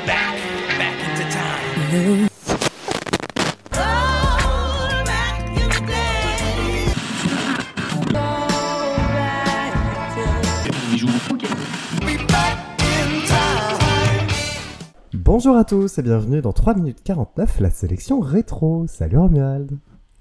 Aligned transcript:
me 0.00 0.06
back, 0.06 0.36
back 0.78 0.94
into 1.08 1.24
time. 1.30 2.28
Bonjour 15.12 15.56
à 15.56 15.64
tous 15.64 15.98
et 15.98 16.02
bienvenue 16.02 16.42
dans 16.42 16.52
3 16.52 16.74
minutes 16.74 17.02
49, 17.04 17.60
la 17.60 17.70
sélection 17.70 18.20
rétro. 18.20 18.86
Salut 18.88 19.18
Romuald. 19.18 19.78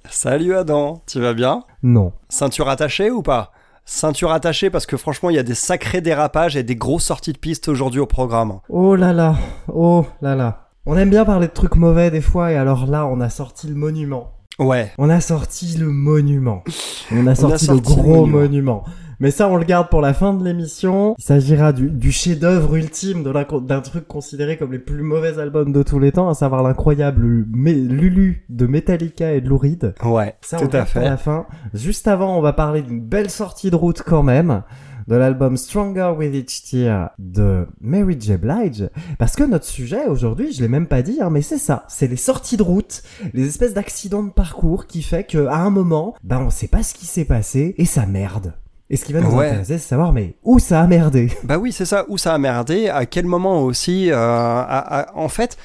Salut 0.09 0.55
Adam, 0.55 1.01
tu 1.07 1.19
vas 1.19 1.33
bien? 1.33 1.63
Non. 1.83 2.13
Ceinture 2.29 2.69
attachée 2.69 3.11
ou 3.11 3.21
pas? 3.21 3.51
Ceinture 3.91 4.31
attachée 4.31 4.69
parce 4.69 4.85
que 4.85 4.97
franchement 4.97 5.31
il 5.31 5.35
y 5.35 5.39
a 5.39 5.43
des 5.43 5.55
sacrés 5.55 5.99
dérapages 5.99 6.55
et 6.55 6.61
des 6.61 6.75
grosses 6.75 7.05
sorties 7.05 7.33
de 7.33 7.39
piste 7.39 7.67
aujourd'hui 7.69 7.99
au 7.99 8.05
programme. 8.05 8.59
Oh 8.69 8.95
là 8.95 9.13
là, 9.13 9.35
oh 9.67 10.05
là 10.21 10.35
là. 10.35 10.69
On 10.85 10.95
aime 10.95 11.09
bien 11.09 11.25
parler 11.25 11.47
de 11.47 11.53
trucs 11.53 11.75
mauvais 11.75 12.11
des 12.11 12.21
fois 12.21 12.51
et 12.51 12.55
alors 12.55 12.85
là 12.85 13.07
on 13.07 13.19
a 13.19 13.29
sorti 13.29 13.67
le 13.67 13.73
monument. 13.73 14.33
Ouais. 14.59 14.91
On 14.99 15.09
a 15.09 15.19
sorti 15.21 15.75
le 15.79 15.87
monument. 15.87 16.63
On 17.11 17.25
a 17.25 17.33
sorti, 17.33 17.65
sorti 17.65 17.81
le 17.81 17.95
gros 17.95 18.27
monument. 18.27 18.27
monument. 18.27 18.83
Mais 19.21 19.31
ça, 19.31 19.49
on 19.49 19.57
le 19.57 19.65
garde 19.65 19.89
pour 19.89 19.99
la 19.99 20.13
fin 20.13 20.33
de 20.33 20.45
l'émission. 20.45 21.13
Il 21.17 21.23
s'agira 21.23 21.73
du, 21.73 21.89
du 21.89 22.09
chef-d'œuvre 22.11 22.75
ultime 22.75 23.23
d'un 23.23 23.81
truc 23.81 24.07
considéré 24.07 24.57
comme 24.57 24.71
les 24.71 24.79
plus 24.79 25.03
mauvais 25.03 25.39
albums 25.39 25.73
de 25.73 25.83
tous 25.83 25.99
les 25.99 26.13
temps, 26.13 26.29
à 26.29 26.33
savoir 26.33 26.63
l'incroyable 26.63 27.21
Lulu 27.53 28.45
de 28.47 28.65
Metallica 28.65 29.33
et 29.33 29.41
de 29.41 29.49
Lou 29.49 29.57
Reed. 29.57 29.93
Ouais, 30.05 30.35
Ça, 30.41 30.57
on 30.61 30.67
tout 30.67 30.77
à 30.77 30.85
fait. 30.85 31.03
la 31.03 31.17
fin. 31.17 31.47
Juste 31.73 32.07
avant, 32.07 32.37
on 32.37 32.41
va 32.41 32.53
parler 32.53 32.81
d'une 32.81 33.01
belle 33.01 33.29
sortie 33.29 33.69
de 33.69 33.75
route 33.75 34.03
quand 34.05 34.23
même, 34.23 34.63
de 35.07 35.15
l'album 35.15 35.57
Stronger 35.57 36.13
With 36.17 36.33
Each 36.33 36.63
Tear 36.69 37.09
de 37.19 37.67
Mary 37.81 38.15
J. 38.17 38.37
Blige, 38.37 38.89
parce 39.17 39.35
que 39.35 39.43
notre 39.43 39.65
sujet 39.65 40.05
aujourd'hui, 40.07 40.53
je 40.53 40.61
l'ai 40.61 40.69
même 40.69 40.87
pas 40.87 41.01
dit, 41.01 41.17
hein, 41.21 41.29
mais 41.29 41.41
c'est 41.41 41.57
ça, 41.57 41.83
c'est 41.89 42.07
les 42.07 42.15
sorties 42.15 42.55
de 42.55 42.63
route, 42.63 43.03
les 43.33 43.47
espèces 43.47 43.73
d'accidents 43.73 44.23
de 44.23 44.31
parcours 44.31 44.87
qui 44.87 45.01
fait 45.01 45.25
que 45.25 45.47
à 45.47 45.57
un 45.57 45.71
moment, 45.71 46.15
ben 46.23 46.39
on 46.39 46.49
sait 46.49 46.67
pas 46.69 46.83
ce 46.83 46.93
qui 46.93 47.05
s'est 47.05 47.25
passé 47.25 47.75
et 47.77 47.85
ça 47.85 48.05
merde. 48.05 48.53
Et 48.91 48.97
ce 48.97 49.05
qui 49.05 49.13
va 49.13 49.21
nous 49.21 49.29
Ouais. 49.35 49.47
intéresser, 49.49 49.77
c'est 49.77 49.87
savoir 49.89 50.11
mais 50.13 50.33
où 50.43 50.57
ça 50.59 50.81
a 50.81 50.87
merdé? 50.87 51.31
Bah 51.43 51.57
oui, 51.57 51.71
c'est 51.71 51.85
ça, 51.85 52.05
où 52.07 52.17
ça 52.17 52.33
a 52.33 52.37
merdé, 52.39 52.89
à 52.89 53.05
quel 53.05 53.25
moment 53.25 53.61
aussi, 53.61 54.11
euh, 54.11 54.15
à- 54.17 54.99
à- 55.01 55.15
en 55.15 55.29
fait, 55.29 55.57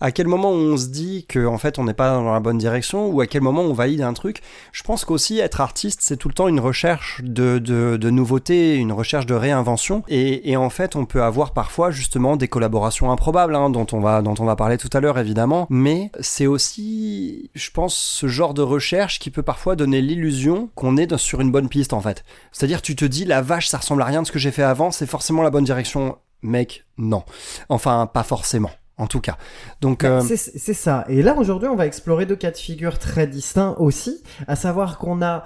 à 0.00 0.12
quel 0.12 0.26
moment 0.26 0.50
on 0.50 0.76
se 0.76 0.86
dit 0.86 1.26
que 1.28 1.44
en 1.46 1.58
fait 1.58 1.78
on 1.78 1.84
n'est 1.84 1.94
pas 1.94 2.12
dans 2.12 2.32
la 2.32 2.40
bonne 2.40 2.58
direction 2.58 3.08
ou 3.08 3.20
à 3.20 3.26
quel 3.26 3.42
moment 3.42 3.62
on 3.62 3.72
valide 3.72 4.02
un 4.02 4.12
truc? 4.12 4.42
Je 4.72 4.82
pense 4.82 5.04
qu'aussi 5.04 5.38
être 5.38 5.60
artiste 5.60 6.00
c'est 6.02 6.16
tout 6.16 6.28
le 6.28 6.34
temps 6.34 6.48
une 6.48 6.60
recherche 6.60 7.20
de, 7.24 7.58
de, 7.58 7.96
de 7.96 8.10
nouveautés, 8.10 8.76
une 8.76 8.92
recherche 8.92 9.26
de 9.26 9.34
réinvention 9.34 10.02
et, 10.08 10.50
et 10.50 10.56
en 10.56 10.70
fait 10.70 10.96
on 10.96 11.04
peut 11.04 11.22
avoir 11.22 11.52
parfois 11.52 11.90
justement 11.90 12.36
des 12.36 12.48
collaborations 12.48 13.10
improbables 13.10 13.56
hein, 13.56 13.70
dont 13.70 13.86
on 13.92 14.00
va 14.00 14.22
dont 14.22 14.34
on 14.38 14.44
va 14.44 14.56
parler 14.56 14.78
tout 14.78 14.90
à 14.92 15.00
l'heure 15.00 15.18
évidemment, 15.18 15.66
mais 15.70 16.10
c'est 16.20 16.46
aussi 16.46 17.50
je 17.54 17.70
pense 17.70 17.94
ce 17.94 18.28
genre 18.28 18.54
de 18.54 18.62
recherche 18.62 19.18
qui 19.18 19.30
peut 19.30 19.42
parfois 19.42 19.76
donner 19.76 20.00
l'illusion 20.00 20.70
qu'on 20.74 20.96
est 20.96 21.16
sur 21.16 21.40
une 21.40 21.50
bonne 21.50 21.68
piste 21.68 21.92
en 21.92 22.00
fait. 22.00 22.24
C'est-à-dire 22.52 22.82
tu 22.82 22.94
te 22.96 23.04
dis 23.04 23.24
la 23.24 23.42
vache 23.42 23.68
ça 23.68 23.78
ressemble 23.78 24.02
à 24.02 24.06
rien 24.06 24.22
de 24.22 24.26
ce 24.26 24.32
que 24.32 24.38
j'ai 24.38 24.50
fait 24.50 24.62
avant, 24.62 24.90
c'est 24.90 25.06
forcément 25.06 25.42
la 25.42 25.50
bonne 25.50 25.64
direction. 25.64 26.18
Mec, 26.42 26.84
non. 26.98 27.24
Enfin, 27.68 28.06
pas 28.06 28.22
forcément. 28.22 28.70
En 28.98 29.06
tout 29.06 29.20
cas. 29.20 29.38
Donc, 29.80 30.02
euh, 30.02 30.20
C'est 30.20 30.74
ça. 30.74 31.04
Et 31.08 31.22
là, 31.22 31.36
aujourd'hui, 31.36 31.68
on 31.68 31.76
va 31.76 31.86
explorer 31.86 32.26
deux 32.26 32.34
cas 32.36 32.50
de 32.50 32.56
figure 32.56 32.98
très 32.98 33.28
distincts 33.28 33.76
aussi, 33.78 34.22
à 34.48 34.56
savoir 34.56 34.98
qu'on 34.98 35.22
a 35.22 35.44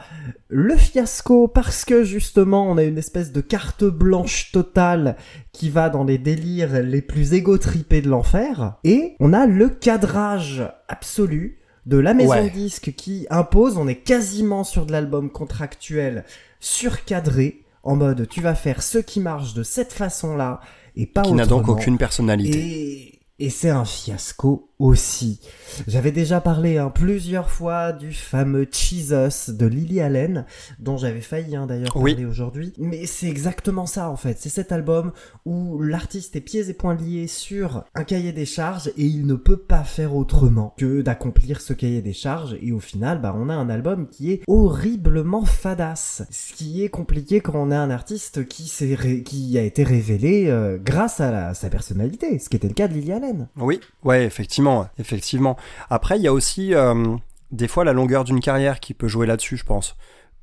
le 0.49 0.75
fiasco 0.75 1.49
parce 1.49 1.85
que 1.85 2.03
justement, 2.03 2.67
on 2.67 2.79
a 2.79 2.83
une 2.83 2.97
espèce 2.97 3.31
de 3.31 3.43
carte 3.43 3.85
blanche 3.85 4.53
totale 4.53 5.17
qui 5.53 5.69
va 5.69 5.91
dans 5.91 6.05
les 6.05 6.17
délires 6.17 6.83
les 6.83 7.03
plus 7.03 7.35
égotripés 7.35 8.01
de 8.01 8.09
l'enfer, 8.09 8.77
et 8.85 9.17
on 9.21 9.35
a 9.35 9.45
le 9.47 9.69
cadrage 9.69 10.63
absolu 10.89 11.59
de 11.85 11.99
la 11.99 12.15
maison 12.15 12.31
Ouais. 12.31 12.45
de 12.49 12.55
disques 12.55 12.95
qui 12.97 13.27
impose, 13.29 13.77
on 13.77 13.87
est 13.87 13.97
quasiment 13.97 14.65
sur 14.65 14.87
de 14.87 14.93
l'album 14.93 15.31
contractuel 15.31 16.25
surcadré, 16.61 17.65
en 17.83 17.97
mode 17.97 18.29
tu 18.29 18.41
vas 18.41 18.55
faire 18.55 18.83
ce 18.83 18.99
qui 18.99 19.21
marche 19.21 19.53
de 19.53 19.63
cette 19.63 19.93
façon-là, 19.93 20.61
et 20.97 21.07
pas 21.07 21.23
qui 21.23 21.33
n'a 21.33 21.45
donc 21.47 21.69
aucune 21.69 21.99
personnalité. 21.99 22.59
Et, 22.59 23.19
et 23.43 23.51
c'est 23.51 23.71
un 23.71 23.85
fiasco 23.85 24.71
aussi. 24.83 25.41
J'avais 25.87 26.11
déjà 26.13 26.41
parlé 26.41 26.77
hein, 26.77 26.91
plusieurs 26.91 27.49
fois 27.51 27.93
du 27.93 28.13
fameux 28.13 28.67
Jesus 28.71 29.53
de 29.53 29.67
Lily 29.67 30.01
Allen, 30.01 30.45
dont 30.81 30.97
j'avais 30.97 31.21
failli 31.21 31.55
hein, 31.57 31.67
d'ailleurs 31.67 31.97
Oui. 31.97 32.13
parler 32.13 32.27
aujourd'hui. 32.27 32.73
Mais 32.79 33.07
c'est 33.07 33.29
exactement 33.29 33.87
ça 33.87 34.11
en 34.11 34.17
fait. 34.17 34.37
C'est 34.41 34.49
cet 34.49 34.73
album 34.73 35.13
où 35.47 35.81
l'artiste 35.81 36.35
est 36.37 36.41
pieds 36.41 36.69
et 36.69 36.75
poings 36.75 36.95
liés 36.97 37.27
sur 37.29 37.85
un 37.95 38.05
cahier 38.05 38.33
des 38.33 38.45
charges 38.45 38.89
et 38.89 39.05
il 39.05 39.25
ne 39.27 39.35
peut 39.35 39.57
pas 39.57 39.85
faire 39.85 40.15
autrement 40.17 40.75
que 40.77 41.01
d'accomplir 41.01 41.61
ce 41.61 41.73
cahier 41.73 42.03
des 42.03 42.13
charges. 42.13 42.57
Et 42.61 42.73
au 42.73 42.81
final, 42.81 43.21
bah, 43.21 43.35
on 43.39 43.49
a 43.49 43.55
un 43.55 43.71
album 43.71 44.09
qui 44.09 44.33
est 44.33 44.43
horriblement 44.49 45.45
fadasse. 45.45 46.25
Ce 46.31 46.53
qui 46.55 46.83
est 46.85 46.89
compliqué 46.89 47.41
quand 47.41 47.55
on 47.55 47.71
a 47.71 47.79
un 47.79 47.91
artiste 47.91 48.47
qui, 48.49 48.67
s'est 48.67 48.95
ré- 48.95 49.23
qui 49.23 49.57
a 49.59 49.63
été 49.63 49.85
révélé 49.85 50.47
euh, 50.49 50.77
grâce 50.83 51.21
à, 51.21 51.31
la- 51.31 51.55
sa 51.55 51.71
personnalité, 51.71 52.39
ce 52.39 52.49
qui 52.49 52.57
était 52.57 52.69
le 52.69 52.75
cas 52.75 52.89
de 52.89 52.95
Lily 52.95 53.13
Allen. 53.13 53.49
Oui, 53.57 53.81
ouais, 54.05 54.25
effectivement, 54.25 54.72
effectivement. 54.99 55.57
Après, 55.91 56.19
il 56.19 56.23
y 56.23 56.29
a 56.29 56.33
aussi 56.33 56.75
euh, 56.75 57.17
des 57.51 57.69
fois 57.69 57.85
la 57.85 57.93
longueur 57.93 58.25
d'une 58.25 58.41
carrière 58.41 58.81
qui 58.81 58.95
peut 58.95 59.09
jouer 59.09 59.27
là-dessus, 59.27 59.57
je 59.57 59.65
pense. 59.65 59.97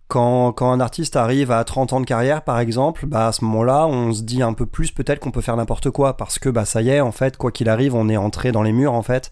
Quand, 0.08 0.54
quand 0.54 0.72
un 0.72 0.80
artiste 0.80 1.16
arrive 1.16 1.52
à 1.52 1.64
30 1.64 1.94
ans 1.94 2.02
de 2.02 2.06
carrière, 2.06 2.42
par 2.42 2.60
exemple, 2.60 3.06
bah 3.06 3.28
à 3.28 3.32
ce 3.32 3.46
moment-là, 3.46 3.86
on 3.86 4.12
se 4.12 4.24
dit 4.24 4.42
un 4.42 4.54
peu 4.54 4.66
plus 4.66 4.92
peut-être 4.92 5.20
qu'on 5.20 5.30
peut 5.30 5.42
faire 5.42 5.56
n'importe 5.56 5.92
quoi 5.92 6.18
parce 6.18 6.40
que 6.40 6.50
bah 6.50 6.66
ça 6.66 6.82
y 6.82 6.90
est, 6.90 7.00
en 7.00 7.12
fait, 7.12 7.38
quoi 7.38 7.52
qu'il 7.52 7.70
arrive, 7.70 7.94
on 7.94 8.10
est 8.10 8.18
entré 8.18 8.52
dans 8.52 8.64
les 8.64 8.72
murs, 8.72 8.94
en 8.94 9.04
fait, 9.04 9.30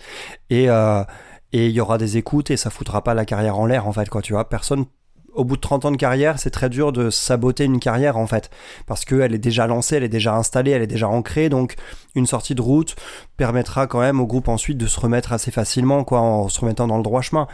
et 0.52 0.70
euh, 0.70 1.04
et 1.54 1.68
il 1.68 1.72
y 1.72 1.82
aura 1.82 1.98
des 1.98 2.18
écoutes 2.18 2.52
et 2.52 2.58
ça 2.58 2.70
foutra 2.70 3.04
pas 3.04 3.14
la 3.14 3.26
carrière 3.26 3.58
en 3.58 3.66
l'air, 3.66 3.88
en 3.88 3.94
fait, 3.94 4.10
quoi. 4.10 4.22
Tu 4.22 4.34
vois, 4.34 4.50
personne 4.50 4.86
au 5.38 5.46
bout 5.46 5.56
de 5.56 5.62
30 5.62 5.86
ans 5.86 5.92
de 5.92 5.98
carrière, 5.98 6.40
c'est 6.40 6.50
très 6.50 6.70
dur 6.70 6.92
de 6.92 7.10
saboter 7.10 7.64
une 7.64 7.80
carrière 7.80 8.18
en 8.18 8.28
fait, 8.28 8.50
parce 8.86 9.06
qu'elle 9.06 9.34
est 9.34 9.38
déjà 9.38 9.68
lancée, 9.68 9.96
elle 9.96 10.04
est 10.04 10.10
déjà 10.10 10.36
installée, 10.36 10.72
elle 10.72 10.82
est 10.82 10.88
déjà 10.88 11.08
ancrée, 11.08 11.48
donc 11.50 11.76
une 12.16 12.26
sortie 12.26 12.56
de 12.56 12.62
route 12.62 12.96
permettra 13.38 13.86
quand 13.86 14.00
même 14.00 14.20
au 14.20 14.26
groupe 14.26 14.48
ensuite 14.48 14.78
de 14.80 14.88
se 14.88 15.00
remettre 15.00 15.32
assez 15.34 15.52
facilement, 15.52 16.04
quoi, 16.04 16.20
en 16.20 16.50
se 16.50 16.60
remettant 16.60 16.88
dans 16.88 16.98
le 16.98 17.04
droit 17.04 17.22
chemin. 17.22 17.48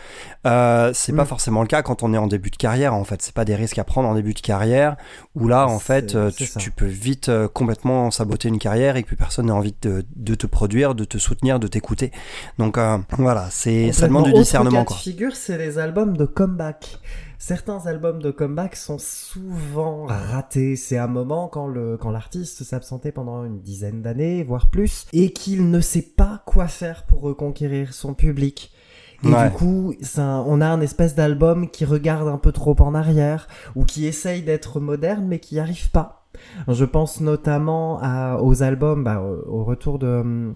Euh, 0.47 0.91
c'est 0.93 1.11
Mm. 1.11 1.17
pas 1.17 1.25
forcément 1.25 1.61
le 1.61 1.67
cas 1.67 1.81
quand 1.81 2.01
on 2.03 2.13
est 2.13 2.17
en 2.17 2.27
début 2.27 2.49
de 2.49 2.55
carrière, 2.55 2.93
en 2.93 3.03
fait, 3.03 3.21
c'est 3.21 3.33
pas 3.33 3.43
des 3.43 3.55
risques 3.55 3.77
à 3.77 3.83
prendre 3.83 4.07
en 4.07 4.15
début 4.15 4.33
de 4.33 4.39
carrière, 4.39 4.95
où 5.35 5.49
là, 5.49 5.67
en 5.67 5.79
fait, 5.79 6.15
euh, 6.15 6.31
tu, 6.31 6.71
peux 6.71 6.85
vite 6.85 7.27
euh, 7.27 7.49
complètement 7.49 8.09
saboter 8.11 8.47
une 8.47 8.59
carrière 8.59 8.95
et 8.95 9.03
que 9.03 9.07
plus 9.07 9.17
personne 9.17 9.47
n'a 9.47 9.55
envie 9.55 9.75
de, 9.81 10.05
de 10.15 10.35
te 10.35 10.47
produire, 10.47 10.95
de 10.95 11.03
te 11.03 11.17
soutenir, 11.17 11.59
de 11.59 11.67
t'écouter. 11.67 12.11
Donc 12.57 12.77
euh, 12.77 12.97
voilà, 13.17 13.47
c'est 13.51 13.91
ça 13.91 14.07
demande 14.07 14.25
du 14.25 14.33
discernement, 14.33 14.81
Autre 14.81 14.89
cas 14.91 14.95
quoi. 14.95 14.97
de 14.97 15.01
figure, 15.01 15.35
c'est 15.35 15.57
les 15.57 15.77
albums 15.77 16.15
de 16.15 16.25
comeback. 16.25 16.99
Certains 17.45 17.87
albums 17.87 18.21
de 18.21 18.31
comeback 18.31 18.77
sont 18.77 18.97
souvent 18.97 20.05
ratés. 20.05 20.77
C'est 20.77 20.97
un 20.97 21.07
moment 21.07 21.49
quand 21.49 21.67
le 21.67 21.97
quand 21.97 22.09
l'artiste 22.09 22.63
s'absentait 22.63 23.11
pendant 23.11 23.43
une 23.43 23.59
dizaine 23.59 24.01
d'années, 24.01 24.45
voire 24.45 24.69
plus, 24.69 25.07
et 25.11 25.33
qu'il 25.33 25.69
ne 25.69 25.81
sait 25.81 26.13
pas 26.15 26.41
quoi 26.45 26.67
faire 26.67 27.03
pour 27.03 27.19
reconquérir 27.19 27.93
son 27.93 28.13
public. 28.13 28.71
Et 29.25 29.27
Ouais. 29.27 29.49
du 29.49 29.55
coup, 29.57 29.93
ça- 30.01 30.41
on 30.47 30.61
a 30.61 30.67
un 30.67 30.79
espèce 30.79 31.15
d'album 31.15 31.69
qui 31.69 31.83
regarde 31.83 32.29
un 32.29 32.37
peu 32.37 32.53
trop 32.53 32.77
en 32.79 32.95
arrière, 32.95 33.49
ou 33.75 33.83
qui 33.83 34.05
essaye 34.05 34.41
d'être 34.43 34.79
moderne, 34.79 35.25
mais 35.27 35.39
qui 35.39 35.55
n'y 35.55 35.59
arrive 35.59 35.91
pas. 35.91 36.29
Je 36.69 36.85
pense 36.85 37.19
notamment 37.19 37.99
à, 38.01 38.37
aux 38.41 38.63
albums, 38.63 39.03
bah, 39.03 39.19
au, 39.19 39.59
au 39.59 39.63
retour 39.65 39.99
de, 39.99 40.07
hum, 40.07 40.53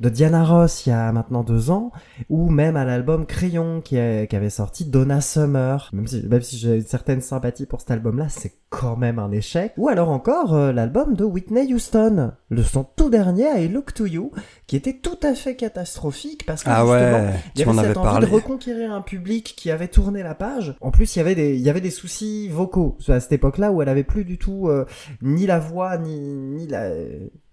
de 0.00 0.08
Diana 0.08 0.44
Ross 0.44 0.86
il 0.86 0.90
y 0.90 0.92
a 0.92 1.10
maintenant 1.12 1.42
deux 1.42 1.70
ans, 1.70 1.92
ou 2.28 2.50
même 2.50 2.76
à 2.76 2.84
l'album 2.84 3.26
Crayon 3.26 3.80
qui, 3.80 3.98
a- 3.98 4.26
qui 4.26 4.36
avait 4.36 4.50
sorti 4.50 4.84
Donna 4.84 5.20
Summer. 5.20 5.88
Même 5.92 6.06
si, 6.06 6.26
même 6.26 6.42
si 6.42 6.56
j'ai 6.58 6.76
une 6.76 6.82
certaine 6.86 7.20
sympathie 7.20 7.66
pour 7.66 7.80
cet 7.80 7.90
album-là, 7.90 8.28
c'est 8.28 8.52
quand 8.70 8.96
même 8.96 9.18
un 9.18 9.30
échec. 9.32 9.72
Ou 9.76 9.88
alors 9.88 10.08
encore 10.10 10.54
euh, 10.54 10.72
l'album 10.72 11.14
de 11.14 11.24
Whitney 11.24 11.72
Houston, 11.74 12.32
le 12.48 12.62
son 12.62 12.84
tout 12.84 13.10
dernier 13.10 13.44
I 13.64 13.68
Look 13.68 13.92
to 13.94 14.06
You, 14.06 14.30
qui 14.66 14.76
était 14.76 14.94
tout 14.98 15.18
à 15.22 15.34
fait 15.34 15.56
catastrophique 15.56 16.46
parce 16.46 16.64
que 16.64 16.70
Ah 16.70 16.80
justement, 16.80 16.92
ouais, 16.92 17.34
il 17.54 17.60
y 17.60 17.62
avait 17.64 17.88
cette 17.88 17.96
envie 17.98 18.06
parlé. 18.08 18.26
de 18.26 18.32
reconquérir 18.32 18.92
un 18.92 19.02
public 19.02 19.54
qui 19.56 19.70
avait 19.70 19.88
tourné 19.88 20.22
la 20.22 20.34
page. 20.34 20.74
En 20.80 20.90
plus, 20.90 21.14
il 21.14 21.18
y 21.18 21.22
avait 21.22 21.34
des, 21.34 21.54
il 21.54 21.60
y 21.60 21.68
avait 21.70 21.80
des 21.82 21.90
soucis 21.90 22.48
vocaux 22.48 22.96
à 23.08 23.20
cette 23.20 23.32
époque-là 23.32 23.72
où 23.72 23.82
elle 23.82 23.88
avait 23.88 24.04
plus 24.04 24.24
du 24.24 24.38
tout 24.38 24.68
euh, 24.68 24.86
ni 25.20 25.46
la 25.46 25.58
voix 25.58 25.98
ni 25.98 26.18
ni 26.20 26.66
la 26.66 26.88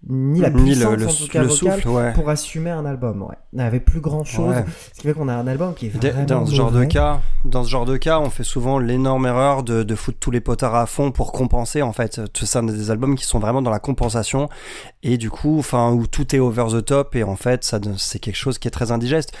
ni 0.08 0.40
la 0.40 0.50
puissance 0.50 0.92
le, 0.92 0.96
le, 0.96 1.06
en 1.08 1.12
tout 1.12 1.28
cas 1.28 1.42
le 1.42 1.48
vocale 1.48 1.72
souffle, 1.72 1.88
ouais. 1.88 2.12
pour 2.14 2.30
assumer 2.30 2.70
un 2.70 2.86
album. 2.86 3.22
Ouais, 3.22 3.36
elle 3.52 3.60
avait 3.60 3.80
plus 3.80 4.00
grand 4.00 4.24
chose, 4.24 4.54
Ouais. 4.54 4.64
ce 4.94 5.00
qui 5.00 5.06
fait 5.06 5.12
qu'on 5.12 5.28
a 5.28 5.34
un 5.34 5.46
album 5.46 5.74
qui 5.74 5.86
est 5.86 6.24
Dans 6.26 6.46
ce 6.46 6.54
genre 6.54 6.70
de 6.72 6.84
cas, 6.84 7.20
dans 7.44 7.64
ce 7.64 7.68
genre 7.68 7.84
de 7.84 7.96
cas, 7.98 8.18
on 8.18 8.30
fait 8.30 8.44
souvent 8.44 8.78
l'énorme 8.78 9.26
erreur 9.26 9.62
de, 9.62 9.82
de 9.82 9.94
foutre 9.94 10.18
tous 10.18 10.30
les 10.30 10.40
potards 10.40 10.74
à 10.74 10.86
fond 10.86 11.10
pour 11.10 11.32
compenser 11.32 11.82
en 11.82 11.92
fait. 11.92 12.20
Tout 12.32 12.46
ça, 12.46 12.62
des 12.62 12.90
albums 12.90 13.14
qui 13.14 13.24
sont 13.24 13.38
vraiment 13.38 13.60
dans 13.62 13.70
la 13.70 13.78
compensation 13.78 14.48
et 15.02 15.18
du 15.18 15.30
coup, 15.30 15.58
enfin 15.58 15.90
où 15.92 16.06
tout 16.06 16.34
est 16.34 16.38
over 16.38 16.66
the 16.72 16.84
top 16.84 17.14
et 17.14 17.22
en 17.22 17.36
fait, 17.36 17.64
ça 17.64 17.78
c'est 17.98 18.18
quelque 18.20 18.36
chose 18.36 18.58
qui 18.58 18.68
est 18.68 18.70
très 18.70 18.92
indigeste. 18.92 19.32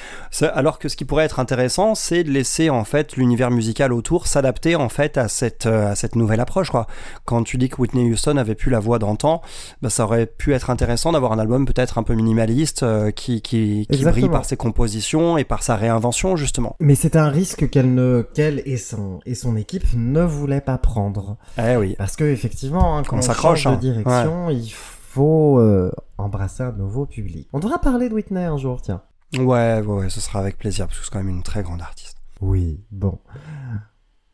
Alors 0.42 0.78
que 0.78 0.88
ce 0.88 0.96
qui 0.96 1.04
pourrait 1.06 1.24
être 1.24 1.40
intéressant, 1.40 1.94
c'est 1.94 2.22
de 2.24 2.30
laisser 2.30 2.68
en 2.70 2.84
fait 2.84 3.16
l'univers 3.16 3.50
musical 3.50 3.92
autour 3.92 4.26
s'adapter 4.26 4.76
en 4.76 4.88
fait 4.90 5.16
à 5.16 5.28
cette 5.28 5.66
euh, 5.66 5.90
à 5.90 5.94
cette 5.94 6.16
nouvelle 6.16 6.40
approche 6.40 6.70
quoi. 6.70 6.86
Quand 7.24 7.42
tu 7.44 7.56
dis 7.56 7.68
que 7.68 7.76
Whitney 7.80 8.10
Houston 8.10 8.36
avait 8.36 8.54
plus 8.54 8.70
la 8.70 8.78
voix 8.80 8.98
d'antan, 8.98 9.40
bah, 9.82 9.88
ça 9.90 10.04
aurait 10.04 10.26
pu 10.26 10.49
pu 10.50 10.56
être 10.56 10.70
intéressant 10.70 11.12
d'avoir 11.12 11.32
un 11.32 11.38
album 11.38 11.64
peut-être 11.64 11.98
un 11.98 12.02
peu 12.02 12.14
minimaliste 12.14 12.82
euh, 12.82 13.10
qui, 13.12 13.40
qui, 13.40 13.86
qui 13.90 14.04
brille 14.04 14.28
par 14.28 14.44
ses 14.44 14.56
compositions 14.56 15.38
et 15.38 15.44
par 15.44 15.62
sa 15.62 15.76
réinvention 15.76 16.34
justement. 16.34 16.76
Mais 16.80 16.96
c'est 16.96 17.14
un 17.14 17.28
risque 17.28 17.70
qu'elle 17.70 17.94
ne, 17.94 18.22
qu'elle 18.34 18.62
et 18.66 18.76
son, 18.76 19.20
et 19.26 19.34
son 19.34 19.56
équipe 19.56 19.84
ne 19.94 20.22
voulaient 20.22 20.60
pas 20.60 20.78
prendre. 20.78 21.36
Eh 21.56 21.76
oui. 21.76 21.94
Parce 21.98 22.16
que 22.16 22.24
effectivement, 22.24 22.96
hein, 22.96 23.02
quand 23.06 23.16
On 23.16 23.18
on, 23.20 23.22
s'accroche, 23.22 23.66
hein. 23.66 23.76
de 23.76 23.80
direction, 23.80 24.50
il 24.50 24.70
faut 24.70 25.58
euh, 25.60 25.92
embrasser 26.18 26.64
un 26.64 26.72
nouveau 26.72 27.06
public. 27.06 27.48
On 27.52 27.60
devra 27.60 27.78
parler 27.78 28.08
de 28.08 28.14
Whitney 28.14 28.44
un 28.44 28.56
jour, 28.56 28.82
tiens. 28.82 29.02
Ouais, 29.36 29.80
ouais, 29.80 29.82
ouais, 29.82 30.10
ce 30.10 30.20
sera 30.20 30.40
avec 30.40 30.58
plaisir 30.58 30.86
parce 30.86 30.98
que 30.98 31.04
c'est 31.04 31.12
quand 31.12 31.18
même 31.18 31.28
une 31.28 31.44
très 31.44 31.62
grande 31.62 31.80
artiste. 31.80 32.16
Oui, 32.40 32.80
bon. 32.90 33.18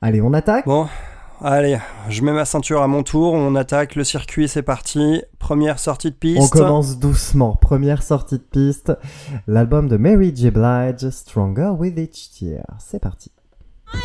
Allez, 0.01 0.23
on 0.23 0.33
attaque 0.33 0.65
Bon, 0.65 0.87
allez, 1.41 1.79
je 2.09 2.23
mets 2.23 2.33
ma 2.33 2.45
ceinture 2.45 2.83
à 2.83 2.89
mon 2.89 3.03
tour, 3.03 3.33
on 3.33 3.55
attaque 3.55 3.95
le 3.95 4.05
circuit, 4.05 4.49
c'est 4.49 4.63
parti. 4.63 5.23
Première 5.39 5.79
sortie 5.79 6.11
de 6.11 6.17
piste. 6.17 6.43
On 6.43 6.49
commence 6.49 6.99
doucement. 6.99 7.55
Première 7.55 8.03
sortie 8.03 8.39
de 8.39 8.43
piste, 8.43 8.93
l'album 9.47 9.89
de 9.89 9.97
Mary 9.97 10.33
J. 10.35 10.51
Blige, 10.51 11.11
Stronger 11.11 11.73
with 11.79 11.99
Each 11.99 12.31
Tear. 12.39 12.65
C'est 12.79 13.01
parti. 13.01 13.31
I 13.95 13.99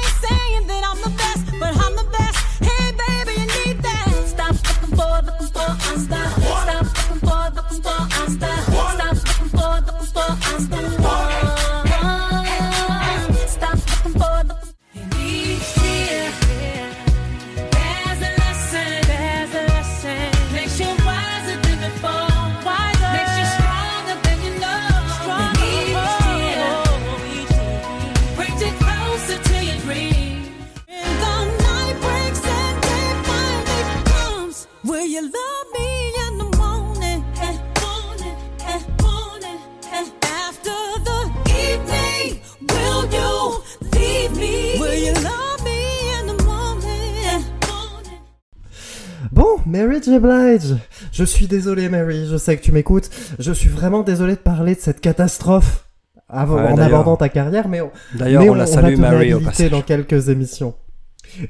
Bon, 49.31 49.57
Mary 49.65 50.01
J. 50.01 50.19
Blige. 50.19 50.75
Je 51.11 51.23
suis 51.23 51.47
désolé, 51.47 51.89
Mary. 51.89 52.27
Je 52.29 52.37
sais 52.37 52.57
que 52.57 52.61
tu 52.63 52.71
m'écoutes. 52.71 53.09
Je 53.39 53.51
suis 53.51 53.69
vraiment 53.69 54.01
désolé 54.03 54.33
de 54.33 54.39
parler 54.39 54.75
de 54.75 54.79
cette 54.79 55.01
catastrophe 55.01 55.85
avant- 56.29 56.55
Ouais, 56.55 56.67
en 56.71 56.77
abordant 56.77 57.17
ta 57.17 57.29
carrière, 57.29 57.67
mais 57.67 57.81
on, 57.81 57.91
D'ailleurs, 58.15 58.41
mais 58.43 58.49
on, 58.49 58.53
la 58.55 58.65
va 58.65 58.71
salue 58.71 58.95
te 58.95 58.99
Mary 59.01 59.15
au 59.15 59.19
réhabiliter 59.37 59.45
passage. 59.51 59.71
dans 59.71 59.81
quelques 59.81 60.29
émissions. 60.29 60.73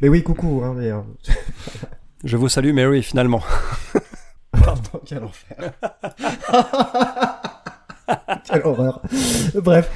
Mais 0.02 0.10
oui, 0.10 0.22
coucou. 0.24 0.62
Hein, 0.66 0.74
mais, 0.78 0.92
euh, 0.92 1.00
Je 2.24 2.38
vous 2.38 2.50
salue 2.50 2.74
Mary 2.74 3.02
finalement. 3.04 3.42
Pardon, 4.52 5.00
quel 5.06 5.24
enfer. 5.24 5.72
Quelle 8.44 8.62
horreur. 8.66 9.02
Bref, 9.56 9.90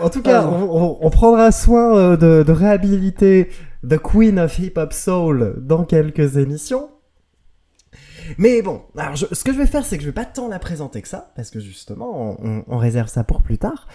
en 0.00 0.08
tout 0.08 0.22
cas, 0.22 0.44
on, 0.44 0.62
on- 0.62 0.98
on 1.00 1.10
prendra 1.10 1.50
soin 1.50 1.96
euh, 1.96 2.16
de, 2.16 2.42
de 2.44 2.52
réhabiliter 2.52 3.50
The 3.88 3.98
Queen 3.98 4.38
of 4.38 4.56
Hip 4.58 4.74
Hop 4.76 4.92
Soul 4.92 5.54
dans 5.58 5.84
quelques 5.84 6.36
émissions. 6.36 6.88
Mais 8.38 8.62
bon, 8.62 8.82
alors 8.96 9.16
ce 9.16 9.44
que 9.44 9.52
je 9.52 9.58
vais 9.58 9.66
faire, 9.66 9.84
c'est 9.84 9.96
que 9.96 10.02
je 10.02 10.08
vais 10.08 10.14
pas 10.14 10.24
tant 10.24 10.48
la 10.48 10.58
présenter 10.58 11.02
que 11.02 11.08
ça, 11.08 11.32
parce 11.36 11.50
que 11.50 11.60
justement, 11.60 12.36
on, 12.42 12.64
on 12.66 12.78
réserve 12.78 13.08
ça 13.08 13.24
pour 13.24 13.42
plus 13.42 13.58
tard. 13.58 13.86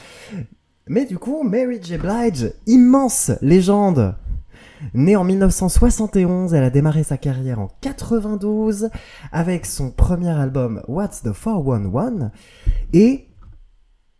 Mais 0.88 1.06
du 1.06 1.18
coup, 1.18 1.44
Mary 1.44 1.80
J. 1.82 1.98
Blige, 1.98 2.54
immense 2.68 3.32
légende. 3.42 4.16
Née 4.94 5.16
en 5.16 5.24
1971, 5.24 6.54
elle 6.54 6.64
a 6.64 6.70
démarré 6.70 7.04
sa 7.04 7.18
carrière 7.18 7.60
en 7.60 7.70
92 7.82 8.90
avec 9.32 9.66
son 9.66 9.92
premier 9.92 10.32
album 10.32 10.82
What's 10.88 11.22
the 11.22 11.34
411 11.34 12.32
et 12.94 13.28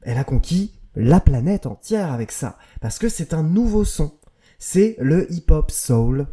elle 0.04 0.18
a 0.18 0.24
conquis 0.24 0.80
la 0.96 1.20
planète 1.20 1.66
entière 1.66 2.12
avec 2.12 2.32
ça 2.32 2.58
parce 2.80 3.00
que 3.00 3.10
c'est 3.10 3.34
un 3.34 3.44
nouveau 3.44 3.86
son. 3.86 4.12
C'est 4.60 4.96
le 5.00 5.32
hip-hop 5.32 5.72
soul 5.72 6.28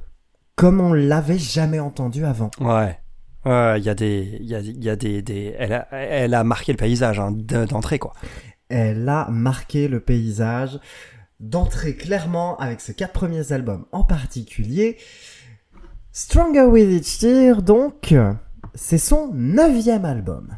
comme 0.57 0.81
on 0.81 0.93
l'avait 0.93 1.39
jamais 1.39 1.81
entendu 1.81 2.25
avant. 2.25 2.51
Ouais. 2.61 2.99
Ouais, 3.49 3.81
il 3.81 3.85
y 3.85 3.89
a 3.89 3.95
des, 3.95 4.37
y 4.43 4.49
y 4.49 4.91
a 4.91 4.97
des, 4.97 5.55
elle 5.59 5.73
a, 5.73 5.89
elle 5.91 6.35
a 6.35 6.45
marqué 6.45 6.73
le 6.73 6.77
paysage 6.77 7.19
hein, 7.19 7.33
d'entrée 7.33 7.99
quoi. 7.99 8.12
Elle 8.69 9.09
a 9.09 9.27
marqué 9.31 9.89
le 9.89 10.00
paysage 10.00 10.79
d'entrer 11.41 11.97
clairement 11.97 12.59
avec 12.59 12.83
ses 12.83 12.93
quatre 12.93 13.15
premiers 13.15 13.53
albums 13.53 13.87
en 13.91 14.05
particulier. 14.05 14.99
Stronger 16.12 16.65
with 16.65 16.91
Each 16.91 17.21
Tear, 17.21 17.62
donc, 17.62 18.15
c'est 18.75 18.99
son 18.99 19.31
neuvième 19.33 20.05
album. 20.05 20.55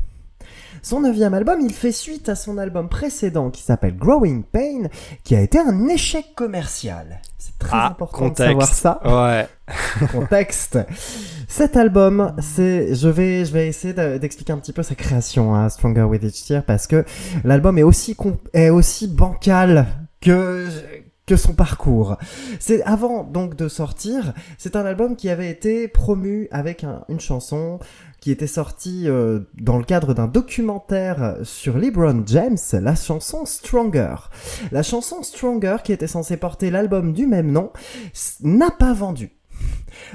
Son 0.82 1.00
neuvième 1.00 1.34
album, 1.34 1.60
il 1.60 1.72
fait 1.72 1.92
suite 1.92 2.28
à 2.28 2.34
son 2.34 2.58
album 2.58 2.88
précédent 2.88 3.50
qui 3.50 3.62
s'appelle 3.62 3.96
Growing 3.96 4.42
Pain, 4.44 4.88
qui 5.24 5.34
a 5.36 5.40
été 5.40 5.58
un 5.58 5.88
échec 5.88 6.34
commercial. 6.34 7.20
C'est 7.38 7.58
très 7.58 7.70
Ah, 7.72 7.86
important 7.88 8.28
de 8.28 8.36
savoir 8.36 8.68
ça. 8.68 9.00
Ouais. 9.04 9.46
Contexte. 10.12 10.78
Cet 11.48 11.76
album, 11.76 12.34
c'est, 12.40 12.94
je 12.94 13.08
vais, 13.08 13.44
je 13.44 13.52
vais 13.52 13.68
essayer 13.68 13.92
de- 13.94 14.18
d'expliquer 14.18 14.52
un 14.52 14.58
petit 14.58 14.72
peu 14.72 14.82
sa 14.82 14.94
création, 14.94 15.54
hein, 15.54 15.68
Stronger 15.68 16.02
with 16.04 16.22
Each 16.22 16.44
Tear, 16.46 16.62
parce 16.64 16.86
que 16.86 17.04
l'album 17.44 17.78
est 17.78 17.82
aussi 17.82 18.16
est 18.52 18.70
aussi 18.70 19.08
bancal 19.08 19.86
que 20.20 20.66
que 21.26 21.36
son 21.36 21.52
parcours. 21.52 22.16
C'est 22.58 22.82
avant 22.82 23.22
donc 23.22 23.54
de 23.54 23.68
sortir, 23.68 24.32
c'est 24.58 24.74
un 24.74 24.84
album 24.84 25.14
qui 25.14 25.28
avait 25.30 25.48
été 25.48 25.86
promu 25.86 26.48
avec 26.50 26.82
un- 26.82 27.04
une 27.08 27.20
chanson 27.20 27.78
qui 28.20 28.30
était 28.30 28.46
sortie 28.46 29.08
euh, 29.08 29.40
dans 29.58 29.78
le 29.78 29.84
cadre 29.84 30.14
d'un 30.14 30.26
documentaire 30.26 31.36
sur 31.42 31.78
LeBron 31.78 32.22
James, 32.26 32.58
la 32.72 32.94
chanson 32.94 33.46
Stronger. 33.46 34.14
La 34.72 34.82
chanson 34.82 35.22
Stronger, 35.22 35.78
qui 35.82 35.92
était 35.92 36.06
censée 36.06 36.36
porter 36.36 36.70
l'album 36.70 37.12
du 37.12 37.26
même 37.26 37.50
nom, 37.50 37.70
n'a 38.42 38.70
pas 38.70 38.92
vendu. 38.92 39.30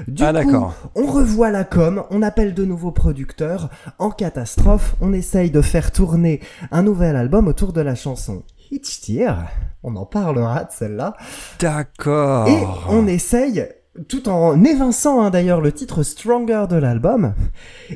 Du 0.08 0.24
Ah, 0.24 0.32
coup, 0.42 0.66
on 0.96 1.06
revoit 1.06 1.50
la 1.50 1.62
com, 1.64 2.02
on 2.10 2.22
appelle 2.22 2.54
de 2.54 2.64
nouveaux 2.64 2.90
producteurs, 2.92 3.70
en 3.98 4.10
catastrophe, 4.10 4.96
on 5.00 5.12
essaye 5.12 5.50
de 5.50 5.60
faire 5.62 5.92
tourner 5.92 6.40
un 6.72 6.82
nouvel 6.82 7.14
album 7.14 7.46
autour 7.46 7.72
de 7.72 7.80
la 7.80 7.94
chanson 7.94 8.42
Hitch 8.70 9.00
Tear. 9.02 9.46
On 9.84 9.94
en 9.94 10.04
parlera 10.06 10.64
de 10.64 10.72
celle-là. 10.72 11.14
D'accord. 11.60 12.48
Et 12.48 12.58
on 12.88 13.06
essaye, 13.06 13.64
tout 14.08 14.28
en 14.28 14.62
évinçant 14.64 15.22
hein, 15.22 15.30
d'ailleurs 15.30 15.60
le 15.60 15.72
titre 15.72 16.02
Stronger 16.02 16.64
de 16.68 16.76
l'album, 16.76 17.34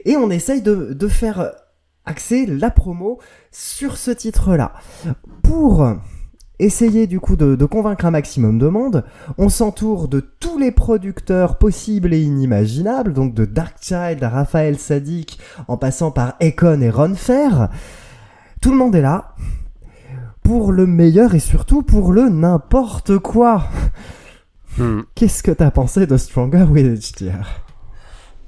et 0.04 0.16
on 0.16 0.30
essaye 0.30 0.62
de, 0.62 1.08
faire 1.08 1.52
axer 2.06 2.46
la 2.46 2.70
promo 2.70 3.18
sur 3.52 3.96
ce 3.96 4.10
titre-là. 4.10 4.72
Pour 5.42 5.86
essayer 6.58 7.06
du 7.06 7.20
coup 7.20 7.36
de, 7.36 7.56
de 7.56 7.64
convaincre 7.64 8.04
un 8.04 8.10
maximum 8.10 8.58
de 8.58 8.68
monde, 8.68 9.04
on 9.38 9.48
s'entoure 9.48 10.08
de 10.08 10.20
tous 10.20 10.58
les 10.58 10.72
producteurs 10.72 11.58
possibles 11.58 12.12
et 12.12 12.20
inimaginables, 12.20 13.12
donc 13.12 13.34
de 13.34 13.44
Darkchild 13.44 14.22
à 14.22 14.28
Raphaël 14.28 14.78
Sadik, 14.78 15.38
en 15.68 15.76
passant 15.76 16.10
par 16.10 16.36
Econ 16.42 16.80
et 16.80 16.90
Ron 16.90 17.14
Fair. 17.14 17.68
Tout 18.60 18.70
le 18.70 18.76
monde 18.76 18.94
est 18.94 19.02
là 19.02 19.34
pour 20.42 20.72
le 20.72 20.86
meilleur 20.86 21.34
et 21.34 21.38
surtout 21.38 21.82
pour 21.82 22.12
le 22.12 22.28
n'importe 22.28 23.18
quoi. 23.18 23.64
Hmm. 24.78 25.00
Qu'est-ce 25.14 25.42
que 25.42 25.50
t'as 25.50 25.70
pensé 25.70 26.06
de 26.06 26.16
Stronger 26.16 26.62
with 26.70 26.86
Each 26.98 27.12
Tear 27.12 27.60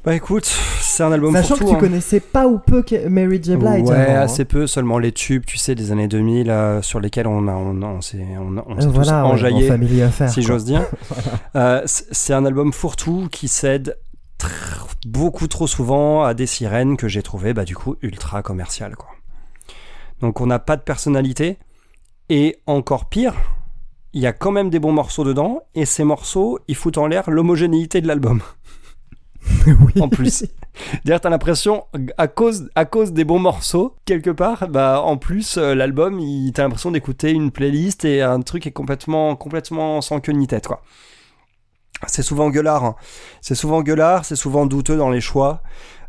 Bah 0.04 0.14
écoute, 0.14 0.44
c'est 0.80 1.02
un 1.02 1.12
album 1.12 1.32
Sachant 1.34 1.48
pour 1.50 1.58
que 1.58 1.62
tout, 1.64 1.70
tu 1.70 1.76
hein. 1.76 1.80
connaissais 1.80 2.20
pas 2.20 2.46
ou 2.46 2.58
peu 2.58 2.84
Mary 3.08 3.40
J. 3.42 3.56
Blige 3.56 3.82
Ouais, 3.88 3.94
avant, 3.94 4.12
hein. 4.16 4.20
assez 4.22 4.44
peu, 4.44 4.66
seulement 4.66 4.98
les 4.98 5.12
tubes, 5.12 5.44
tu 5.44 5.58
sais, 5.58 5.74
des 5.74 5.90
années 5.92 6.08
2000 6.08 6.48
euh, 6.50 6.80
sur 6.82 7.00
lesquels 7.00 7.26
on 7.26 7.48
a, 7.48 7.52
on, 7.52 7.82
on 7.82 8.00
s'est, 8.00 8.24
on, 8.38 8.56
on 8.66 8.76
Euh, 8.76 8.80
s'est 8.80 8.86
tous 8.86 8.92
voilà, 8.92 9.24
ouais, 9.24 9.30
enjaillés, 9.32 9.62
bon, 9.68 9.74
Family 9.74 10.02
Affair, 10.02 10.30
si 10.30 10.42
j'ose 10.42 10.64
dire. 10.64 10.86
Euh, 11.54 11.82
c'est 11.86 12.32
un 12.32 12.46
album 12.46 12.72
fourre-tout 12.72 13.28
qui 13.30 13.46
cède 13.46 13.98
tr- 14.40 14.48
beaucoup 15.06 15.46
trop 15.48 15.66
souvent 15.66 16.24
à 16.24 16.32
des 16.32 16.46
sirènes 16.46 16.96
que 16.96 17.08
j'ai 17.08 17.22
trouvé, 17.22 17.52
bah 17.52 17.64
du 17.66 17.76
coup, 17.76 17.96
ultra 18.00 18.42
commerciales, 18.42 18.96
quoi. 18.96 19.10
Donc 20.20 20.40
on 20.40 20.46
n'a 20.46 20.58
pas 20.58 20.76
de 20.76 20.82
personnalité, 20.82 21.58
et 22.30 22.56
encore 22.66 23.10
pire, 23.10 23.34
il 24.12 24.20
y 24.22 24.26
a 24.26 24.32
quand 24.32 24.50
même 24.50 24.70
des 24.70 24.78
bons 24.78 24.92
morceaux 24.92 25.24
dedans, 25.24 25.62
et 25.74 25.86
ces 25.86 26.04
morceaux, 26.04 26.58
ils 26.68 26.76
foutent 26.76 26.98
en 26.98 27.06
l'air 27.06 27.30
l'homogénéité 27.30 28.00
de 28.00 28.06
l'album. 28.06 28.40
oui. 29.66 30.00
en 30.00 30.08
plus. 30.08 30.44
D'ailleurs, 31.04 31.20
t'as 31.20 31.30
l'impression, 31.30 31.84
à 32.16 32.28
cause, 32.28 32.70
à 32.74 32.84
cause 32.84 33.12
des 33.12 33.24
bons 33.24 33.38
morceaux, 33.38 33.96
quelque 34.04 34.30
part, 34.30 34.68
bah, 34.68 35.02
en 35.02 35.16
plus, 35.16 35.58
euh, 35.58 35.74
l'album, 35.74 36.20
t'as 36.54 36.62
l'impression 36.62 36.90
d'écouter 36.90 37.32
une 37.32 37.50
playlist 37.50 38.04
et 38.04 38.22
un 38.22 38.40
truc 38.40 38.66
est 38.66 38.72
complètement, 38.72 39.36
complètement 39.36 40.00
sans 40.00 40.20
queue 40.20 40.32
ni 40.32 40.46
tête, 40.46 40.66
quoi. 40.66 40.82
C'est 42.08 42.22
souvent 42.22 42.50
gueulard, 42.50 42.84
hein. 42.84 42.96
c'est 43.40 43.54
souvent 43.54 43.80
gueulard, 43.80 44.24
c'est 44.24 44.34
souvent 44.34 44.66
douteux 44.66 44.96
dans 44.96 45.10
les 45.10 45.20
choix. 45.20 45.62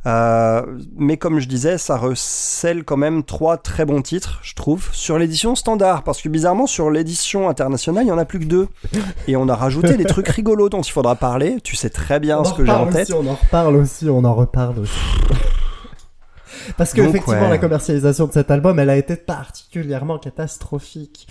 Euh, 0.05 0.61
mais 0.97 1.15
comme 1.17 1.39
je 1.39 1.47
disais, 1.47 1.77
ça 1.77 1.95
recèle 1.97 2.83
quand 2.83 2.97
même 2.97 3.23
trois 3.23 3.55
très 3.57 3.85
bons 3.85 4.01
titres, 4.01 4.39
je 4.43 4.53
trouve, 4.53 4.89
sur 4.91 5.17
l'édition 5.17 5.55
standard. 5.55 6.03
Parce 6.03 6.21
que 6.21 6.27
bizarrement, 6.29 6.67
sur 6.67 6.89
l'édition 6.91 7.47
internationale, 7.47 8.03
il 8.05 8.09
y 8.09 8.11
en 8.11 8.17
a 8.17 8.25
plus 8.25 8.39
que 8.39 8.45
deux. 8.45 8.67
Et 9.27 9.35
on 9.37 9.47
a 9.47 9.55
rajouté 9.55 9.95
des 9.95 10.03
trucs 10.05 10.27
rigolos 10.27 10.67
dont 10.69 10.81
il 10.81 10.91
faudra 10.91 11.15
parler. 11.15 11.57
Tu 11.63 11.75
sais 11.77 11.89
très 11.89 12.19
bien 12.19 12.39
On 12.39 12.43
ce 12.43 12.53
que 12.53 12.65
j'ai 12.65 12.71
en 12.71 12.87
tête. 12.87 13.03
aussi, 13.09 13.13
on 13.13 13.25
en 13.27 13.35
reparle 13.35 13.75
aussi, 13.77 14.09
on 14.09 14.23
en 14.25 14.33
reparle 14.33 14.79
aussi. 14.79 14.93
Parce 16.77 16.93
que 16.93 17.01
Donc, 17.01 17.09
effectivement, 17.09 17.41
ouais. 17.43 17.49
la 17.49 17.57
commercialisation 17.57 18.27
de 18.27 18.31
cet 18.33 18.49
album, 18.51 18.79
elle 18.79 18.89
a 18.89 18.95
été 18.97 19.15
particulièrement 19.15 20.17
catastrophique. 20.17 21.27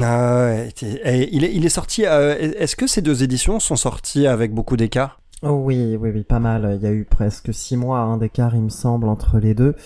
Ah 0.00 0.44
ouais, 0.46 0.68
et- 0.82 0.86
et 1.22 1.28
il, 1.34 1.44
est, 1.44 1.54
il 1.54 1.64
est 1.64 1.70
sorti. 1.70 2.04
euh, 2.06 2.36
Est-ce 2.58 2.76
que 2.76 2.86
ces 2.86 3.00
deux 3.02 3.22
éditions 3.22 3.58
sont 3.58 3.76
sorties 3.76 4.26
avec 4.26 4.52
beaucoup 4.52 4.76
d'écart? 4.76 5.20
Oh 5.44 5.60
oui, 5.64 5.96
oui, 5.96 6.10
oui, 6.12 6.24
pas 6.24 6.40
mal. 6.40 6.78
Il 6.80 6.82
y 6.82 6.86
a 6.86 6.92
eu 6.92 7.04
presque 7.04 7.54
six 7.54 7.76
mois 7.76 8.00
hein, 8.00 8.16
d'écart, 8.16 8.56
il 8.56 8.62
me 8.62 8.68
semble, 8.70 9.08
entre 9.08 9.38
les 9.38 9.54
deux. 9.54 9.76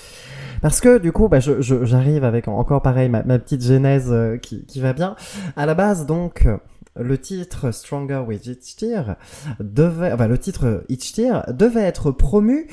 Parce 0.63 0.81
que 0.81 0.97
du 0.99 1.13
coup, 1.13 1.29
bah, 1.29 1.41
j'arrive 1.41 2.25
avec 2.25 2.49
encore 2.49 2.81
pareil 2.81 3.11
ma, 3.11 3.23
petite 3.23 3.63
genèse 3.63 4.09
euh, 4.11 4.39
qui, 4.39 4.65
va 4.81 4.95
bien. 4.95 5.15
À 5.57 5.67
la 5.67 5.75
base, 5.75 6.07
donc, 6.07 6.49
le 6.97 7.19
titre 7.19 7.71
Stronger 7.71 8.23
with 8.27 8.47
Each 8.47 8.77
Tear 8.77 9.17
devait, 9.61 10.13
enfin, 10.13 10.27
le 10.27 10.39
titre 10.39 10.85
Each 10.89 11.15
devait 11.49 11.83
être 11.83 12.13
promu 12.13 12.69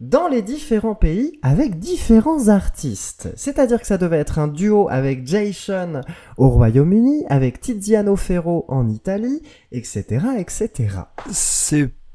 dans 0.00 0.28
les 0.28 0.42
différents 0.42 0.94
pays 0.94 1.38
avec 1.42 1.78
différents 1.78 2.48
artistes. 2.48 3.30
C'est-à-dire 3.36 3.80
que 3.80 3.86
ça 3.86 3.98
devait 3.98 4.18
être 4.18 4.38
un 4.38 4.48
duo 4.48 4.88
avec 4.90 5.26
Jason 5.26 6.02
au 6.36 6.48
Royaume-Uni, 6.48 7.24
avec 7.28 7.60
Tiziano 7.60 8.16
Ferro 8.16 8.66
en 8.68 8.88
Italie, 8.88 9.42
etc., 9.72 10.04
etc. 10.38 10.88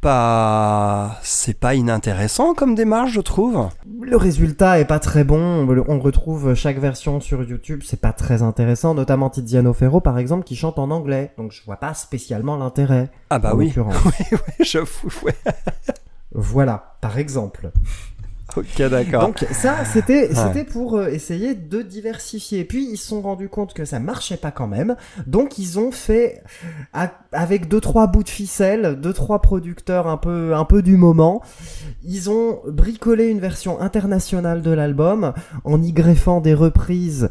pas. 0.05 1.17
C'est 1.24 1.59
pas 1.59 1.74
inintéressant 1.74 2.53
comme 2.53 2.75
démarche, 2.75 3.13
je 3.13 3.21
trouve. 3.21 3.69
Le 4.03 4.15
résultat 4.17 4.79
est 4.79 4.85
pas 4.85 5.00
très 5.00 5.24
bon. 5.24 5.67
On 5.88 6.00
retrouve 6.00 6.53
chaque 6.53 6.77
version 6.77 7.19
sur 7.19 7.41
YouTube. 7.41 7.81
C'est 7.83 8.00
pas 8.00 8.13
très 8.13 8.43
intéressant, 8.43 8.93
notamment 8.93 9.31
Tiziano 9.31 9.74
Ferro 9.74 10.01
par 10.01 10.19
exemple 10.19 10.43
qui 10.43 10.55
chante 10.55 10.77
en 10.77 10.91
anglais. 10.91 11.33
Donc 11.39 11.51
je 11.51 11.63
vois 11.65 11.77
pas 11.77 11.95
spécialement 11.95 12.55
l'intérêt. 12.55 13.09
Ah 13.31 13.39
bah 13.39 13.53
oui. 13.55 13.74
Ouais, 13.75 13.83
ouais, 14.31 14.39
j'avoue, 14.59 15.09
ouais. 15.24 15.33
Voilà, 16.31 16.97
par 17.01 17.17
exemple. 17.17 17.71
Ok, 18.57 18.81
d'accord. 18.89 19.21
Donc 19.21 19.45
ça, 19.51 19.83
c'était 19.85 20.29
Ouais. 20.29 20.63
pour 20.63 20.95
euh, 20.95 21.07
essayer 21.07 21.55
de 21.55 21.81
diversifier. 21.81 22.63
Puis 22.63 22.88
ils 22.91 22.97
se 22.97 23.07
sont 23.07 23.21
rendus 23.21 23.50
compte 23.50 23.74
que 23.74 23.85
ça 23.85 24.00
marchait 24.00 24.38
pas 24.38 24.51
quand 24.51 24.67
même. 24.67 24.95
Donc 25.27 25.57
ils 25.57 25.79
ont 25.79 25.91
fait 25.91 26.41
avec 27.31 27.67
deux 27.67 27.81
trois 27.81 28.07
bouts 28.07 28.24
de 28.24 28.29
ficelle, 28.29 28.97
deux 29.01 29.13
trois 29.13 29.41
producteurs 29.41 30.07
un 30.07 30.17
peu 30.17 30.55
un 30.55 30.65
peu 30.65 30.81
du 30.81 30.97
moment, 30.97 31.41
ils 32.03 32.29
ont 32.29 32.59
bricolé 32.67 33.27
une 33.27 33.39
version 33.39 33.81
internationale 33.81 34.62
de 34.62 34.71
l'album 34.71 35.33
en 35.63 35.81
y 35.81 35.91
greffant 35.91 36.41
des 36.41 36.53
reprises. 36.53 37.29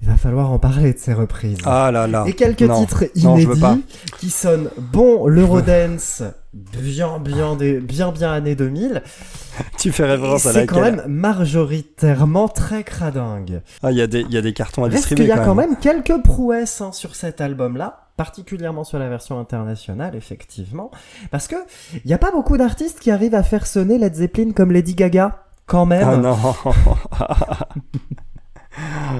Il 0.00 0.06
va 0.08 0.16
falloir 0.16 0.50
en 0.52 0.58
parler 0.60 0.92
de 0.92 0.98
ces 0.98 1.12
reprises. 1.12 1.58
Ah 1.64 1.90
là 1.90 2.06
là. 2.06 2.24
Et 2.28 2.32
quelques 2.34 2.62
Non. 2.62 2.80
titres 2.80 3.04
Non, 3.16 3.36
inédits 3.36 3.84
qui 4.18 4.30
sonnent 4.30 4.70
bon 4.78 5.26
l'Eurodance 5.26 6.22
bien 6.54 7.18
bien 7.18 7.56
des- 7.56 7.80
bien 7.80 8.10
bien 8.12 8.32
années 8.32 8.54
2000 8.54 9.02
Tu 9.78 9.90
fais 9.92 10.04
référence 10.06 10.46
à 10.46 10.52
c'est 10.52 10.60
laquelle 10.66 10.74
quand 10.76 10.80
même 10.82 11.02
majoritairement 11.08 12.48
très 12.48 12.84
cradingue. 12.84 13.60
Ah, 13.82 13.90
il 13.90 13.98
y, 13.98 14.02
a 14.02 14.06
des- 14.06 14.20
il 14.20 14.30
y 14.32 14.36
a 14.36 14.40
des 14.40 14.52
cartons 14.52 14.84
à 14.84 14.88
distribuer. 14.88 15.24
qu'il 15.26 15.28
y 15.28 15.32
a 15.32 15.44
quand 15.44 15.54
même. 15.56 15.70
même 15.70 15.78
quelques 15.78 16.22
prouesses 16.22 16.80
hein, 16.80 16.92
sur 16.92 17.16
cet 17.16 17.40
album-là, 17.40 18.06
particulièrement 18.16 18.84
sur 18.84 18.98
la 19.00 19.08
version 19.08 19.38
internationale, 19.40 20.14
effectivement, 20.14 20.90
parce 21.32 21.48
que 21.48 21.56
il 21.92 22.06
n'y 22.06 22.14
a 22.14 22.18
pas 22.18 22.30
beaucoup 22.30 22.56
d'artistes 22.56 23.00
qui 23.00 23.10
arrivent 23.10 23.34
à 23.34 23.42
faire 23.42 23.66
sonner 23.66 23.98
Led 23.98 24.14
Zeppelin 24.14 24.52
comme 24.52 24.70
Lady 24.70 24.94
Gaga, 24.94 25.42
quand 25.66 25.86
même. 25.86 26.06
Ah 26.08 26.16
non. 26.16 26.36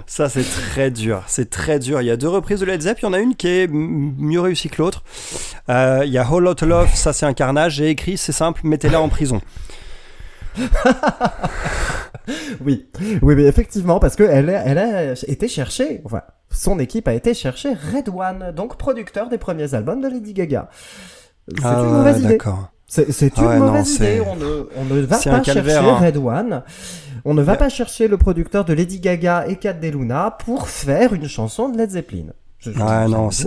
Ça, 0.07 0.29
c'est 0.29 0.43
très 0.45 0.91
dur. 0.91 1.23
C'est 1.27 1.51
très 1.51 1.79
dur. 1.79 2.01
Il 2.01 2.07
y 2.07 2.11
a 2.11 2.17
deux 2.17 2.29
reprises 2.29 2.61
de 2.61 2.67
Led 2.67 2.81
Zepp. 2.83 2.99
Il 3.01 3.05
y 3.05 3.09
en 3.09 3.13
a 3.13 3.19
une 3.19 3.35
qui 3.35 3.49
est 3.49 3.69
mieux 3.69 4.41
réussie 4.41 4.69
que 4.69 4.81
l'autre. 4.83 5.03
Euh, 5.69 6.03
Il 6.05 6.13
y 6.13 6.19
a 6.19 6.31
Whole 6.31 6.45
Lotta 6.45 6.67
Love. 6.67 6.91
Ça, 6.95 7.13
c'est 7.13 7.27
un 7.27 7.35
carnage. 7.35 7.75
J'ai 7.77 7.89
écrit, 7.91 8.17
c'est 8.17 8.33
simple, 8.33 8.61
mettez-la 8.65 9.01
en 9.01 9.09
prison. 9.09 9.41
Oui, 12.65 12.87
oui, 13.23 13.35
mais 13.37 13.45
effectivement, 13.45 13.99
parce 14.01 14.15
que 14.15 14.23
elle, 14.23 14.51
a- 14.51 14.63
elle 14.67 14.77
a 14.79 15.13
été 15.27 15.49
chercher, 15.49 16.03
enfin, 16.05 16.21
son 16.51 16.79
équipe 16.79 17.09
a 17.09 17.15
été 17.15 17.33
chercher 17.33 17.71
Red 17.71 18.11
One, 18.11 18.53
donc 18.55 18.77
producteur 18.77 19.31
des 19.31 19.39
premiers 19.39 19.73
albums 19.75 20.03
de 20.03 20.09
Lady 20.09 20.35
Gaga. 20.35 20.69
C'est 21.49 21.65
Ah 21.65 21.75
une 21.81 21.87
ouais, 21.87 21.93
mauvaise 21.93 22.23
idée. 22.23 22.39
C'est 22.87 23.33
Ah 23.39 23.41
une 23.43 23.49
ouais, 23.49 23.59
mauvaise 23.59 23.95
idée. 23.95 24.21
On 24.27 24.37
ne, 24.37 24.69
on 24.77 24.85
ne 24.85 25.01
va 25.01 25.17
pas 25.17 25.23
chercher 25.23 25.53
hein. 26.53 26.65
On 27.25 27.35
ne 27.35 27.43
va 27.43 27.57
pas 27.57 27.69
chercher 27.69 28.09
le 28.09 28.17
producteur 28.19 28.65
de 28.65 28.73
Lady 28.73 29.01
Gaga 29.01 29.47
et 29.49 29.57
Cat 29.57 29.75
Luna 29.83 30.31
pour 30.45 30.69
faire 30.69 31.13
une 31.15 31.29
chanson 31.29 31.69
de 31.69 31.79
Led 31.79 31.91
Zeppelin. 31.91 32.27
Je- 32.59 32.73
je- 32.73 32.79
Ouais, 32.79 32.85
ça 32.85 33.09
non, 33.09 33.31
c'est- 33.31 33.45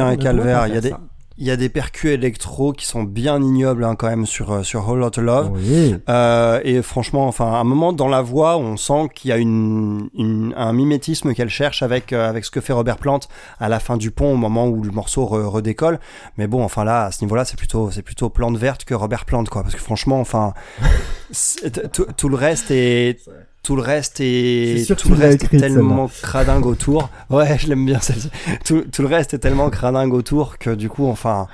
un 0.00 0.16
calvaire. 0.16 0.66
Il 0.68 0.74
y 0.74 0.78
a 0.78 0.80
des, 0.80 0.90
ça. 0.90 1.00
Il 1.38 1.46
y 1.46 1.50
a 1.50 1.56
des 1.56 1.68
percus 1.68 2.10
électro 2.12 2.72
qui 2.72 2.86
sont 2.86 3.02
bien 3.04 3.40
ignobles 3.42 3.84
hein, 3.84 3.94
quand 3.96 4.08
même 4.08 4.26
sur, 4.26 4.52
euh, 4.52 4.62
sur 4.62 4.88
Whole 4.88 4.98
Lotta 5.00 5.20
Love. 5.22 5.50
Oui. 5.54 5.94
Euh, 6.08 6.60
et 6.64 6.82
franchement, 6.82 7.26
enfin, 7.26 7.46
à 7.52 7.56
un 7.56 7.64
moment 7.64 7.92
dans 7.92 8.08
la 8.08 8.22
voix, 8.22 8.58
on 8.58 8.76
sent 8.76 9.08
qu'il 9.14 9.30
y 9.30 9.32
a 9.32 9.38
une, 9.38 10.08
une- 10.14 10.54
un 10.56 10.72
mimétisme 10.72 11.32
qu'elle 11.34 11.48
cherche 11.48 11.82
avec 11.82 12.12
euh, 12.12 12.28
avec 12.28 12.44
ce 12.44 12.50
que 12.50 12.60
fait 12.60 12.72
Robert 12.72 12.98
Plant 12.98 13.20
à 13.60 13.68
la 13.68 13.80
fin 13.80 13.96
du 13.96 14.10
pont, 14.10 14.32
au 14.32 14.36
moment 14.36 14.66
où 14.68 14.82
le 14.82 14.90
morceau 14.90 15.24
re- 15.24 15.44
redécolle. 15.46 15.98
Mais 16.36 16.46
bon, 16.46 16.62
enfin 16.62 16.84
là, 16.84 17.04
à 17.06 17.10
ce 17.12 17.24
niveau-là, 17.24 17.44
c'est 17.44 17.56
plutôt 17.56 17.90
c'est 17.90 18.02
plutôt 18.02 18.28
Plante 18.28 18.56
verte 18.56 18.84
que 18.84 18.94
Robert 18.94 19.24
Plant, 19.24 19.44
quoi. 19.44 19.62
Parce 19.62 19.74
que 19.74 19.80
franchement, 19.80 20.20
enfin, 20.20 20.52
tout 22.16 22.28
le 22.28 22.36
reste 22.36 22.70
est 22.70 23.18
tout 23.62 23.76
le 23.76 23.82
reste 23.82 24.20
est 24.20 24.92
tout 24.96 25.10
le 25.10 25.16
reste 25.16 25.44
est 25.44 25.58
tellement 25.58 26.10
cradingue 26.22 26.66
autour. 26.66 27.10
Ouais, 27.30 27.56
je 27.58 27.68
l'aime 27.68 27.86
bien 27.86 28.00
celle-ci. 28.00 28.30
Tout, 28.64 28.84
tout 28.92 29.02
le 29.02 29.08
reste 29.08 29.34
est 29.34 29.38
tellement 29.38 29.70
cradingue 29.70 30.14
autour 30.14 30.58
que 30.58 30.70
du 30.70 30.88
coup, 30.88 31.06
enfin. 31.06 31.48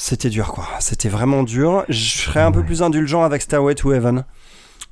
C'était 0.00 0.30
dur, 0.30 0.52
quoi. 0.52 0.64
C'était 0.78 1.08
vraiment 1.08 1.42
dur. 1.42 1.84
Je 1.88 1.98
serais 1.98 2.40
un 2.40 2.52
peu 2.52 2.62
plus 2.62 2.82
indulgent 2.82 3.24
avec 3.24 3.42
Stairway 3.42 3.74
to 3.74 3.92
Heaven. 3.92 4.24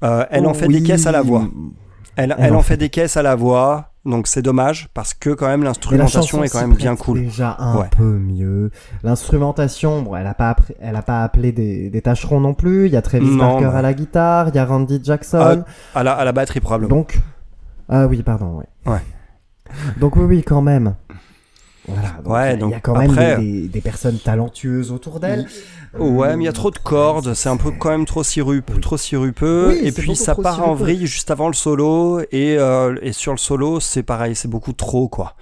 Euh, 0.03 0.25
elle 0.31 0.47
en 0.47 0.53
fait 0.53 0.67
des 0.67 0.83
caisses 0.83 1.07
à 1.07 1.13
la 1.13 1.23
voix. 1.23 1.49
Elle, 2.17 2.35
elle 2.39 2.55
en 2.55 2.63
fait 2.63 2.77
des 2.77 2.89
caisses 2.89 3.17
à 3.17 3.23
la 3.23 3.35
voix, 3.35 3.91
donc 4.07 4.27
c'est 4.27 4.41
dommage 4.43 4.89
parce 4.95 5.13
que 5.15 5.31
quand 5.31 5.47
même 5.49 5.63
l'instrumentation 5.63 6.43
est 6.43 6.49
quand 6.49 6.61
même 6.63 6.75
bien 6.75 6.97
cool. 6.97 7.21
Déjà 7.25 7.57
un 7.59 7.77
Ouais. 7.79 7.89
peu 7.97 8.05
mieux. 8.19 8.71
L'instrumentation, 9.03 10.03
bon, 10.03 10.17
elle 10.17 10.27
a 10.27 10.35
pas, 10.35 10.51
appris- 10.51 10.75
elle 10.81 10.97
a 10.97 11.03
pas 11.03 11.23
appelé 11.23 11.53
des, 11.53 11.91
des 11.91 12.03
tâcherons 12.03 12.41
non 12.41 12.55
plus. 12.55 12.87
Il 12.87 12.93
y 12.93 12.97
a 12.97 13.03
Travis 13.03 13.27
Non, 13.29 13.37
Barker 13.61 13.67
bah. 13.73 13.79
à 13.79 13.83
la 13.83 13.93
guitare, 13.95 14.49
il 14.49 14.55
y 14.55 14.59
a 14.59 14.65
Randy 14.65 15.01
Jackson. 15.03 15.65
À 15.95 16.03
la, 16.03 16.13
à 16.13 16.25
la 16.25 16.33
batterie 16.33 16.61
probablement. 16.61 16.89
Donc, 16.97 17.21
ah 17.89 18.07
oui, 18.07 18.23
pardon, 18.23 18.57
ouais. 18.59 18.93
Ouais. 18.93 19.01
Donc 20.01 20.17
oui, 20.17 20.25
oui, 20.25 20.43
quand 20.43 20.63
même. 20.63 20.95
Voilà. 21.88 22.09
Donc, 22.25 22.33
Ouais, 22.33 22.49
il 22.49 22.50
y 22.50 22.52
a- 22.52 22.57
donc 22.57 22.71
il 22.71 22.73
y 22.73 22.76
a 22.76 22.81
quand 22.81 22.95
après- 22.95 23.07
même 23.37 23.40
des, 23.40 23.61
des- 23.62 23.69
des 23.69 23.81
personnes 23.81 24.19
talentueuses 24.19 24.90
autour 24.93 25.21
d'elle. 25.21 25.47
Ouais, 25.99 26.37
mais 26.37 26.43
il 26.45 26.47
y 26.47 26.49
a 26.49 26.52
trop 26.52 26.71
de 26.71 26.78
cordes, 26.78 27.33
c'est 27.35 27.49
un 27.49 27.57
peu 27.57 27.71
quand 27.71 27.88
même 27.90 28.05
trop 28.05 28.23
sirup, 28.23 28.71
Oui. 28.75 28.81
trop 28.81 28.97
sirupeux, 28.99 29.69
Oui, 29.71 29.81
et 29.88 29.93
puis 29.93 30.14
ça 30.16 30.35
part 30.35 30.69
en 30.69 30.75
vrille 30.75 31.07
juste 31.07 31.31
avant 31.31 31.47
le 31.49 31.55
solo, 31.55 32.21
et, 32.33 32.57
euh, 32.59 32.97
et 33.00 33.12
sur 33.12 33.33
le 33.33 33.38
solo, 33.38 33.81
c'est 33.81 34.02
pareil, 34.02 34.35
c'est 34.35 34.49
beaucoup 34.49 34.73
trop, 34.75 35.09
quoi. 35.09 35.35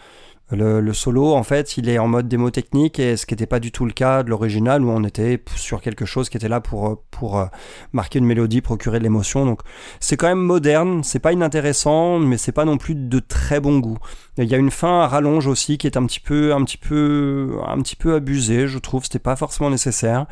Le, 0.51 0.81
le 0.81 0.93
solo, 0.93 1.33
en 1.33 1.43
fait, 1.43 1.79
il 1.79 1.89
est 1.89 1.99
en 1.99 2.07
mode 2.07 2.29
démo 2.29 2.51
technique, 2.51 2.99
et 2.99 3.17
ce 3.17 3.25
qui 3.25 3.33
n'était 3.33 3.47
pas 3.47 3.61
du 3.61 3.73
tout 3.73 3.87
le 3.87 3.93
cas 3.93 4.23
de 4.23 4.29
l'original, 4.29 4.85
où 4.85 4.91
on 4.91 5.03
était 5.03 5.43
sur 5.57 5.81
quelque 5.81 6.05
chose 6.05 6.29
qui 6.29 6.37
était 6.37 6.49
là 6.51 6.61
pour, 6.61 6.87
euh, 6.87 6.95
pour 7.11 7.39
euh, 7.39 7.47
marquer 7.93 8.19
une 8.19 8.27
mélodie, 8.27 8.61
procurer 8.61 8.99
de 8.99 9.05
l'émotion. 9.05 9.47
Donc, 9.47 9.63
c'est 10.01 10.19
quand 10.19 10.27
même 10.29 10.41
moderne, 10.41 11.03
c'est 11.03 11.19
pas 11.19 11.33
inintéressant, 11.33 12.19
mais 12.19 12.37
c'est 12.37 12.53
pas 12.53 12.67
non 12.67 12.77
plus 12.77 12.95
de 12.95 13.19
très 13.21 13.59
bon 13.59 13.79
goût. 13.79 13.97
Il 14.37 14.45
y 14.45 14.55
a 14.55 14.59
une 14.59 14.71
fin 14.71 15.01
à 15.01 15.09
rallonge 15.09 15.47
aussi 15.47 15.79
qui 15.79 15.87
est 15.87 15.97
un 15.97 16.05
petit 16.05 16.21
peu, 16.21 16.53
un 16.53 16.63
petit 16.65 16.79
peu, 16.79 17.59
un 17.67 17.81
petit 17.81 17.97
peu 17.97 18.15
abusée, 18.15 18.67
je 18.67 18.79
trouve. 18.79 19.05
C'était 19.05 19.19
pas 19.19 19.37
forcément 19.37 19.71
nécessaire. 19.71 20.27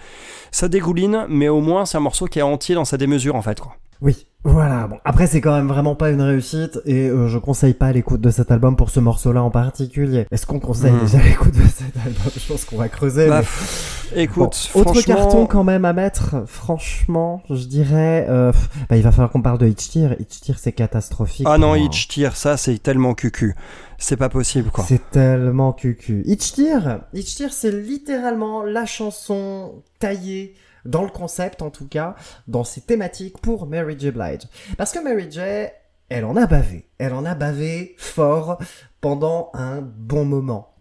Ça 0.51 0.69
dégouline, 0.69 1.25
mais 1.29 1.49
au 1.49 1.61
moins 1.61 1.87
c'est 1.87 1.97
un 1.97 2.01
morceau 2.01 2.27
qui 2.27 2.39
est 2.39 2.43
entier 2.43 2.75
dans 2.75 2.85
sa 2.85 2.99
démesure 2.99 3.35
en 3.35 3.43
fait, 3.43 3.61
quoi. 3.61 3.77
Oui, 4.01 4.27
voilà. 4.45 4.87
Bon, 4.89 4.99
après, 5.05 5.27
c'est 5.27 5.41
quand 5.41 5.55
même 5.55 5.69
vraiment 5.69 5.95
pas 5.95 6.11
une 6.11 6.21
réussite 6.23 6.81
et 6.85 7.09
euh, 7.09 7.29
je 7.29 7.39
conseille 7.39 7.75
pas 7.75 7.93
l'écoute 7.93 8.21
de 8.21 8.31
cet 8.31 8.51
album 8.51 8.75
pour 8.77 8.91
ce 8.91 8.99
morceau-là 9.01 9.43
en 9.43 9.51
particulier. 9.51 10.27
Est-ce 10.31 10.47
qu'on 10.47 10.59
conseille 10.61 10.93
Hmm. 10.93 11.01
déjà 11.01 11.19
l'écoute 11.23 11.55
de 11.55 11.63
cet 11.63 11.97
album? 12.05 12.33
Je 12.37 12.47
pense 12.53 12.65
qu'on 12.65 12.77
va 12.77 12.89
creuser. 12.89 13.29
Bah, 13.29 13.37
mais- 13.37 13.41
pff, 13.43 13.99
Bon, 14.15 14.19
écoute, 14.21 14.71
autre 14.75 15.01
carton 15.03 15.47
quand 15.47 15.65
même 15.65 15.85
à 15.87 15.93
mettre, 15.95 16.43
franchement, 16.47 17.43
je 17.49 17.65
dirais, 17.65 18.27
euh, 18.29 18.53
bah, 18.91 18.97
il 18.99 19.03
va 19.03 19.11
falloir 19.11 19.31
qu'on 19.31 19.41
parle 19.41 19.57
de 19.59 19.67
Hitch 19.67 19.89
Tear. 19.91 20.17
Hitch 20.21 20.41
Tear, 20.41 20.59
c'est 20.59 20.73
catastrophique. 20.73 21.47
ah 21.49 21.57
non. 21.57 21.75
Hitch 21.75 22.09
Tear, 22.09 22.37
ça 22.37 22.59
c'est 22.59 22.77
tellement 22.83 23.15
cucu, 23.15 23.55
c'est 23.97 24.19
pas 24.19 24.29
possible 24.29 24.71
quoi. 24.71 24.85
C'est 24.87 25.11
tellement 25.13 25.73
cucu. 25.73 26.23
Hitch 26.27 26.53
Tear, 26.53 27.01
Hitch 27.15 27.37
Tear, 27.37 27.53
c'est 27.55 27.71
littéralement 27.71 28.65
la 28.65 28.85
chanson 28.85 29.77
taillée 29.99 30.53
dans 30.85 31.03
le 31.03 31.11
concept 31.11 31.63
en 31.63 31.71
tout 31.71 31.89
cas, 31.89 32.17
dans 32.49 32.65
ses 32.65 32.81
thématiques 32.81 33.39
pour 33.41 33.67
Mary 33.67 33.97
J. 33.99 34.11
Blige. 34.11 34.49
Parce 34.77 34.93
que 34.93 34.99
Mary 34.99 35.31
J, 35.31 35.71
elle 36.09 36.25
en 36.25 36.37
a 36.37 36.47
bavé. 36.47 36.89
Elle 36.99 37.15
en 37.15 37.25
a 37.25 37.35
bavé 37.35 37.95
fort 37.99 38.59
pendant 39.01 39.51
un 39.55 39.81
bon 39.81 40.25
moment. 40.25 40.72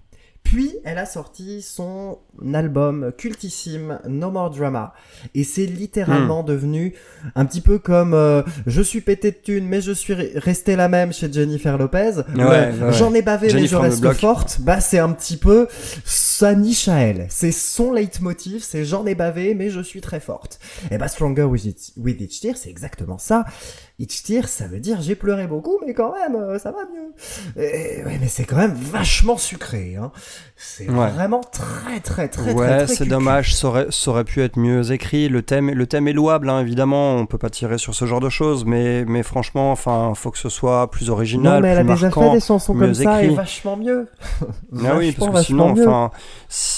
Puis 0.43 0.71
elle 0.83 0.97
a 0.97 1.05
sorti 1.05 1.61
son 1.61 2.17
album 2.53 3.13
cultissime 3.17 3.99
No 4.09 4.31
More 4.31 4.49
Drama 4.49 4.93
et 5.33 5.45
c'est 5.45 5.65
littéralement 5.65 6.43
devenu 6.43 6.93
un 7.35 7.45
petit 7.45 7.61
peu 7.61 7.79
comme 7.79 8.13
euh, 8.13 8.41
je 8.67 8.81
suis 8.81 8.99
pété 8.99 9.31
de 9.31 9.37
thunes 9.37 9.65
mais 9.65 9.79
je 9.81 9.93
suis 9.93 10.13
re- 10.13 10.37
restée 10.39 10.75
la 10.75 10.89
même 10.89 11.13
chez 11.13 11.31
Jennifer 11.31 11.77
Lopez. 11.77 12.17
Ouais, 12.35 12.43
ouais, 12.43 12.71
ouais. 12.81 12.91
J'en 12.93 13.13
ai 13.13 13.21
bavé 13.21 13.47
mais 13.55 13.61
je 13.67 13.75
reste 13.83 14.01
forte. 14.19 14.57
Bah 14.61 14.81
c'est 14.81 14.99
un 14.99 15.11
petit 15.13 15.37
peu 15.37 15.67
sa 16.03 16.53
niche 16.53 16.89
à 16.89 16.97
elle. 16.99 17.27
C'est 17.29 17.51
son 17.53 17.93
leitmotiv, 17.93 18.61
c'est 18.61 18.83
j'en 18.83 19.05
ai 19.05 19.15
bavé 19.15 19.53
mais 19.55 19.69
je 19.69 19.79
suis 19.79 20.01
très 20.01 20.19
forte. 20.19 20.59
Et 20.89 20.97
bah 20.97 21.07
Stronger 21.07 21.43
with, 21.43 21.63
It- 21.63 21.93
with 21.95 22.19
Each 22.19 22.41
Tear 22.41 22.57
c'est 22.57 22.69
exactement 22.69 23.17
ça. 23.19 23.45
Each 24.01 24.23
Tear 24.23 24.47
ça 24.47 24.67
veut 24.67 24.79
dire 24.79 25.01
j'ai 25.01 25.15
pleuré 25.15 25.47
beaucoup 25.47 25.77
mais 25.85 25.93
quand 25.93 26.13
même 26.13 26.35
euh, 26.35 26.57
ça 26.59 26.71
va 26.71 26.79
mieux. 26.93 27.61
Et, 27.63 28.03
ouais 28.03 28.17
mais 28.19 28.27
c'est 28.27 28.45
quand 28.45 28.57
même 28.57 28.73
vachement 28.73 29.37
sucré. 29.37 29.95
Hein. 29.95 30.11
C'est 30.55 30.89
Ouais. 30.89 31.09
vraiment 31.11 31.41
très 31.41 31.99
très 31.99 32.27
très 32.27 32.51
très 32.51 32.53
ouais, 32.53 32.77
très 32.77 32.87
c'est 32.87 32.97
cucu. 32.99 33.09
dommage, 33.09 33.55
ça 33.55 33.67
aurait, 33.67 33.87
ça 33.89 34.11
aurait 34.11 34.23
pu 34.23 34.41
être 34.41 34.57
mieux 34.57 34.91
écrit. 34.91 35.27
Le 35.29 35.41
thème, 35.41 35.69
le 35.71 35.87
thème 35.87 36.07
est 36.07 36.13
louable, 36.13 36.49
hein, 36.49 36.59
évidemment, 36.61 37.15
on 37.15 37.25
peut 37.25 37.37
pas 37.37 37.49
tirer 37.49 37.77
sur 37.77 37.93
ce 37.95 38.05
genre 38.05 38.19
de 38.19 38.29
choses, 38.29 38.63
mais, 38.65 39.03
mais 39.05 39.23
franchement, 39.23 39.71
enfin, 39.71 40.13
faut 40.15 40.29
que 40.31 40.37
ce 40.37 40.49
soit 40.49 40.89
plus 40.91 41.09
original, 41.09 41.55
Non 41.55 41.61
mais 41.61 41.69
elle 41.69 41.79
a 41.79 41.83
déjà 41.83 42.07
marquant. 42.07 42.29
fait 42.31 42.35
des 42.39 42.45
chansons 42.45 42.73
comme 42.75 42.93
ça 42.93 43.21
écrit. 43.21 43.33
et 43.33 43.35
vachement 43.35 43.75
mieux. 43.77 44.07
Ah 44.85 44.95
oui, 44.97 45.11
parce 45.13 45.31
que 45.31 45.41
sinon, 45.43 45.71
enfin, 45.71 46.11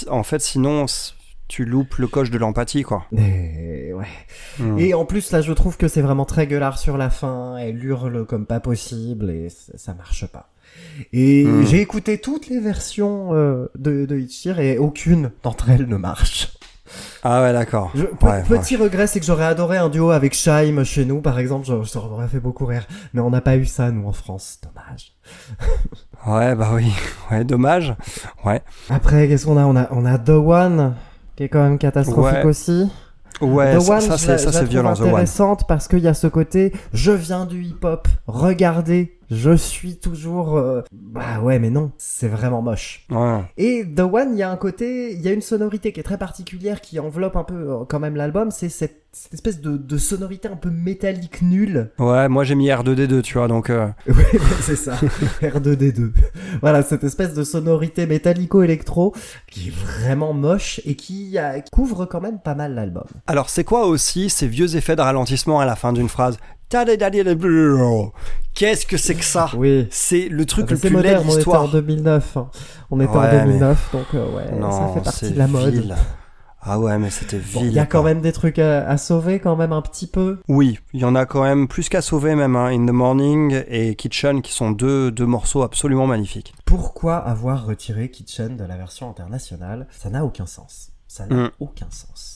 en 0.09 0.23
fait, 0.23 0.39
sinon, 0.41 0.85
tu 1.53 1.65
loupes 1.65 1.95
le 1.97 2.07
coche 2.07 2.31
de 2.31 2.39
l'empathie, 2.39 2.81
quoi. 2.81 3.05
Et, 3.15 3.93
ouais. 3.93 4.07
Hmm. 4.59 4.79
Et 4.79 4.95
en 4.95 5.05
plus, 5.05 5.31
là, 5.31 5.41
je 5.41 5.53
trouve 5.53 5.77
que 5.77 5.87
c'est 5.87 6.01
vraiment 6.01 6.25
très 6.25 6.47
gueulard 6.47 6.79
sur 6.79 6.97
la 6.97 7.11
fin. 7.11 7.57
Elle 7.57 7.83
hurle 7.85 8.25
comme 8.25 8.47
pas 8.47 8.59
possible 8.59 9.29
et 9.29 9.49
ça 9.49 9.93
marche 9.93 10.25
pas. 10.25 10.49
Et 11.11 11.45
Hmm. 11.45 11.63
j'ai 11.67 11.79
écouté 11.79 12.17
toutes 12.17 12.47
les 12.47 12.59
versions 12.59 13.35
euh, 13.35 13.67
de, 13.77 14.05
de 14.07 14.17
Hitchir 14.17 14.59
et 14.59 14.79
aucune 14.79 15.29
d'entre 15.43 15.69
elles 15.69 15.87
ne 15.87 15.97
marche. 15.97 16.53
Ah 17.23 17.43
ouais, 17.43 17.53
d'accord. 17.53 17.91
Je- 17.93 18.05
pe- 18.05 18.25
Ouais, 18.25 18.43
petit 18.43 18.75
regret, 18.75 19.05
c'est 19.05 19.19
que 19.19 19.25
j'aurais 19.25 19.45
adoré 19.45 19.77
un 19.77 19.89
duo 19.89 20.09
avec 20.09 20.33
Shaim 20.33 20.83
chez 20.83 21.05
nous, 21.05 21.21
par 21.21 21.37
exemple. 21.37 21.67
Je- 21.67 21.83
Ça 21.87 21.99
aurait 21.99 22.27
fait 22.27 22.39
beaucoup 22.39 22.65
rire. 22.65 22.87
Mais 23.13 23.21
on 23.21 23.29
n'a 23.29 23.41
pas 23.41 23.57
eu 23.57 23.65
ça, 23.67 23.91
nous, 23.91 24.07
en 24.07 24.11
France. 24.11 24.59
Dommage. 24.63 25.13
Ouais, 26.27 26.55
bah 26.55 26.71
oui. 26.73 26.91
Ouais, 27.29 27.43
dommage. 27.43 27.95
Ouais. 28.43 28.61
Après, 28.89 29.27
qu'est-ce 29.27 29.45
qu'on 29.45 29.57
a? 29.57 29.65
On, 29.65 29.75
a 29.75 29.87
on 29.91 30.05
a 30.05 30.17
The 30.17 30.29
One, 30.29 30.95
qui 31.35 31.43
est 31.43 31.49
quand 31.49 31.63
même 31.63 31.77
catastrophique 31.77 32.37
Ouais. 32.39 32.45
aussi. 32.45 32.89
Ouais, 33.41 33.75
The 33.75 33.81
ça, 33.81 33.93
One, 33.95 34.01
ça, 34.01 34.17
c'est, 34.17 34.63
violent, 34.65 34.93
The 34.93 34.99
One. 35.01 35.07
intéressante 35.07 35.63
parce 35.67 35.87
qu'il 35.87 35.99
y 35.99 36.07
a 36.07 36.13
ce 36.13 36.27
côté, 36.27 36.71
je 36.93 37.11
viens 37.11 37.45
du 37.45 37.63
hip-hop, 37.63 38.07
regardez, 38.27 39.17
je 39.31 39.55
suis 39.55 39.97
toujours... 39.97 40.57
euh, 40.57 40.81
Bah 40.91 41.39
ouais, 41.41 41.59
mais 41.59 41.69
non, 41.69 41.91
c'est 41.97 42.27
vraiment 42.27 42.61
moche. 42.61 43.05
Ouais. 43.09 43.41
Et 43.57 43.85
The 43.95 44.01
One, 44.01 44.29
il 44.33 44.37
y 44.37 44.43
a 44.43 44.51
un 44.51 44.57
côté, 44.57 45.13
il 45.13 45.21
y 45.21 45.27
a 45.27 45.31
une 45.31 45.41
sonorité 45.41 45.91
qui 45.91 45.99
est 45.99 46.03
très 46.03 46.17
particulière 46.17 46.81
qui 46.81 46.99
enveloppe 46.99 47.35
un 47.35 47.43
peu 47.43 47.55
euh, 47.71 47.85
quand 47.87 47.99
même 47.99 48.15
l'album, 48.15 48.51
c'est 48.51 48.69
cette, 48.69 49.03
cette 49.11 49.33
espèce 49.33 49.61
de, 49.61 49.77
de 49.77 49.97
sonorité 49.97 50.47
un 50.47 50.55
peu 50.55 50.69
métallique 50.69 51.41
nulle. 51.41 51.91
Ouais, 51.99 52.27
moi 52.29 52.43
j'ai 52.43 52.55
mis 52.55 52.67
R2D2, 52.69 53.21
tu 53.21 53.37
vois, 53.37 53.47
donc. 53.47 53.69
euh, 53.69 53.87
Ouais, 54.07 54.39
c'est 54.61 54.75
ça, 54.75 54.95
R2D2. 55.41 56.11
Voilà, 56.61 56.81
cette 56.83 57.03
espèce 57.03 57.33
de 57.33 57.43
sonorité 57.43 58.05
métallico-électro 58.07 59.13
qui 59.49 59.69
est 59.69 59.71
vraiment 59.71 60.33
moche 60.33 60.81
et 60.85 60.95
qui, 60.95 61.37
euh, 61.37 61.59
qui 61.59 61.71
couvre 61.71 62.05
quand 62.05 62.21
même 62.21 62.39
pas 62.39 62.55
mal 62.55 62.73
l'album. 62.75 63.03
Alors, 63.27 63.49
c'est 63.49 63.63
quoi 63.63 63.85
aussi 63.87 64.29
ces 64.29 64.47
vieux 64.47 64.75
effets 64.75 64.95
de 64.95 65.01
ralentissement 65.01 65.59
à 65.59 65.65
la 65.65 65.75
fin 65.75 65.93
d'une 65.93 66.09
phrase? 66.09 66.37
Qu'est-ce 68.53 68.85
que 68.85 68.97
c'est 68.97 69.15
que 69.15 69.23
ça. 69.23 69.49
C'est 69.89 70.29
le 70.29 70.45
truc 70.45 70.69
le 70.69 70.77
plus 70.77 70.89
laid 70.89 70.91
de 70.91 70.95
moderne, 70.95 71.23
on 71.25 71.37
était 71.37 71.47
en 71.47 71.63
l'histoire. 71.63 71.67
2009. 71.69 72.37
hein. 72.37 72.49
On 72.91 72.99
était 72.99 73.09
en 73.09 73.21
Ouais, 73.21 73.43
2009, 73.45 73.89
donc 73.91 74.13
ouais, 74.13 74.71
ça 74.71 74.91
fait 74.93 75.01
partie 75.03 75.31
de 75.31 75.37
la 75.37 75.47
mode. 75.47 75.95
Ah 76.65 76.79
ouais, 76.79 76.97
mais 76.97 77.09
c'était 77.09 77.37
vil. 77.39 77.65
Il 77.65 77.73
y 77.73 77.79
a 77.79 77.85
quand 77.85 78.03
même 78.03 78.21
des 78.21 78.31
trucs 78.31 78.57
à, 78.57 78.97
sauver 78.97 79.39
quand 79.39 79.57
même 79.57 79.73
un 79.73 79.81
petit 79.81 80.07
peu. 80.07 80.39
Oui, 80.47 80.79
il 80.93 81.01
y 81.01 81.05
en 81.05 81.13
a 81.13 81.25
quand 81.25 81.43
même 81.43 81.67
plus 81.67 81.89
qu'à 81.89 82.01
sauver 82.01 82.35
même. 82.35 82.55
In 82.55 82.85
the 82.85 82.91
Morning 82.91 83.63
et 83.67 83.95
Kitchen 83.95 84.41
qui 84.41 84.53
sont 84.53 84.71
deux, 84.71 85.11
deux 85.11 85.25
morceaux 85.25 85.63
absolument 85.63 86.07
magnifiques. 86.07 86.53
Pourquoi 86.65 87.17
avoir 87.17 87.65
retiré 87.65 88.09
Kitchen 88.09 88.55
de 88.55 88.63
la 88.63 88.77
version 88.77 89.09
internationale 89.09 89.87
Ça 89.91 90.09
n'a 90.09 90.23
aucun 90.23 90.45
sens. 90.45 90.91
Ça 91.07 91.27
n'a 91.27 91.51
aucun 91.59 91.87
sens. 91.91 92.32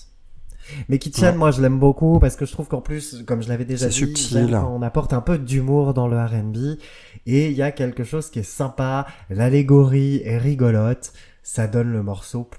Mais 0.90 1.00
Kitchen, 1.00 1.32
Ouais. 1.32 1.38
moi 1.38 1.52
je 1.52 1.62
l'aime 1.62 1.80
beaucoup 1.80 2.20
parce 2.20 2.36
que 2.36 2.46
je 2.46 2.52
trouve 2.52 2.68
qu'en 2.68 2.82
plus, 2.82 3.24
comme 3.26 3.42
je 3.42 3.50
l'avais 3.50 3.66
déjà 3.66 3.88
dit, 3.88 3.94
subtil. 3.94 4.56
on 4.56 4.82
apporte 4.82 5.14
un 5.14 5.22
peu 5.22 5.38
d'humour 5.38 5.94
dans 5.94 6.08
le 6.08 6.18
R&B 6.18 6.78
et 7.26 7.48
il 7.48 7.54
y 7.54 7.62
a 7.62 7.72
quelque 7.72 8.04
chose 8.04 8.30
qui 8.30 8.40
est 8.40 8.44
sympa, 8.44 9.06
l'allégorie 9.30 10.22
est 10.26 10.38
rigolote. 10.38 11.14
Ça 11.44 11.66
donne 11.66 11.94
le 11.94 12.04
morceau, 12.04 12.50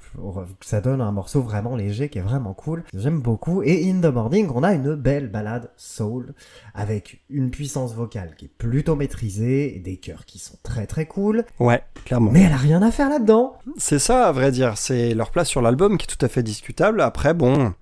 ça 0.62 0.80
donne 0.80 1.02
un 1.02 1.12
morceau 1.12 1.42
vraiment 1.42 1.76
léger 1.76 2.08
qui 2.08 2.20
est 2.20 2.22
vraiment 2.22 2.54
cool. 2.54 2.84
J'aime 2.94 3.20
beaucoup. 3.20 3.62
Et 3.62 3.86
In 3.90 4.00
the 4.00 4.06
Morning, 4.10 4.48
on 4.54 4.62
a 4.62 4.72
une 4.72 4.94
belle 4.94 5.28
balade 5.28 5.70
soul 5.76 6.32
avec 6.74 7.20
une 7.28 7.50
puissance 7.50 7.94
vocale 7.94 8.34
qui 8.38 8.46
est 8.46 8.50
plutôt 8.56 8.96
maîtrisée, 8.96 9.76
et 9.76 9.78
des 9.78 9.98
chœurs 9.98 10.24
qui 10.24 10.38
sont 10.38 10.56
très 10.62 10.86
très 10.86 11.04
cool. 11.04 11.44
Ouais, 11.60 11.82
clairement. 12.06 12.30
Mais 12.30 12.44
elle 12.44 12.52
a 12.52 12.56
rien 12.56 12.80
à 12.80 12.90
faire 12.90 13.10
là-dedans. 13.10 13.58
C'est 13.76 13.98
ça, 13.98 14.26
à 14.26 14.32
vrai 14.32 14.50
dire. 14.52 14.78
C'est 14.78 15.12
leur 15.12 15.32
place 15.32 15.48
sur 15.48 15.60
l'album 15.60 15.98
qui 15.98 16.04
est 16.10 16.16
tout 16.16 16.24
à 16.24 16.28
fait 16.30 16.42
discutable. 16.42 17.02
Après, 17.02 17.34
bon, 17.34 17.74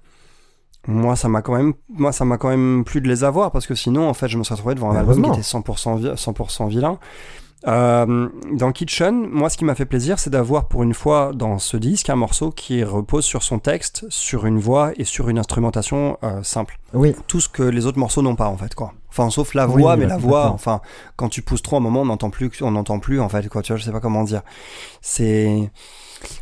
moi, 0.87 1.16
ça 1.16 1.29
m'a 1.29 1.42
quand 1.42 1.55
même, 1.57 1.75
moi, 1.88 2.12
ça 2.12 2.25
m'a 2.25 2.38
quand 2.38 2.49
même 2.49 2.85
plu 2.85 3.01
de 3.01 3.09
les 3.09 3.25
avoir 3.25 3.51
parce 3.51 3.66
que 3.66 3.75
sinon, 3.75 4.09
en 4.09 4.14
fait, 4.14 4.29
je 4.29 4.38
me 4.38 4.44
serais 4.44 4.55
retrouvé 4.55 4.75
devant 4.75 4.90
un 4.92 4.96
album 4.96 5.22
qui 5.22 5.31
était 5.31 5.42
100%, 5.42 5.96
vi- 5.99 6.16
100% 6.16 6.68
vilain. 6.68 6.99
Euh, 7.66 8.29
dans 8.53 8.70
Kitchen, 8.70 9.27
moi, 9.29 9.49
ce 9.51 9.57
qui 9.57 9.64
m'a 9.64 9.75
fait 9.75 9.87
plaisir, 9.87 10.20
c'est 10.20 10.31
d'avoir 10.31 10.68
pour 10.68 10.85
une 10.85 10.94
fois 10.94 11.33
dans 11.35 11.59
ce 11.59 11.77
disque 11.77 12.11
un 12.11 12.14
morceau 12.14 12.51
qui 12.53 12.85
repose 12.85 13.25
sur 13.25 13.42
son 13.42 13.59
texte, 13.59 14.05
sur 14.09 14.46
une 14.46 14.59
voix 14.59 14.92
et 14.96 15.05
sur 15.05 15.29
une 15.29 15.38
instrumentation 15.38 16.16
euh, 16.22 16.42
simple. 16.44 16.79
Oui. 16.94 17.16
Tout 17.27 17.40
ce 17.40 17.49
que 17.49 17.64
les 17.64 17.87
autres 17.87 17.99
morceaux 17.99 18.22
n'ont 18.22 18.37
pas, 18.37 18.46
en 18.49 18.57
fait, 18.57 18.75
quoi. 18.77 18.92
Enfin, 19.09 19.31
sauf 19.31 19.55
la 19.55 19.66
Oui, 19.66 19.81
voix, 19.83 19.96
mais 19.96 20.07
la 20.07 20.18
voix, 20.18 20.51
enfin, 20.53 20.81
quand 21.16 21.29
tu 21.31 21.42
pousses 21.42 21.62
trop, 21.62 21.77
à 21.77 21.79
un 21.79 21.83
moment, 21.83 22.03
on 22.03 22.07
n'entend 22.07 22.31
plus, 22.31 22.51
on 22.61 22.70
n'entend 22.72 23.01
plus, 23.01 23.18
en 23.20 23.29
fait, 23.29 23.49
quoi. 23.49 23.62
Tu 23.62 23.72
vois, 23.72 23.79
je 23.79 23.85
sais 23.85 23.90
pas 23.92 24.01
comment 24.01 24.22
dire. 24.22 24.42
C'est 25.01 25.70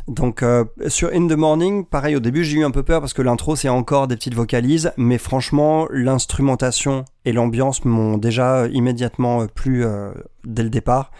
donc 0.07 0.43
euh, 0.43 0.65
sur 0.87 1.09
In 1.13 1.27
the 1.27 1.33
Morning, 1.37 1.85
pareil 1.85 2.15
au 2.15 2.19
début 2.19 2.43
j'ai 2.43 2.57
eu 2.57 2.63
un 2.65 2.71
peu 2.71 2.83
peur 2.83 2.99
parce 3.01 3.13
que 3.13 3.21
l'intro 3.21 3.55
c'est 3.55 3.69
encore 3.69 4.07
des 4.07 4.15
petites 4.15 4.33
vocalises, 4.35 4.91
mais 4.97 5.17
franchement 5.17 5.87
l'instrumentation 5.91 7.05
et 7.25 7.31
l'ambiance 7.33 7.85
m'ont 7.85 8.17
déjà 8.17 8.67
immédiatement 8.67 9.41
euh, 9.41 9.47
plu 9.47 9.83
euh, 9.85 10.11
dès 10.43 10.63
le 10.63 10.69
départ. 10.69 11.11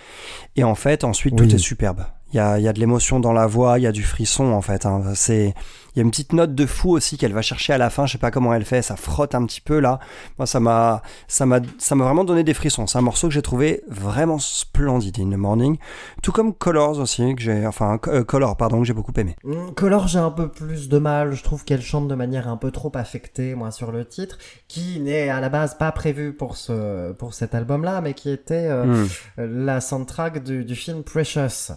Et 0.56 0.64
en 0.64 0.76
fait 0.76 1.04
ensuite 1.04 1.34
Oui. 1.40 1.48
tout 1.48 1.56
est 1.56 1.60
superbe. 1.60 2.06
Il 2.34 2.38
y 2.38 2.40
a, 2.40 2.60
il 2.60 2.64
y 2.64 2.68
a 2.68 2.74
de 2.74 2.80
l'émotion 2.80 3.20
dans 3.20 3.34
la 3.34 3.48
voix, 3.48 3.80
il 3.80 3.84
y 3.84 3.88
a 3.88 3.92
du 3.92 4.04
frisson 4.04 4.46
en 4.52 4.62
fait. 4.62 4.86
hein. 4.86 5.02
C'est, 5.16 5.54
il 5.96 6.00
y 6.00 6.02
a 6.02 6.04
une 6.04 6.12
petite 6.12 6.34
note 6.34 6.54
de 6.56 6.66
fou 6.66 6.92
aussi 6.92 7.18
qu'elle 7.18 7.34
va 7.34 7.42
chercher 7.42 7.74
à 7.74 7.78
la 7.78 7.90
fin. 7.90 8.06
Je 8.06 8.14
sais 8.14 8.18
pas 8.18 8.32
comment 8.32 8.54
elle 8.54 8.66
fait, 8.66 8.82
ça 8.82 8.96
frotte 8.96 9.36
un 9.36 9.46
petit 9.46 9.62
peu 9.62 9.80
là. 9.80 10.00
Moi 10.38 10.46
ça 10.46 10.60
m'a, 10.60 11.02
ça 11.28 11.46
m'a, 11.46 11.60
ça 11.78 11.96
m'a 11.96 12.04
vraiment 12.06 12.24
donné 12.24 12.44
des 12.44 12.54
frissons. 12.54 12.88
C'est 12.88 12.98
un 12.98 13.02
morceau 13.02 13.28
que 13.28 13.34
j'ai 13.34 13.42
trouvé 13.42 13.82
vraiment 13.88 14.40
splendide 14.40 15.20
In 15.20 15.30
the 15.30 15.38
Morning, 15.38 15.78
tout 16.24 16.32
comme 16.32 16.54
Colors 16.54 17.00
aussi 17.00 17.36
que 17.36 17.42
j'ai, 17.42 17.66
enfin 17.68 18.00
euh, 18.08 18.24
Color 18.24 18.58
pardon 18.58 18.80
que 18.80 18.86
j'ai 18.86 18.94
beaucoup 18.94 19.14
aimé. 19.18 19.36
Mm, 19.44 19.72
Color, 19.76 20.08
j'ai 20.08 20.20
un 20.20 20.32
peu 20.32 20.50
plus 20.50 20.90
de 20.90 20.98
mal. 20.98 21.34
Je 21.34 21.44
trouve 21.44 21.64
qu'elle 21.64 21.82
chante 21.82 22.08
de 22.08 22.16
manière 22.16 22.48
un 22.48 22.58
peu 22.58 22.72
trop 22.72 22.92
affectée, 22.96 23.56
moi, 23.56 23.72
sur 23.72 23.92
le 23.92 24.06
titre, 24.06 24.38
qui 24.68 25.00
n'est 25.00 25.30
à 25.30 25.40
la 25.40 25.50
base 25.50 25.76
pas 25.78 25.92
prévu 25.92 26.34
pour 26.34 26.58
ce, 26.58 27.12
pour 27.14 27.34
cet 27.34 27.54
album-là, 27.56 28.02
mais 28.02 28.14
qui 28.14 28.30
était 28.30 28.68
euh, 28.70 28.86
Hmm. 28.86 29.08
la 29.38 29.82
soundtrack 29.82 30.44
du, 30.44 30.64
du 30.64 30.76
film 30.76 31.04
Precious. 31.04 31.74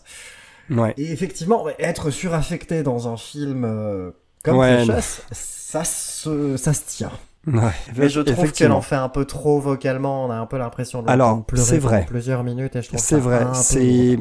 Ouais. 0.71 0.95
Et 0.97 1.13
effectivement, 1.13 1.67
être 1.79 2.11
suraffecté 2.11 2.83
dans 2.83 3.09
un 3.09 3.17
film 3.17 3.65
euh, 3.65 4.11
comme 4.45 4.57
Ouais, 4.59 4.85
Precious, 4.87 5.23
ça 5.33 5.85
se, 5.85 6.57
ça 6.57 6.73
se 6.73 6.83
tient. 6.87 7.13
Ouais, 7.47 7.73
Mais 7.97 8.09
je 8.09 8.21
trouve 8.21 8.53
qu'elle 8.53 8.73
en 8.73 8.83
fait 8.83 8.97
un 8.97 9.09
peu 9.09 9.25
trop 9.25 9.59
vocalement. 9.59 10.27
On 10.27 10.31
a 10.31 10.35
un 10.35 10.47
peu 10.47 10.59
l'impression 10.59 11.03
de 11.03 11.09
Alors, 11.09 11.45
pleurer 11.47 11.79
vrai. 11.79 12.05
plusieurs 12.07 12.45
minutes 12.45 12.77
et 12.77 12.83
je 12.83 12.89
trouve 12.89 13.01
C'est 13.01 13.19
vrai. 13.19 13.47
C'est 13.55 14.19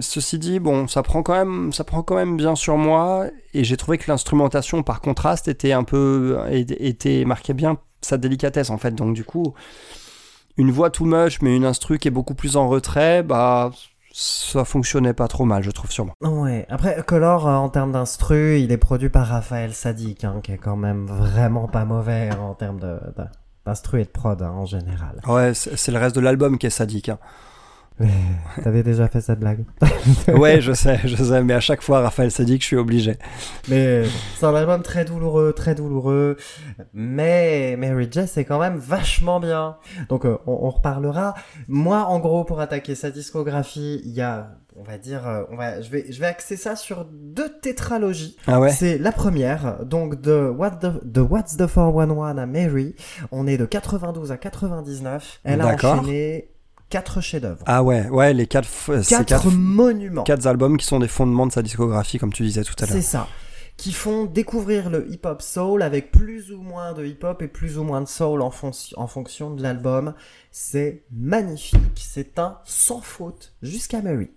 ceci 0.00 0.38
dit, 0.38 0.58
bon, 0.58 0.86
ça 0.86 1.02
prend 1.02 1.22
quand 1.22 1.34
même, 1.34 1.72
ça 1.72 1.84
prend 1.84 2.02
quand 2.02 2.16
même 2.16 2.36
bien 2.36 2.56
sur 2.56 2.76
moi, 2.76 3.26
et 3.54 3.64
j'ai 3.64 3.76
trouvé 3.76 3.96
que 3.96 4.10
l'instrumentation, 4.10 4.82
par 4.82 5.00
contraste, 5.00 5.48
était 5.48 5.72
un 5.72 5.84
peu, 5.84 6.38
était 6.50 7.24
marquait 7.24 7.54
bien 7.54 7.78
sa 8.02 8.18
délicatesse 8.18 8.70
en 8.70 8.78
fait. 8.78 8.94
Donc 8.94 9.14
du 9.14 9.24
coup, 9.24 9.54
une 10.56 10.70
voix 10.70 10.90
too 10.90 11.04
much, 11.06 11.40
mais 11.40 11.56
une 11.56 11.64
instru 11.64 11.98
qui 11.98 12.08
est 12.08 12.12
beaucoup 12.12 12.34
plus 12.34 12.56
en 12.56 12.68
retrait, 12.68 13.22
bah 13.22 13.70
ça 14.12 14.64
fonctionnait 14.64 15.14
pas 15.14 15.28
trop 15.28 15.44
mal, 15.44 15.62
je 15.62 15.70
trouve 15.70 15.90
moi. 16.04 16.14
Ouais. 16.22 16.66
Après, 16.68 17.02
Color, 17.06 17.46
euh, 17.46 17.54
en 17.56 17.68
termes 17.68 17.92
d'instru, 17.92 18.58
il 18.60 18.72
est 18.72 18.76
produit 18.78 19.08
par 19.08 19.26
Raphaël 19.26 19.74
Sadik, 19.74 20.24
hein, 20.24 20.40
qui 20.42 20.52
est 20.52 20.58
quand 20.58 20.76
même 20.76 21.06
vraiment 21.06 21.68
pas 21.68 21.84
mauvais 21.84 22.30
en 22.40 22.54
termes 22.54 22.80
de, 22.80 22.98
de- 23.16 23.24
d'instru 23.66 24.00
et 24.00 24.04
de 24.04 24.10
prod 24.10 24.40
hein, 24.42 24.50
en 24.50 24.64
général. 24.66 25.20
Ouais, 25.26 25.52
c'est 25.54 25.76
c'est 25.76 25.92
le 25.92 25.98
reste 25.98 26.16
de 26.16 26.20
l'album 26.20 26.58
qui 26.58 26.66
est 26.66 26.70
sadique. 26.70 27.10
T'avais 28.62 28.82
déjà 28.82 29.08
fait 29.08 29.20
cette 29.20 29.40
blague. 29.40 29.64
Ouais, 30.28 30.60
je 30.60 30.72
sais, 30.72 31.00
je 31.04 31.16
sais, 31.16 31.42
mais 31.42 31.54
à 31.54 31.60
chaque 31.60 31.82
fois, 31.82 32.00
Raphaël 32.00 32.30
Sadik, 32.30 32.62
je 32.62 32.66
suis 32.66 32.76
obligé. 32.76 33.16
Mais 33.68 34.04
c'est 34.36 34.46
un 34.46 34.54
album 34.54 34.82
très 34.82 35.04
douloureux, 35.04 35.52
très 35.52 35.74
douloureux. 35.74 36.36
Mais 36.94 37.76
Mary 37.76 38.08
J, 38.10 38.26
c'est 38.26 38.44
quand 38.44 38.58
même 38.58 38.76
vachement 38.76 39.40
bien. 39.40 39.76
Donc 40.08 40.24
euh, 40.24 40.38
on, 40.46 40.58
on 40.62 40.70
reparlera. 40.70 41.34
Moi, 41.66 42.04
en 42.04 42.18
gros, 42.20 42.44
pour 42.44 42.60
attaquer 42.60 42.94
sa 42.94 43.10
discographie, 43.10 44.00
il 44.04 44.12
y 44.12 44.20
a 44.20 44.58
on 44.78 44.84
va 44.84 44.96
dire, 44.96 45.26
euh, 45.26 45.42
on 45.50 45.56
va, 45.56 45.80
je 45.80 45.90
vais, 45.90 46.06
je 46.10 46.20
vais 46.20 46.26
axer 46.26 46.56
ça 46.56 46.76
sur 46.76 47.04
deux 47.04 47.48
tétralogies. 47.60 48.36
Ah 48.46 48.60
ouais? 48.60 48.70
C'est 48.70 48.96
la 48.96 49.10
première, 49.10 49.84
donc 49.84 50.20
de, 50.20 50.48
What 50.48 50.76
the, 50.76 51.04
de 51.04 51.20
What's 51.20 51.56
the 51.56 51.66
411 51.66 52.38
à 52.38 52.46
Mary. 52.46 52.94
On 53.32 53.48
est 53.48 53.56
de 53.56 53.64
92 53.64 54.30
à 54.30 54.36
99. 54.36 55.40
Elle 55.42 55.60
a 55.62 55.74
enchaîné 55.74 56.50
quatre 56.90 57.20
chefs-d'œuvre. 57.20 57.62
Ah 57.66 57.82
ouais, 57.82 58.08
ouais, 58.08 58.34
les 58.34 58.46
quatre, 58.46 58.68
ces 59.02 59.14
quatre, 59.14 59.26
quatre, 59.26 59.50
monuments. 59.50 60.24
quatre 60.24 60.46
albums 60.46 60.76
qui 60.76 60.86
sont 60.86 60.98
des 60.98 61.08
fondements 61.08 61.46
de 61.46 61.52
sa 61.52 61.62
discographie, 61.62 62.18
comme 62.18 62.32
tu 62.32 62.42
disais 62.42 62.64
tout 62.64 62.74
à 62.80 62.86
l'heure. 62.86 62.96
C'est 62.96 63.02
ça. 63.02 63.28
Qui 63.76 63.92
font 63.92 64.24
découvrir 64.24 64.90
le 64.90 65.08
hip-hop 65.08 65.40
soul 65.40 65.82
avec 65.82 66.10
plus 66.10 66.50
ou 66.52 66.60
moins 66.60 66.94
de 66.94 67.06
hip-hop 67.06 67.42
et 67.42 67.48
plus 67.48 67.78
ou 67.78 67.84
moins 67.84 68.00
de 68.00 68.08
soul 68.08 68.42
en, 68.42 68.50
en 68.96 69.06
fonction 69.06 69.50
de 69.52 69.62
l'album. 69.62 70.14
C'est 70.50 71.04
magnifique. 71.12 71.78
C'est 71.94 72.40
un 72.40 72.58
sans 72.64 73.00
faute 73.00 73.54
jusqu'à 73.62 74.02
Mary. 74.02 74.30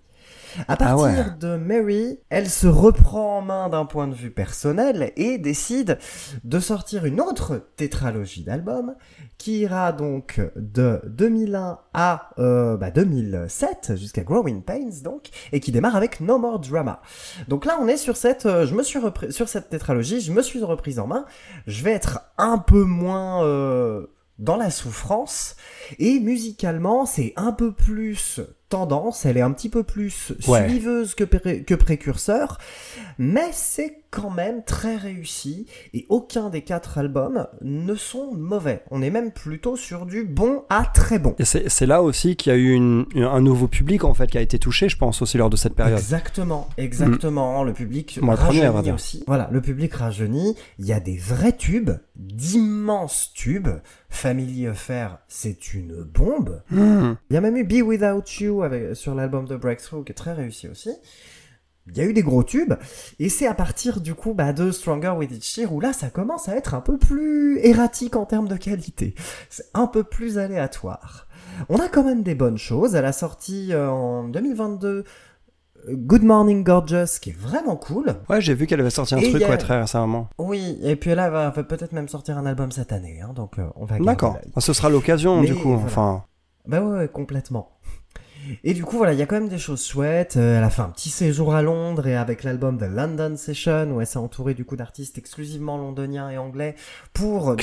À 0.68 0.76
partir 0.76 0.86
Ah 0.88 0.96
ouais. 1.02 1.24
de 1.40 1.56
Mary, 1.56 2.18
elle 2.28 2.48
se 2.48 2.66
reprend 2.66 3.38
en 3.38 3.42
main 3.42 3.68
d'un 3.68 3.84
point 3.84 4.08
de 4.08 4.14
vue 4.14 4.30
personnel 4.30 5.12
et 5.16 5.38
décide 5.38 5.98
de 6.44 6.58
sortir 6.60 7.04
une 7.04 7.20
autre 7.20 7.68
tétralogie 7.76 8.44
d'albums 8.44 8.94
qui 9.38 9.60
ira 9.60 9.92
donc 9.92 10.40
de 10.56 11.00
2001 11.06 11.78
à 11.94 12.30
euh, 12.38 12.76
bah, 12.76 12.90
2007 12.90 13.96
jusqu'à 13.96 14.22
Growing 14.22 14.62
Pains 14.62 15.02
donc 15.02 15.30
et 15.52 15.60
qui 15.60 15.72
démarre 15.72 15.96
avec 15.96 16.20
No 16.20 16.38
More 16.38 16.60
Drama. 16.60 17.00
Donc 17.48 17.64
là 17.64 17.78
on 17.80 17.88
est 17.88 17.96
sur 17.96 18.16
cette 18.16 18.46
euh, 18.46 18.66
je 18.66 18.74
me 18.74 18.82
suis 18.82 18.98
repris 18.98 19.32
sur 19.32 19.48
cette 19.48 19.68
tétralogie, 19.70 20.20
je 20.20 20.32
me 20.32 20.42
suis 20.42 20.62
reprise 20.62 20.98
en 20.98 21.06
main. 21.06 21.24
Je 21.66 21.82
vais 21.82 21.92
être 21.92 22.20
un 22.38 22.58
peu 22.58 22.84
moins 22.84 23.44
euh, 23.44 24.06
dans 24.38 24.56
la 24.56 24.70
souffrance 24.70 25.56
et 25.98 26.20
musicalement 26.20 27.06
c'est 27.06 27.32
un 27.36 27.52
peu 27.52 27.72
plus 27.72 28.40
tendance, 28.72 29.26
elle 29.26 29.36
est 29.36 29.42
un 29.42 29.52
petit 29.52 29.68
peu 29.68 29.82
plus 29.82 30.32
Ouais. 30.48 30.66
suiveuse 30.68 31.14
que, 31.14 31.24
pré- 31.24 31.62
que 31.62 31.74
précurseur, 31.74 32.56
mais 33.18 33.48
c'est 33.52 33.98
quand 34.10 34.30
même 34.30 34.62
très 34.64 34.96
réussi 34.96 35.66
et 35.94 36.04
aucun 36.10 36.50
des 36.50 36.60
quatre 36.62 36.98
albums 36.98 37.46
ne 37.62 37.94
sont 37.94 38.32
mauvais. 38.34 38.82
On 38.90 39.00
est 39.02 39.10
même 39.10 39.30
plutôt 39.30 39.76
sur 39.76 40.04
du 40.06 40.24
bon 40.24 40.64
à 40.70 40.84
très 40.84 41.18
bon. 41.18 41.34
C'est 41.42 41.86
là 41.86 42.02
aussi 42.02 42.36
qu'il 42.36 42.52
y 42.52 42.54
a 42.54 42.58
eu 42.58 42.72
une- 42.72 43.06
un 43.16 43.40
nouveau 43.40 43.68
public 43.68 44.04
en 44.04 44.12
fait 44.14 44.26
qui 44.28 44.38
a 44.38 44.42
été 44.42 44.58
touché, 44.58 44.88
je 44.88 44.96
pense 44.98 45.22
aussi 45.22 45.36
lors 45.38 45.50
de 45.50 45.56
cette 45.56 45.74
période. 45.74 45.98
Exactement, 45.98 46.68
exactement. 46.76 47.64
Le 47.64 47.72
public 47.72 48.18
Moi, 48.22 48.34
rajeunit 48.34 48.90
aussi. 48.92 49.24
Voilà, 49.26 49.48
le 49.52 49.60
public 49.60 49.92
rajeunit. 49.94 50.56
Il 50.78 50.86
y 50.86 50.92
a 50.92 51.00
des 51.00 51.16
vrais 51.16 51.56
tubes, 51.56 51.92
d'immenses 52.16 53.32
tubes. 53.34 53.68
Family 54.10 54.66
Affair, 54.66 55.18
c'est 55.26 55.72
une 55.72 56.02
bombe. 56.02 56.60
Hmm. 56.70 57.14
Il 57.30 57.34
y 57.34 57.36
a 57.38 57.40
même 57.40 57.56
eu 57.56 57.64
Be 57.64 57.82
Without 57.82 58.24
You 58.40 58.61
avec, 58.64 58.96
sur 58.96 59.14
l'album 59.14 59.46
de 59.46 59.56
Breakthrough 59.56 60.04
qui 60.04 60.12
est 60.12 60.16
très 60.16 60.32
réussi 60.32 60.68
aussi. 60.68 60.90
Il 61.88 61.96
y 61.96 62.00
a 62.00 62.04
eu 62.04 62.12
des 62.12 62.22
gros 62.22 62.44
tubes, 62.44 62.74
et 63.18 63.28
c'est 63.28 63.48
à 63.48 63.54
partir 63.54 64.00
du 64.00 64.14
coup 64.14 64.34
bah, 64.34 64.52
de 64.52 64.70
Stronger 64.70 65.14
With 65.16 65.32
Each 65.32 65.56
Year 65.56 65.72
où 65.72 65.80
là 65.80 65.92
ça 65.92 66.10
commence 66.10 66.48
à 66.48 66.54
être 66.54 66.74
un 66.74 66.80
peu 66.80 66.96
plus 66.96 67.58
erratique 67.58 68.14
en 68.14 68.24
termes 68.24 68.46
de 68.46 68.56
qualité. 68.56 69.16
C'est 69.50 69.64
un 69.74 69.88
peu 69.88 70.04
plus 70.04 70.38
aléatoire. 70.38 71.26
On 71.68 71.78
a 71.78 71.88
quand 71.88 72.04
même 72.04 72.22
des 72.22 72.36
bonnes 72.36 72.56
choses. 72.56 72.94
Elle 72.94 73.04
a 73.04 73.12
sorti 73.12 73.72
euh, 73.72 73.88
en 73.90 74.28
2022 74.28 74.88
euh, 75.88 75.94
Good 75.96 76.22
Morning 76.22 76.62
Gorgeous 76.62 77.18
qui 77.20 77.30
est 77.30 77.36
vraiment 77.36 77.74
cool. 77.74 78.14
Ouais, 78.30 78.40
j'ai 78.40 78.54
vu 78.54 78.68
qu'elle 78.68 78.78
avait 78.80 78.90
sorti 78.90 79.16
un 79.16 79.18
Et 79.18 79.30
truc 79.30 79.42
a- 79.42 79.48
ouais, 79.50 79.58
très 79.58 79.80
récemment. 79.80 80.28
Oui, 80.38 80.78
et 80.84 80.94
puis 80.94 81.12
là 81.16 81.26
elle 81.26 81.32
va, 81.32 81.50
va 81.50 81.64
peut-être 81.64 81.90
même 81.92 82.06
sortir 82.06 82.38
un 82.38 82.46
album 82.46 82.70
cette 82.70 82.92
année, 82.92 83.20
hein, 83.22 83.32
donc 83.34 83.58
euh, 83.58 83.66
on 83.74 83.86
va 83.86 83.98
D'accord. 83.98 84.38
Ah, 84.54 84.60
Ce 84.60 84.72
sera 84.72 84.88
l'occasion 84.88 85.42
du 85.42 85.56
coup. 85.56 85.70
voilà. 85.70 85.84
Enfin, 85.86 86.24
Bah 86.64 86.80
ouais, 86.80 86.98
ouais, 86.98 87.08
complètement. 87.08 87.70
Et 88.64 88.74
du 88.74 88.84
coup, 88.84 88.96
voilà, 88.96 89.12
il 89.12 89.18
y 89.18 89.22
a 89.22 89.26
quand 89.26 89.36
même 89.36 89.48
des 89.48 89.58
choses 89.58 89.86
chouettes. 89.86 90.36
Euh, 90.36 90.58
elle 90.58 90.64
a 90.64 90.70
fait 90.70 90.82
un 90.82 90.90
petit 90.90 91.10
séjour 91.10 91.54
à 91.54 91.62
Londres 91.62 92.06
et 92.06 92.16
avec 92.16 92.44
l'album 92.44 92.78
The 92.78 92.88
London 92.90 93.36
Session, 93.36 93.90
où 93.92 94.00
elle 94.00 94.06
s'est 94.06 94.18
entourée 94.18 94.54
du 94.54 94.64
coup 94.64 94.76
d'artistes 94.76 95.18
exclusivement 95.18 95.78
londoniens 95.78 96.30
et 96.30 96.38
anglais 96.38 96.74
pour 97.12 97.56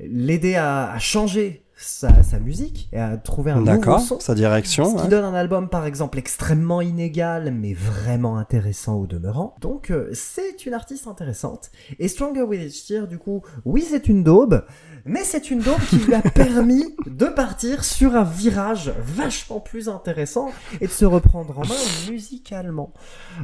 l'aider 0.00 0.54
à, 0.56 0.92
à 0.92 0.98
changer 0.98 1.62
sa, 1.82 2.22
sa 2.22 2.38
musique 2.38 2.88
et 2.92 2.98
à 2.98 3.16
trouver 3.16 3.50
un 3.50 3.60
nouveau 3.60 3.98
son. 3.98 4.20
Sa 4.20 4.34
direction. 4.34 4.84
Ce 4.84 4.96
qui 4.96 5.02
ouais. 5.02 5.08
donne 5.08 5.24
un 5.24 5.34
album, 5.34 5.68
par 5.68 5.86
exemple, 5.86 6.18
extrêmement 6.18 6.80
inégal, 6.80 7.52
mais 7.52 7.74
vraiment 7.74 8.36
intéressant 8.36 8.96
au 8.96 9.06
demeurant. 9.06 9.54
Donc, 9.60 9.90
euh, 9.90 10.10
c'est 10.12 10.66
une 10.66 10.74
artiste 10.74 11.06
intéressante. 11.06 11.70
Et 11.98 12.08
Stronger 12.08 12.42
With 12.42 12.62
Each 12.62 12.90
Year, 12.90 13.06
du 13.06 13.18
coup, 13.18 13.42
oui, 13.64 13.84
c'est 13.88 14.08
une 14.08 14.22
daube, 14.22 14.64
mais 15.04 15.24
c'est 15.24 15.50
une 15.50 15.60
daube 15.60 15.80
qui 15.88 15.96
lui 15.96 16.14
a 16.14 16.22
permis 16.34 16.84
de 17.06 17.26
partir 17.26 17.84
sur 17.84 18.14
un 18.14 18.24
virage 18.24 18.92
vachement 19.04 19.60
plus 19.60 19.88
intéressant 19.88 20.50
et 20.80 20.86
de 20.86 20.92
se 20.92 21.04
reprendre 21.04 21.58
en 21.58 21.62
main 21.62 21.74
musicalement. 22.10 22.92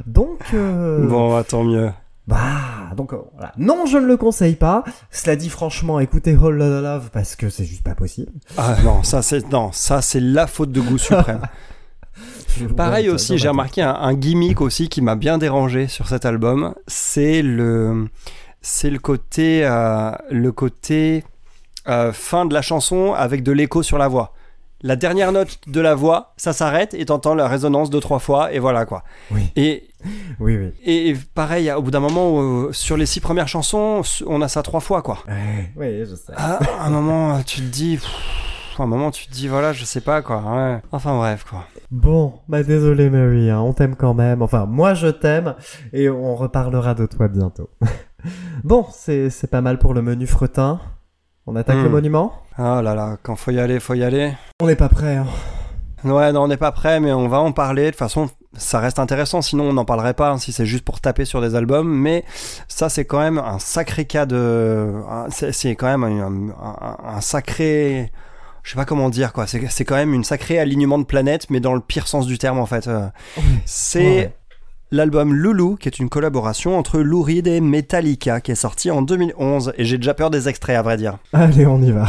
Donc, 0.05 0.41
euh, 0.53 1.07
Bon, 1.07 1.31
bah, 1.31 1.43
tant 1.47 1.63
mieux. 1.63 1.91
Bah, 2.29 2.93
donc 2.95 3.11
euh, 3.13 3.17
voilà. 3.33 3.53
Non, 3.57 3.87
je 3.87 3.97
ne 3.97 4.05
le 4.05 4.15
conseille 4.15 4.55
pas. 4.55 4.83
Cela 5.09 5.35
dit, 5.35 5.49
franchement, 5.49 5.99
écoutez 5.99 6.35
Whole 6.35 6.57
Lotta 6.57 6.81
Love 6.81 7.09
parce 7.11 7.35
que 7.35 7.49
c'est 7.49 7.65
juste 7.65 7.83
pas 7.83 7.95
possible. 7.95 8.31
Ah 8.55 8.75
non, 8.83 9.01
ça 9.01 9.23
c'est 9.23 9.51
non, 9.51 9.71
ça 9.71 10.03
c'est 10.03 10.19
la 10.19 10.45
faute 10.45 10.71
de 10.71 10.79
goût 10.79 10.99
suprême. 10.99 11.41
Pareil 12.77 13.09
aussi, 13.09 13.39
j'ai 13.39 13.47
remarqué 13.47 13.81
un, 13.81 13.95
un 13.95 14.13
gimmick 14.13 14.61
aussi 14.61 14.89
qui 14.89 15.01
m'a 15.01 15.15
bien 15.15 15.39
dérangé 15.39 15.87
sur 15.87 16.07
cet 16.07 16.23
album, 16.23 16.75
c'est 16.85 17.41
le 17.41 18.07
c'est 18.61 18.91
le 18.91 18.99
côté 18.99 19.65
euh, 19.65 20.11
le 20.29 20.51
côté 20.51 21.23
euh, 21.87 22.11
fin 22.13 22.45
de 22.45 22.53
la 22.53 22.61
chanson 22.61 23.13
avec 23.13 23.41
de 23.41 23.51
l'écho 23.51 23.81
sur 23.81 23.97
la 23.97 24.07
voix. 24.07 24.33
La 24.81 24.95
dernière 24.95 25.31
note 25.33 25.59
de 25.67 25.81
la 25.81 25.93
voix, 25.93 26.33
ça 26.37 26.53
s'arrête 26.53 26.93
et 26.93 27.05
t'entends 27.05 27.35
la 27.35 27.47
résonance 27.49 27.89
deux 27.89 27.99
trois 27.99 28.19
fois 28.19 28.53
et 28.53 28.59
voilà 28.59 28.85
quoi. 28.85 29.03
Oui. 29.31 29.51
Et 29.55 29.83
Oui, 30.39 30.55
oui. 30.57 30.71
et 30.85 31.13
pareil, 31.35 31.69
au 31.73 31.81
bout 31.81 31.91
d'un 31.91 31.99
moment, 31.99 32.41
euh, 32.41 32.71
sur 32.71 32.95
les 32.95 33.05
six 33.05 33.19
premières 33.19 33.49
chansons, 33.49 34.01
on 34.25 34.41
a 34.41 34.47
ça 34.47 34.63
trois 34.63 34.79
fois 34.79 35.01
quoi. 35.01 35.17
Oui, 35.75 36.05
je 36.05 36.15
sais. 36.15 36.31
Ah, 36.37 36.59
à 36.79 36.87
un 36.87 36.89
moment, 36.89 37.41
tu 37.43 37.57
te 37.57 37.65
dis, 37.65 37.97
pff, 37.97 38.09
à 38.79 38.83
un 38.83 38.87
moment, 38.87 39.11
tu 39.11 39.27
te 39.27 39.33
dis, 39.33 39.49
voilà, 39.49 39.73
je 39.73 39.83
sais 39.83 39.99
pas 39.99 40.21
quoi. 40.21 40.37
Ouais. 40.41 40.81
Enfin 40.93 41.17
bref 41.17 41.45
quoi. 41.49 41.65
Bon, 41.91 42.35
bah 42.47 42.63
désolé 42.63 43.09
Mary, 43.09 43.49
hein, 43.49 43.59
on 43.59 43.73
t'aime 43.73 43.95
quand 43.97 44.13
même. 44.13 44.41
Enfin, 44.41 44.65
moi 44.65 44.93
je 44.93 45.07
t'aime 45.07 45.55
et 45.91 46.09
on 46.09 46.35
reparlera 46.35 46.93
de 46.93 47.05
toi 47.05 47.27
bientôt. 47.27 47.69
bon, 48.63 48.85
c'est 48.93 49.49
pas 49.51 49.59
mal 49.61 49.77
pour 49.79 49.93
le 49.93 50.01
menu 50.01 50.25
fretin. 50.27 50.79
On 51.47 51.55
attaque 51.55 51.77
Hmm. 51.77 51.83
le 51.83 51.89
monument 51.89 52.33
Ah 52.57 52.81
là 52.83 52.93
là, 52.95 53.17
quand 53.23 53.35
faut 53.35 53.51
y 53.51 53.59
aller, 53.59 53.79
faut 53.79 53.93
y 53.95 54.03
aller. 54.03 54.33
On 54.61 54.67
n'est 54.67 54.75
pas 54.75 54.89
prêt. 54.89 55.15
Hein. 55.17 55.25
Ouais, 56.03 56.31
non, 56.31 56.43
on 56.43 56.47
n'est 56.47 56.57
pas 56.57 56.71
prêt, 56.71 56.99
mais 56.99 57.11
on 57.11 57.27
va 57.27 57.39
en 57.39 57.51
parler. 57.51 57.85
De 57.85 57.89
toute 57.89 57.99
façon, 57.99 58.29
ça 58.53 58.79
reste 58.79 58.99
intéressant, 58.99 59.41
sinon 59.41 59.65
on 59.65 59.73
n'en 59.73 59.83
parlerait 59.85 60.13
pas 60.13 60.29
hein, 60.31 60.37
si 60.37 60.51
c'est 60.53 60.65
juste 60.65 60.85
pour 60.85 61.01
taper 61.01 61.25
sur 61.25 61.41
des 61.41 61.55
albums. 61.55 61.89
Mais 61.89 62.23
ça, 62.67 62.87
c'est 62.89 63.03
quand 63.05 63.19
même 63.19 63.37
un 63.37 63.59
sacré 63.59 64.05
cas 64.05 64.25
de. 64.25 64.93
C'est 65.29 65.75
quand 65.75 65.87
même 65.87 66.03
un, 66.03 66.49
un- 66.63 66.97
un 67.17 67.21
sacré. 67.21 68.11
Je 68.63 68.71
sais 68.71 68.75
pas 68.77 68.85
comment 68.85 69.09
dire 69.09 69.33
quoi. 69.33 69.45
C'est 69.47 69.85
quand 69.85 69.95
même 69.95 70.13
une 70.13 70.23
sacrée 70.23 70.59
alignement 70.59 70.99
de 70.99 71.03
planètes, 71.05 71.49
mais 71.49 71.59
dans 71.59 71.73
le 71.73 71.81
pire 71.81 72.07
sens 72.07 72.27
du 72.27 72.37
terme 72.37 72.59
en 72.59 72.65
fait. 72.65 72.87
Euh, 72.87 73.07
C'est 73.65 74.03
ouais. 74.03 74.33
L'album 74.91 75.33
Loulou, 75.33 75.75
qui 75.75 75.87
est 75.87 75.99
une 75.99 76.09
collaboration 76.09 76.77
entre 76.77 76.99
Lou 76.99 77.21
Reed 77.21 77.47
et 77.47 77.61
Metallica, 77.61 78.41
qui 78.41 78.51
est 78.51 78.55
sorti 78.55 78.91
en 78.91 79.01
2011. 79.01 79.73
Et 79.77 79.85
j'ai 79.85 79.97
déjà 79.97 80.13
peur 80.13 80.29
des 80.29 80.49
extraits, 80.49 80.77
à 80.77 80.81
vrai 80.81 80.97
dire. 80.97 81.17
Allez, 81.33 81.65
on 81.65 81.81
y 81.81 81.91
va. 81.91 82.07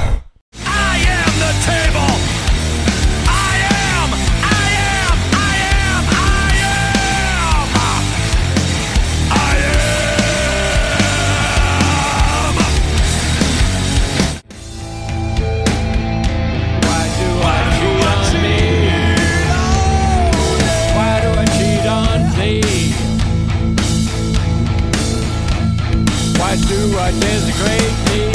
Why 26.50 26.56
do 26.56 26.98
I 26.98 27.12
desecrate 27.12 27.94
thee? 28.10 28.32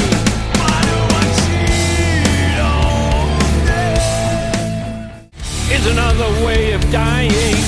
Why 0.56 0.82
do 0.88 1.00
I 1.20 1.22
cheat 1.42 2.60
on 2.64 3.28
thee? 3.68 5.76
It's 5.76 5.84
another 5.86 6.32
way 6.46 6.72
of 6.72 6.80
dying. 6.94 7.60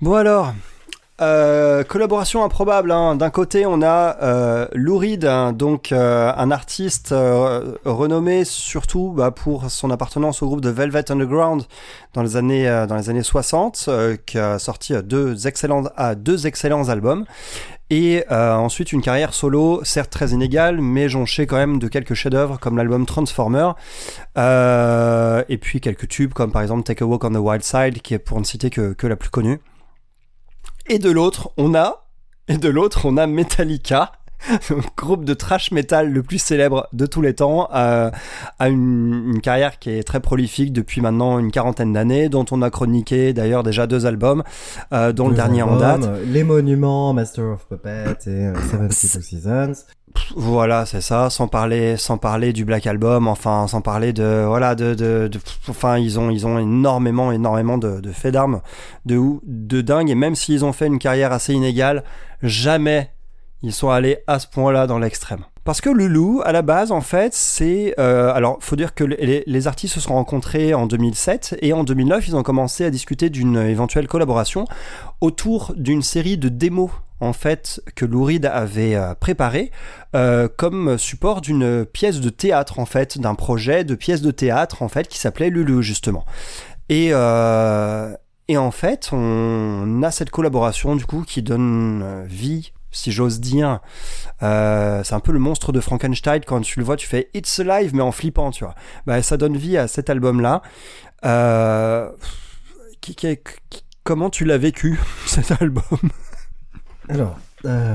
Bon 0.00 0.14
alors, 0.14 0.54
Euh, 1.22 1.82
collaboration 1.82 2.44
improbable. 2.44 2.90
hein. 2.90 3.16
D'un 3.16 3.30
côté, 3.30 3.64
on 3.64 3.80
a 3.80 4.18
euh, 4.22 4.68
Lou 4.74 4.98
Reed, 4.98 5.24
hein, 5.24 5.52
donc 5.52 5.90
euh, 5.90 6.30
un 6.36 6.50
artiste 6.50 7.12
euh, 7.12 7.72
renommé 7.86 8.44
surtout 8.44 9.14
bah, 9.16 9.30
pour 9.30 9.70
son 9.70 9.90
appartenance 9.90 10.42
au 10.42 10.46
groupe 10.46 10.60
de 10.60 10.68
Velvet 10.68 11.10
Underground 11.10 11.62
dans 12.12 12.22
les 12.22 12.36
années 12.36 12.68
euh, 12.68 12.86
dans 12.86 12.96
les 12.96 13.08
années 13.08 13.22
60, 13.22 13.86
euh, 13.88 14.16
qui 14.26 14.38
a 14.38 14.58
sorti 14.58 14.92
deux 15.02 15.46
excellents 15.46 15.84
à 15.96 16.14
deux 16.14 16.46
excellents 16.46 16.90
albums. 16.90 17.24
Et 17.88 18.24
ensuite 18.28 18.92
une 18.92 19.00
carrière 19.00 19.32
solo, 19.32 19.80
certes 19.84 20.10
très 20.10 20.30
inégale, 20.30 20.80
mais 20.80 21.08
jonchée 21.08 21.46
quand 21.46 21.56
même 21.56 21.78
de 21.78 21.86
quelques 21.86 22.14
chefs-d'œuvre 22.14 22.58
comme 22.58 22.76
l'album 22.76 23.06
Transformer, 23.06 23.70
et 24.36 25.58
puis 25.58 25.80
quelques 25.80 26.08
tubes 26.08 26.32
comme 26.32 26.50
par 26.50 26.62
exemple 26.62 26.82
Take 26.82 27.04
a 27.04 27.06
Walk 27.06 27.22
on 27.22 27.30
the 27.30 27.36
Wild 27.36 27.62
Side, 27.62 28.02
qui 28.02 28.14
est 28.14 28.18
pour 28.18 28.40
ne 28.40 28.44
citer 28.44 28.70
que, 28.70 28.92
que 28.92 29.06
la 29.06 29.14
plus 29.14 29.30
connue. 29.30 29.60
Et 30.88 30.98
de 30.98 31.10
l'autre, 31.10 31.50
on 31.56 31.74
a, 31.74 32.06
et 32.48 32.58
de 32.58 32.68
l'autre, 32.68 33.06
on 33.06 33.16
a 33.16 33.26
Metallica, 33.26 34.12
groupe 34.96 35.24
de 35.24 35.34
trash 35.34 35.72
metal 35.72 36.12
le 36.12 36.22
plus 36.22 36.38
célèbre 36.38 36.88
de 36.92 37.06
tous 37.06 37.20
les 37.22 37.34
temps, 37.34 37.68
euh, 37.74 38.10
a 38.58 38.68
une, 38.68 39.32
une 39.34 39.40
carrière 39.40 39.78
qui 39.78 39.90
est 39.90 40.04
très 40.04 40.20
prolifique 40.20 40.72
depuis 40.72 41.00
maintenant 41.00 41.38
une 41.38 41.50
quarantaine 41.50 41.92
d'années, 41.92 42.28
dont 42.28 42.44
on 42.52 42.62
a 42.62 42.70
chroniqué 42.70 43.32
d'ailleurs 43.32 43.62
déjà 43.62 43.86
deux 43.86 44.06
albums, 44.06 44.44
euh, 44.92 45.12
dont 45.12 45.28
le 45.28 45.34
dernier 45.34 45.62
en 45.62 45.76
date. 45.76 46.08
Les 46.26 46.44
Monuments, 46.44 47.12
Master 47.12 47.46
of 47.46 47.66
Puppets 47.66 48.26
et 48.26 48.46
euh, 48.46 48.54
72 48.90 49.24
Seasons. 49.24 49.72
Voilà, 50.36 50.86
c'est 50.86 51.00
ça. 51.00 51.30
Sans 51.30 51.48
parler, 51.48 51.96
sans 51.96 52.18
parler 52.18 52.52
du 52.52 52.64
Black 52.64 52.86
Album, 52.86 53.28
enfin, 53.28 53.66
sans 53.68 53.80
parler 53.80 54.12
de, 54.12 54.44
voilà, 54.46 54.74
de, 54.74 54.94
de, 54.94 55.30
enfin, 55.68 55.98
ils 55.98 56.18
ont, 56.18 56.30
ils 56.30 56.46
ont 56.46 56.58
énormément, 56.58 57.32
énormément 57.32 57.78
de, 57.78 58.00
de 58.00 58.12
faits 58.12 58.32
d'armes, 58.34 58.60
de, 59.04 59.20
de 59.44 59.80
dingue. 59.80 60.10
Et 60.10 60.14
même 60.14 60.34
s'ils 60.34 60.64
ont 60.64 60.72
fait 60.72 60.86
une 60.86 60.98
carrière 60.98 61.32
assez 61.32 61.52
inégale, 61.54 62.04
jamais 62.42 63.10
ils 63.62 63.72
sont 63.72 63.90
allés 63.90 64.18
à 64.26 64.38
ce 64.38 64.46
point-là 64.46 64.86
dans 64.86 64.98
l'extrême. 64.98 65.44
Parce 65.64 65.80
que 65.80 65.90
Lulu, 65.90 66.42
à 66.44 66.52
la 66.52 66.62
base, 66.62 66.92
en 66.92 67.00
fait, 67.00 67.34
c'est... 67.34 67.94
euh, 67.98 68.32
alors, 68.32 68.58
faut 68.60 68.76
dire 68.76 68.94
que 68.94 69.02
les, 69.02 69.42
les 69.44 69.66
artistes 69.66 69.94
se 69.94 70.00
sont 70.00 70.14
rencontrés 70.14 70.74
en 70.74 70.86
2007 70.86 71.58
et 71.60 71.72
en 71.72 71.82
2009, 71.82 72.28
ils 72.28 72.36
ont 72.36 72.44
commencé 72.44 72.84
à 72.84 72.90
discuter 72.90 73.30
d'une 73.30 73.56
éventuelle 73.56 74.06
collaboration 74.06 74.64
autour 75.20 75.72
d'une 75.76 76.02
série 76.02 76.38
de 76.38 76.48
démos, 76.48 76.90
en 77.20 77.32
fait, 77.32 77.80
que 77.94 78.04
Lou 78.04 78.24
Reed 78.24 78.46
avait 78.46 78.94
euh, 78.94 79.14
préparé 79.14 79.70
euh, 80.14 80.48
comme 80.54 80.98
support 80.98 81.40
d'une 81.40 81.84
pièce 81.84 82.20
de 82.20 82.30
théâtre, 82.30 82.78
en 82.78 82.86
fait, 82.86 83.18
d'un 83.18 83.34
projet 83.34 83.84
de 83.84 83.94
pièce 83.94 84.22
de 84.22 84.30
théâtre, 84.30 84.82
en 84.82 84.88
fait, 84.88 85.08
qui 85.08 85.18
s'appelait 85.18 85.50
Lulu, 85.50 85.82
justement. 85.82 86.24
Et... 86.88 87.08
euh, 87.12 88.14
et 88.48 88.56
en 88.56 88.70
fait, 88.70 89.08
on 89.10 90.04
a 90.04 90.12
cette 90.12 90.30
collaboration 90.30 90.94
du 90.94 91.04
coup 91.04 91.24
qui 91.26 91.42
donne 91.42 92.24
vie, 92.28 92.70
si 92.92 93.10
j'ose 93.10 93.40
dire. 93.40 93.80
C'est 94.38 95.12
un 95.12 95.18
peu 95.18 95.32
le 95.32 95.40
monstre 95.40 95.72
de 95.72 95.80
Frankenstein 95.80 96.42
quand 96.46 96.60
tu 96.60 96.78
le 96.78 96.84
vois, 96.84 96.94
tu 96.94 97.08
fais 97.08 97.28
It's 97.34 97.58
Alive 97.58 97.92
mais 97.92 98.04
en 98.04 98.12
flippant, 98.12 98.52
tu 98.52 98.62
vois. 98.62 98.76
Bah, 99.04 99.20
ça 99.20 99.36
donne 99.36 99.56
vie 99.56 99.76
à 99.76 99.88
cet 99.88 100.10
album-là. 100.10 100.62
Comment 104.04 104.30
tu 104.30 104.44
l'as 104.44 104.58
vécu 104.58 105.00
cet 105.26 105.60
album? 105.60 105.82
Alors, 107.08 107.38
euh, 107.64 107.94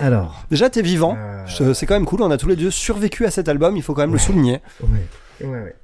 alors, 0.00 0.44
Déjà, 0.50 0.70
t'es 0.70 0.82
vivant. 0.82 1.16
euh, 1.18 1.74
C'est 1.74 1.86
quand 1.86 1.94
même 1.94 2.04
cool. 2.06 2.22
On 2.22 2.30
a 2.30 2.36
tous 2.38 2.48
les 2.48 2.56
deux 2.56 2.70
survécu 2.70 3.24
à 3.26 3.30
cet 3.30 3.48
album. 3.48 3.76
Il 3.76 3.82
faut 3.82 3.94
quand 3.94 4.02
même 4.02 4.12
le 4.12 4.18
souligner. 4.18 4.60
Ouais, 4.82 5.46
ouais, 5.46 5.62
ouais. 5.62 5.76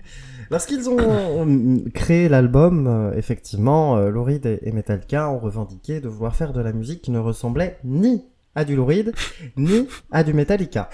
Lorsqu'ils 0.50 0.88
ont 0.88 1.84
créé 1.92 2.28
l'album, 2.28 2.86
euh, 2.86 3.12
effectivement, 3.16 3.96
euh, 3.98 4.10
Reed 4.14 4.46
et 4.46 4.60
et 4.62 4.72
Metallica 4.72 5.28
ont 5.28 5.38
revendiqué 5.38 6.00
de 6.00 6.08
vouloir 6.08 6.34
faire 6.34 6.52
de 6.54 6.60
la 6.62 6.72
musique 6.72 7.02
qui 7.02 7.10
ne 7.10 7.18
ressemblait 7.18 7.78
ni 7.84 8.24
à 8.54 8.64
du 8.64 8.80
Reed, 8.80 9.12
ni 9.58 9.86
à 10.10 10.24
du 10.24 10.32
Metallica. 10.32 10.88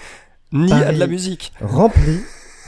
Ni 0.51 0.71
à 0.73 0.91
de 0.91 0.99
la 0.99 1.07
musique. 1.07 1.53
Rempli, 1.61 2.19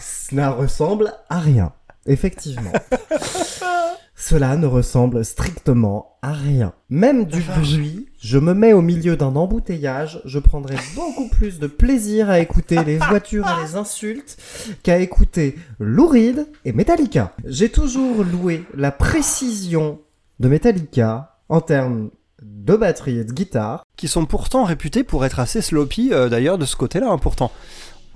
cela 0.01 0.49
ressemble 0.51 1.13
à 1.29 1.39
rien. 1.39 1.73
Effectivement. 2.05 2.71
Cela 4.19 4.57
ne 4.57 4.65
ressemble 4.65 5.23
strictement 5.23 6.17
à 6.23 6.33
rien. 6.33 6.73
Même 6.89 7.25
du 7.25 7.39
bruit, 7.41 8.07
je 8.19 8.39
me 8.39 8.55
mets 8.55 8.73
au 8.73 8.81
milieu 8.81 9.15
d'un 9.15 9.35
embouteillage, 9.35 10.21
je 10.25 10.39
prendrais 10.39 10.75
beaucoup 10.95 11.29
plus 11.29 11.59
de 11.59 11.67
plaisir 11.67 12.27
à 12.31 12.39
écouter 12.39 12.83
les 12.83 12.97
voitures 13.09 13.45
et 13.47 13.63
les 13.63 13.75
insultes 13.75 14.35
qu'à 14.81 14.97
écouter 14.97 15.55
Lou 15.79 16.07
Reed 16.07 16.47
et 16.65 16.73
Metallica. 16.73 17.33
J'ai 17.45 17.69
toujours 17.69 18.23
loué 18.23 18.65
la 18.73 18.91
précision 18.91 19.99
de 20.39 20.47
Metallica 20.47 21.37
en 21.47 21.61
termes 21.61 22.09
de 22.41 22.75
batterie 22.75 23.19
et 23.19 23.23
de 23.23 23.31
guitare. 23.31 23.85
qui 23.97 24.07
sont 24.07 24.25
pourtant 24.25 24.63
réputés 24.63 25.03
pour 25.03 25.25
être 25.25 25.39
assez 25.39 25.61
sloppy 25.61 26.09
euh, 26.11 26.27
d'ailleurs 26.27 26.57
de 26.57 26.65
ce 26.65 26.75
côté-là 26.75 27.09
hein, 27.11 27.17
pourtant. 27.19 27.51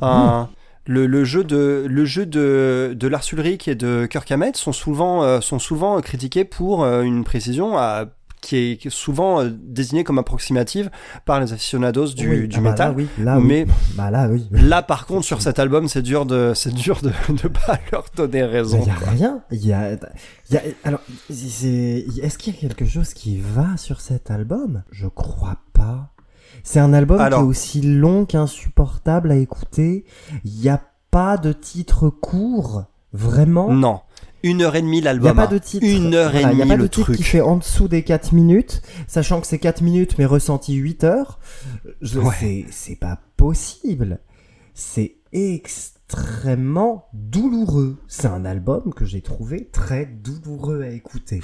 Un- 0.02 0.50
le, 0.86 1.06
le 1.06 1.24
jeu 1.24 1.44
de 1.44 1.86
le 1.88 2.06
jeu 2.06 2.26
de, 2.26 2.94
de 2.98 3.08
Lars 3.08 3.24
Ulrich 3.32 3.68
et 3.68 3.76
de 3.76 4.08
Kirk 4.10 4.32
Hammett 4.32 4.58
sont 4.58 4.74
souvent 4.74 5.24
euh, 5.24 5.40
sont 5.42 5.60
souvent 5.60 6.00
critiqués 6.02 6.44
pour 6.46 6.84
euh, 6.84 7.02
une 7.04 7.24
précision 7.24 7.78
à- 7.78 8.06
qui 8.42 8.56
est 8.72 8.90
souvent 8.90 9.40
euh, 9.42 9.50
désignée 9.54 10.04
comme 10.04 10.18
approximative 10.18 10.90
par 11.26 11.40
les 11.40 11.54
aficionados 11.54 12.08
du, 12.16 12.28
Oui, 12.28 12.48
du 12.48 12.58
ah 12.58 12.62
bah 12.62 12.70
métal. 12.72 12.88
là, 12.90 12.94
oui, 12.98 13.08
là, 13.20 13.38
oui. 13.38 13.46
Mais 13.48 13.66
Bah 13.94 14.10
là, 14.10 14.28
oui. 14.28 14.48
là 14.52 14.82
par 14.82 15.06
contre 15.06 15.24
sur 15.24 15.44
cet 15.44 15.60
album 15.60 15.88
c'est 15.88 16.02
dur 16.02 16.26
de 16.26 16.54
c'est 16.56 16.74
dur 16.74 17.02
de 17.04 17.10
ne 17.30 17.48
pas 17.48 17.78
leur 17.92 18.06
donner 18.16 18.44
raison. 18.44 18.80
Il 18.82 18.88
y 18.88 18.90
a 18.90 18.96
quoi. 18.96 19.10
rien. 19.12 19.42
Il 19.52 19.64
y 19.64 19.72
a, 19.74 19.92
y 20.50 20.58
a, 20.58 20.62
alors, 20.84 21.02
est-ce 21.30 22.38
qu'il 22.40 22.54
y 22.56 22.58
a 22.58 22.60
quelque 22.60 22.86
chose 22.86 23.14
qui 23.14 23.38
va 23.38 23.78
sur 23.78 24.02
cet 24.02 24.32
album? 24.32 24.82
Je 24.92 25.06
crois 25.08 25.58
pas. 25.74 26.10
C'est 26.64 26.80
un 26.80 26.94
album 26.94 27.20
Alors- 27.20 27.40
qui 27.40 27.46
est 27.46 27.48
aussi 27.50 27.82
long 27.82 28.26
qu'insupportable 28.26 29.32
à 29.32 29.36
écouter. 29.36 30.06
Il 30.46 30.54
n'y 30.60 30.70
a 30.70 30.82
pas 31.10 31.38
de 31.38 31.52
titre 31.54 32.10
court, 32.10 32.84
vraiment. 33.14 33.72
Non, 33.74 34.02
une 34.44 34.62
heure 34.62 34.76
et 34.76 34.82
demie 34.82 34.98
Il 35.00 35.02
n'y 35.02 35.08
a 35.08 35.14
l'album. 35.14 35.36
pas 35.36 35.48
de 35.48 35.58
titre. 35.58 35.86
Une 35.86 36.14
heure 36.16 36.36
et 36.36 36.40
voilà, 36.42 36.54
n'y 36.56 36.62
a 36.62 36.66
demie 36.66 36.78
pas 36.78 36.82
de 36.84 36.88
titre 36.88 37.06
truc. 37.06 37.18
qui 37.18 37.24
fait 37.24 37.42
en 37.42 37.58
dessous 37.58 37.88
des 37.88 38.04
4 38.04 38.32
minutes, 38.34 38.82
sachant 39.08 39.42
que 39.42 39.48
c'est 39.48 39.60
4 39.60 39.82
minutes 39.82 40.18
mais 40.18 40.26
ressenti 40.26 40.74
8 40.76 41.04
heures. 41.04 41.40
Je, 42.02 42.20
Ouais. 42.20 42.66
c'est 42.72 42.96
pas 42.96 43.20
possible. 43.38 44.20
C'est 44.74 45.18
extrêmement 45.34 47.08
douloureux. 47.14 47.98
C'est 48.08 48.28
un 48.28 48.46
album 48.46 48.94
que 48.94 49.06
j'ai 49.06 49.22
trouvé 49.22 49.70
très 49.72 50.06
douloureux 50.06 50.82
à 50.84 50.90
écouter. 50.90 51.42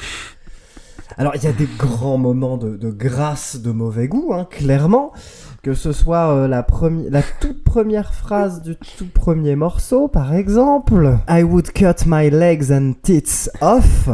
Alors, 1.18 1.34
il 1.36 1.44
y 1.44 1.48
a 1.48 1.54
des 1.54 1.68
grands 1.78 2.18
moments 2.18 2.58
de, 2.58 2.76
de 2.76 2.90
grâce 2.90 3.58
de 3.58 3.72
mauvais 3.72 4.08
goût, 4.08 4.34
hein, 4.34 4.48
clairement. 4.50 5.14
Que 5.64 5.74
ce 5.74 5.92
soit 5.92 6.30
euh, 6.34 6.48
la, 6.48 6.66
la 7.10 7.22
toute 7.24 7.64
première 7.64 8.14
phrase 8.14 8.62
du 8.62 8.76
tout 8.76 9.08
premier 9.14 9.56
morceau, 9.56 10.08
par 10.08 10.34
exemple. 10.34 11.18
I 11.30 11.44
would 11.44 11.72
cut 11.74 12.06
my 12.06 12.30
legs 12.30 12.72
and 12.72 12.94
tits 13.02 13.50
off. 13.62 14.10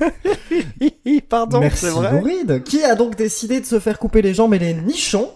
Pardon, 1.28 1.60
Merci 1.60 1.86
c'est 1.86 1.90
vrai. 1.90 2.62
Qui 2.64 2.84
a 2.84 2.94
donc 2.94 3.16
décidé 3.16 3.60
de 3.60 3.66
se 3.66 3.78
faire 3.80 3.98
couper 3.98 4.22
les 4.22 4.34
jambes 4.34 4.54
et 4.54 4.58
les 4.58 4.74
nichons? 4.74 5.30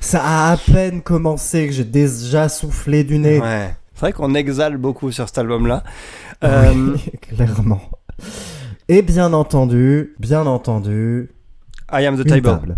Ça 0.00 0.22
a 0.22 0.52
à 0.52 0.56
peine 0.56 1.02
commencé 1.02 1.66
que 1.66 1.72
j'ai 1.72 1.84
déjà 1.84 2.48
soufflé 2.48 3.04
du 3.04 3.18
nez. 3.18 3.40
Ouais. 3.40 3.74
C'est 3.94 4.00
vrai 4.00 4.12
qu'on 4.12 4.34
exhale 4.34 4.76
beaucoup 4.76 5.10
sur 5.10 5.26
cet 5.26 5.38
album-là. 5.38 5.82
Euh, 6.44 6.96
clairement. 7.22 7.80
Et 8.88 9.02
bien 9.02 9.32
entendu, 9.32 10.14
bien 10.18 10.46
entendu, 10.46 11.30
I 11.92 12.06
am 12.06 12.16
the 12.22 12.26
table. 12.26 12.42
table. 12.42 12.76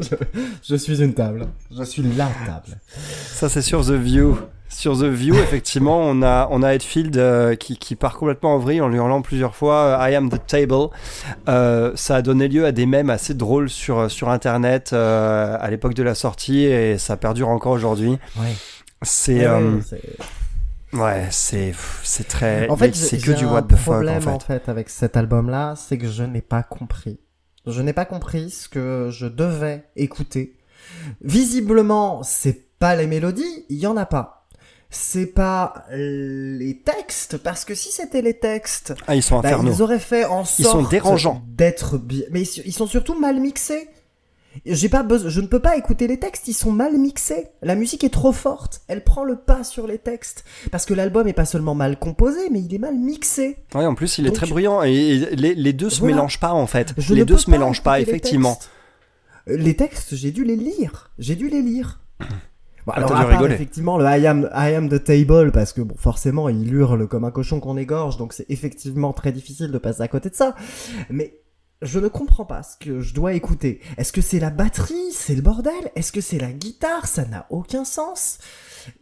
je, 0.00 0.14
je 0.68 0.76
suis 0.76 1.02
une 1.02 1.14
table. 1.14 1.46
Je 1.76 1.82
suis 1.82 2.02
la 2.02 2.26
table. 2.46 2.78
Ça, 2.86 3.48
c'est 3.48 3.62
sur 3.62 3.84
The 3.84 3.90
View. 3.92 4.36
Sur 4.68 4.98
The 4.98 5.04
View, 5.04 5.34
effectivement, 5.42 6.00
on 6.00 6.22
a, 6.22 6.48
on 6.50 6.62
a 6.62 6.74
Hetfield 6.74 7.16
euh, 7.18 7.54
qui, 7.56 7.76
qui 7.76 7.94
part 7.94 8.16
complètement 8.16 8.54
en 8.54 8.58
vrille 8.58 8.80
en 8.80 8.88
lui 8.88 8.96
hurlant 8.96 9.20
plusieurs 9.20 9.54
fois 9.54 9.98
euh, 10.00 10.10
I 10.10 10.14
am 10.14 10.30
the 10.30 10.40
table. 10.46 10.88
Euh, 11.48 11.92
ça 11.94 12.16
a 12.16 12.22
donné 12.22 12.48
lieu 12.48 12.64
à 12.64 12.72
des 12.72 12.86
mèmes 12.86 13.10
assez 13.10 13.34
drôles 13.34 13.68
sur, 13.68 14.10
sur 14.10 14.30
Internet 14.30 14.92
euh, 14.92 15.56
à 15.60 15.70
l'époque 15.70 15.94
de 15.94 16.02
la 16.02 16.14
sortie 16.14 16.60
et 16.64 16.96
ça 16.98 17.16
perdure 17.16 17.48
encore 17.48 17.72
aujourd'hui. 17.72 18.12
Ouais. 18.38 18.54
C'est. 19.02 19.40
Ouais, 19.40 19.44
euh, 19.46 19.80
c'est- 19.84 20.00
ouais, 20.92 21.28
c'est 21.30 21.74
c'est 22.02 22.26
très. 22.28 22.68
En 22.68 22.76
fait, 22.76 22.94
c'est 22.94 23.18
que 23.18 23.32
du 23.32 23.44
what 23.44 23.62
the 23.62 23.70
fuck, 23.76 23.94
problème 23.94 24.26
en 24.28 24.38
fait. 24.38 24.68
avec 24.68 24.88
cet 24.90 25.16
album-là, 25.16 25.74
c'est 25.76 25.98
que 25.98 26.08
je 26.08 26.22
n'ai 26.22 26.42
pas 26.42 26.62
compris. 26.62 27.20
Je 27.66 27.80
n'ai 27.82 27.92
pas 27.92 28.04
compris 28.04 28.50
ce 28.50 28.68
que 28.68 29.08
je 29.12 29.26
devais 29.26 29.84
écouter. 29.96 30.56
Visiblement, 31.20 32.22
c'est 32.22 32.78
pas 32.78 32.96
les 32.96 33.06
mélodies, 33.06 33.64
il 33.68 33.78
y 33.78 33.86
en 33.86 33.96
a 33.96 34.06
pas. 34.06 34.48
C'est 34.90 35.26
pas 35.26 35.86
les 35.90 36.82
textes, 36.84 37.38
parce 37.38 37.64
que 37.64 37.74
si 37.74 37.90
c'était 37.90 38.20
les 38.20 38.38
textes, 38.38 38.92
Ah, 39.06 39.14
ils 39.14 39.22
sont 39.22 39.40
bah, 39.40 39.48
infernaux. 39.48 39.72
ils 39.72 39.80
auraient 39.82 39.98
fait 39.98 40.24
en 40.26 40.42
Ils 40.42 40.64
sont 40.64 40.80
sorte 40.80 40.90
dérangeants. 40.90 41.42
d'être 41.48 41.96
bien. 41.96 42.24
Mais 42.30 42.42
ils 42.42 42.72
sont 42.74 42.86
surtout 42.86 43.18
mal 43.18 43.40
mixés. 43.40 43.88
J'ai 44.66 44.88
pas 44.88 45.02
besoin, 45.02 45.30
je 45.30 45.40
ne 45.40 45.46
peux 45.46 45.60
pas 45.60 45.76
écouter 45.76 46.06
les 46.06 46.18
textes, 46.18 46.46
ils 46.48 46.52
sont 46.54 46.72
mal 46.72 46.96
mixés. 46.98 47.48
La 47.62 47.74
musique 47.74 48.04
est 48.04 48.10
trop 48.12 48.32
forte, 48.32 48.82
elle 48.88 49.02
prend 49.02 49.24
le 49.24 49.36
pas 49.36 49.64
sur 49.64 49.86
les 49.86 49.98
textes. 49.98 50.44
Parce 50.70 50.84
que 50.84 50.94
l'album 50.94 51.26
est 51.26 51.32
pas 51.32 51.44
seulement 51.46 51.74
mal 51.74 51.98
composé, 51.98 52.50
mais 52.50 52.60
il 52.60 52.74
est 52.74 52.78
mal 52.78 52.96
mixé. 52.98 53.56
Ouais, 53.74 53.86
en 53.86 53.94
plus, 53.94 54.18
il 54.18 54.26
est 54.26 54.32
très 54.32 54.46
bruyant 54.46 54.82
et, 54.82 54.92
et 54.92 55.36
les, 55.36 55.54
les 55.54 55.72
deux 55.72 55.88
se 55.90 56.00
Voilà. 56.00 56.16
mélangent 56.16 56.40
pas 56.40 56.52
en 56.52 56.66
fait. 56.66 56.92
Je 56.98 57.14
les 57.14 57.24
deux 57.24 57.38
se 57.38 57.50
mélangent 57.50 57.82
pas, 57.82 57.96
les 57.98 58.02
effectivement. 58.04 58.54
textes. 58.54 58.70
Euh, 59.48 59.56
Les 59.56 59.74
textes, 59.74 60.14
j'ai 60.14 60.30
dû 60.30 60.44
les 60.44 60.56
lire. 60.56 61.10
J'ai 61.18 61.34
dû 61.34 61.48
les 61.48 61.62
lire. 61.62 62.00
Bon, 62.84 62.92
Ah, 62.94 62.96
alors, 62.96 63.10
t'as 63.10 63.18
à 63.20 63.24
part, 63.26 63.46
effectivement, 63.46 63.96
le 63.96 64.04
I 64.04 64.26
am, 64.26 64.50
I 64.52 64.74
am 64.74 64.88
the 64.88 65.04
table, 65.04 65.52
parce 65.52 65.72
que 65.72 65.82
bon, 65.82 65.94
forcément, 65.96 66.48
il 66.48 66.74
hurle 66.74 67.06
comme 67.06 67.22
un 67.22 67.30
cochon 67.30 67.60
qu'on 67.60 67.76
égorge, 67.76 68.16
donc 68.16 68.32
c'est 68.32 68.44
effectivement 68.48 69.12
très 69.12 69.30
difficile 69.30 69.70
de 69.70 69.78
passer 69.78 70.02
à 70.02 70.08
côté 70.08 70.30
de 70.30 70.34
ça. 70.34 70.56
Mais 71.08 71.38
je 71.82 71.98
ne 71.98 72.08
comprends 72.08 72.44
pas 72.44 72.62
ce 72.62 72.76
que 72.76 73.00
je 73.00 73.12
dois 73.14 73.34
écouter. 73.34 73.80
Est-ce 73.98 74.12
que 74.12 74.20
c'est 74.20 74.38
la 74.38 74.50
batterie? 74.50 75.12
C'est 75.12 75.34
le 75.34 75.42
bordel? 75.42 75.90
Est-ce 75.96 76.12
que 76.12 76.20
c'est 76.20 76.38
la 76.38 76.52
guitare? 76.52 77.06
Ça 77.06 77.24
n'a 77.24 77.46
aucun 77.50 77.84
sens. 77.84 78.38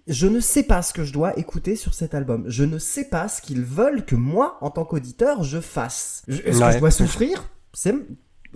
Je 0.07 0.27
ne 0.27 0.41
sais 0.41 0.63
pas 0.63 0.83
ce 0.83 0.93
que 0.93 1.05
je 1.05 1.13
dois 1.13 1.39
écouter 1.39 1.77
sur 1.77 1.95
cet 1.95 2.15
album. 2.15 2.45
Je 2.49 2.65
ne 2.65 2.79
sais 2.79 3.05
pas 3.05 3.29
ce 3.29 3.41
qu'ils 3.41 3.63
veulent 3.63 4.05
que 4.05 4.15
moi, 4.15 4.59
en 4.61 4.71
tant 4.71 4.85
qu'auditeur, 4.85 5.43
je 5.43 5.61
fasse. 5.61 6.23
Est-ce 6.29 6.61
que 6.61 6.73
je 6.73 6.79
dois 6.79 6.91
souffrir? 6.91 7.49
C'est 7.73 7.95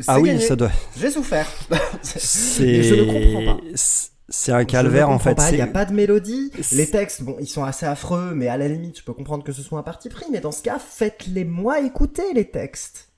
Ah 0.07 0.21
oui, 0.21 0.41
ça 0.41 0.57
doit. 0.57 0.73
J'ai 0.97 1.11
souffert. 1.11 1.49
C'est. 2.03 2.83
je 2.83 2.95
ne 2.95 3.05
comprends 3.05 3.55
pas. 3.55 3.61
C'est 4.31 4.53
un 4.53 4.65
calvaire 4.65 5.11
en 5.11 5.19
fait. 5.19 5.39
Il 5.51 5.57
n'y 5.57 5.61
a 5.61 5.67
pas 5.67 5.85
de 5.85 5.93
mélodie. 5.93 6.51
Les 6.73 6.91
textes, 6.91 7.23
bon, 7.23 7.37
ils 7.41 7.47
sont 7.47 7.63
assez 7.63 7.85
affreux, 7.87 8.33
mais 8.35 8.49
à 8.49 8.57
la 8.57 8.69
limite, 8.69 8.99
je 8.99 9.05
peux 9.05 9.13
comprendre 9.13 9.45
que 9.45 9.53
ce 9.53 9.63
soit 9.63 9.79
un 9.79 9.83
parti 9.83 10.09
pris. 10.09 10.25
Mais 10.33 10.41
dans 10.41 10.53
ce 10.53 10.63
cas, 10.63 10.79
faites-les 10.79 11.45
moi 11.45 11.81
écouter 11.81 12.33
les 12.35 12.51
textes. 12.51 13.11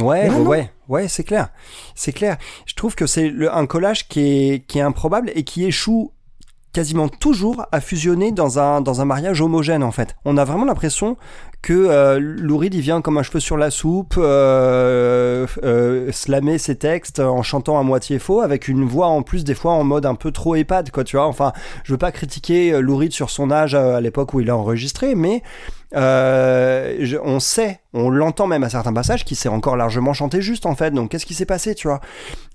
Ouais, 0.00 0.28
non. 0.28 0.46
ouais, 0.46 0.70
ouais, 0.88 1.08
c'est 1.08 1.24
clair. 1.24 1.48
C'est 1.94 2.12
clair. 2.12 2.36
Je 2.66 2.74
trouve 2.74 2.94
que 2.94 3.06
c'est 3.06 3.32
un 3.50 3.66
collage 3.66 4.08
qui 4.08 4.20
est, 4.20 4.66
qui 4.66 4.78
est 4.78 4.82
improbable 4.82 5.30
et 5.34 5.44
qui 5.44 5.64
échoue 5.64 6.12
quasiment 6.74 7.08
toujours 7.08 7.64
à 7.72 7.80
fusionner 7.80 8.32
dans 8.32 8.58
un, 8.58 8.80
dans 8.80 9.00
un 9.00 9.04
mariage 9.04 9.40
homogène 9.40 9.84
en 9.84 9.92
fait. 9.92 10.16
On 10.24 10.36
a 10.36 10.44
vraiment 10.44 10.64
l'impression 10.64 11.16
que 11.62 11.72
euh, 11.72 12.18
Lou 12.20 12.58
Reed, 12.58 12.74
il 12.74 12.82
vient 12.82 13.00
comme 13.00 13.16
un 13.16 13.22
cheveu 13.22 13.40
sur 13.40 13.56
la 13.56 13.70
soupe, 13.70 14.16
euh, 14.18 15.46
euh, 15.62 16.12
slammer 16.12 16.58
ses 16.58 16.76
textes 16.76 17.20
en 17.20 17.42
chantant 17.42 17.78
à 17.78 17.82
moitié 17.82 18.18
faux, 18.18 18.42
avec 18.42 18.68
une 18.68 18.84
voix 18.84 19.06
en 19.06 19.22
plus 19.22 19.44
des 19.44 19.54
fois 19.54 19.72
en 19.72 19.84
mode 19.84 20.04
un 20.04 20.16
peu 20.16 20.30
trop 20.30 20.56
épade, 20.56 20.90
quoi, 20.90 21.04
tu 21.04 21.16
vois. 21.16 21.26
Enfin, 21.26 21.52
je 21.84 21.92
veux 21.92 21.98
pas 21.98 22.12
critiquer 22.12 22.72
euh, 22.74 22.80
Lou 22.80 22.96
Reed 22.96 23.12
sur 23.12 23.30
son 23.30 23.50
âge 23.50 23.74
à 23.74 24.00
l'époque 24.02 24.34
où 24.34 24.40
il 24.40 24.50
a 24.50 24.56
enregistré, 24.56 25.14
mais 25.14 25.42
euh, 25.94 26.96
je- 27.00 27.16
on 27.22 27.40
sait, 27.40 27.80
on 27.92 28.10
l'entend 28.10 28.46
même 28.46 28.64
à 28.64 28.68
certains 28.68 28.92
passages, 28.92 29.24
qu'il 29.24 29.36
s'est 29.36 29.48
encore 29.48 29.76
largement 29.76 30.12
chanté 30.12 30.40
juste 30.42 30.66
en 30.66 30.74
fait. 30.74 30.90
Donc 30.90 31.10
qu'est-ce 31.10 31.26
qui 31.26 31.34
s'est 31.34 31.46
passé, 31.46 31.74
tu 31.74 31.88
vois? 31.88 32.00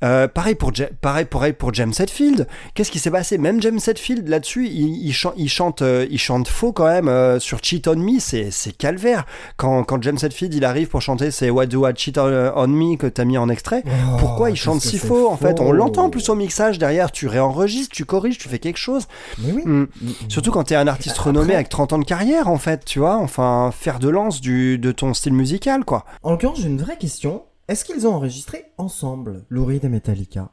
Euh, 0.03 0.27
Pareil 0.27 0.55
pour 0.55 0.73
Ja- 0.73 0.87
pareil, 1.01 1.25
pareil 1.25 1.53
pour 1.53 1.73
James 1.73 1.93
Hetfield. 1.97 2.47
Qu'est-ce 2.73 2.91
qui 2.91 2.99
s'est 2.99 3.11
passé? 3.11 3.37
Même 3.37 3.61
James 3.61 3.79
Hetfield 3.85 4.27
là-dessus, 4.27 4.67
il, 4.67 5.05
il, 5.07 5.13
chan- 5.13 5.33
il 5.37 5.49
chante, 5.49 5.81
euh, 5.81 6.05
il 6.09 6.19
chante 6.19 6.47
faux 6.47 6.71
quand 6.73 6.85
même 6.87 7.39
sur 7.39 7.59
Cheat 7.63 7.87
on 7.87 7.95
Me. 7.95 8.19
C'est 8.19 8.51
c'est 8.51 8.71
calvaire. 8.75 9.25
Quand, 9.57 9.83
quand 9.83 10.01
James 10.03 10.17
Hetfield 10.21 10.53
il 10.53 10.65
arrive 10.65 10.87
pour 10.89 11.01
chanter 11.01 11.31
c'est 11.31 11.49
What 11.49 11.67
Do 11.67 11.87
I 11.87 11.91
Cheat 11.95 12.17
on, 12.17 12.51
on 12.55 12.67
Me 12.67 12.95
que 12.97 13.07
t'as 13.07 13.25
mis 13.25 13.37
en 13.37 13.49
extrait. 13.49 13.83
Pourquoi 14.19 14.49
il 14.49 14.55
chante 14.55 14.81
si 14.81 14.97
faux 14.97 15.29
en 15.29 15.37
fait? 15.37 15.59
On 15.59 15.71
l'entend 15.71 16.05
en 16.05 16.09
plus 16.09 16.27
au 16.29 16.35
mixage 16.35 16.77
derrière. 16.79 17.11
Tu 17.11 17.27
réenregistres, 17.27 17.95
tu 17.95 18.05
corriges, 18.05 18.37
tu 18.37 18.49
fais 18.49 18.59
quelque 18.59 18.77
chose. 18.77 19.07
Mais 19.39 19.51
oui. 19.53 19.61
Hmm. 19.65 19.85
Surtout 20.27 20.51
quand 20.51 20.63
t'es 20.63 20.75
un 20.75 20.87
artiste 20.87 21.15
Après- 21.17 21.29
renommé 21.31 21.53
avec 21.55 21.69
30 21.69 21.93
ans 21.93 21.99
de 21.99 22.05
carrière, 22.05 22.47
en 22.47 22.57
fait, 22.57 22.85
tu 22.85 22.99
vois, 22.99 23.15
enfin, 23.29 23.71
faire 23.71 23.99
de 23.99 24.09
lance 24.09 24.41
du, 24.41 24.77
de 24.77 24.91
ton 24.91 25.13
style 25.13 25.33
musical, 25.33 25.85
quoi. 25.85 26.05
En 26.23 26.31
l'occurrence, 26.31 26.59
j'ai 26.61 26.67
une 26.67 26.81
vraie 26.81 26.97
question. 26.97 27.43
Est-ce 27.67 27.85
qu'ils 27.85 28.07
ont 28.07 28.13
enregistré 28.15 28.65
ensemble, 28.77 29.45
Lou 29.49 29.65
Reed 29.65 29.85
et 29.85 29.89
Metallica? 29.89 30.49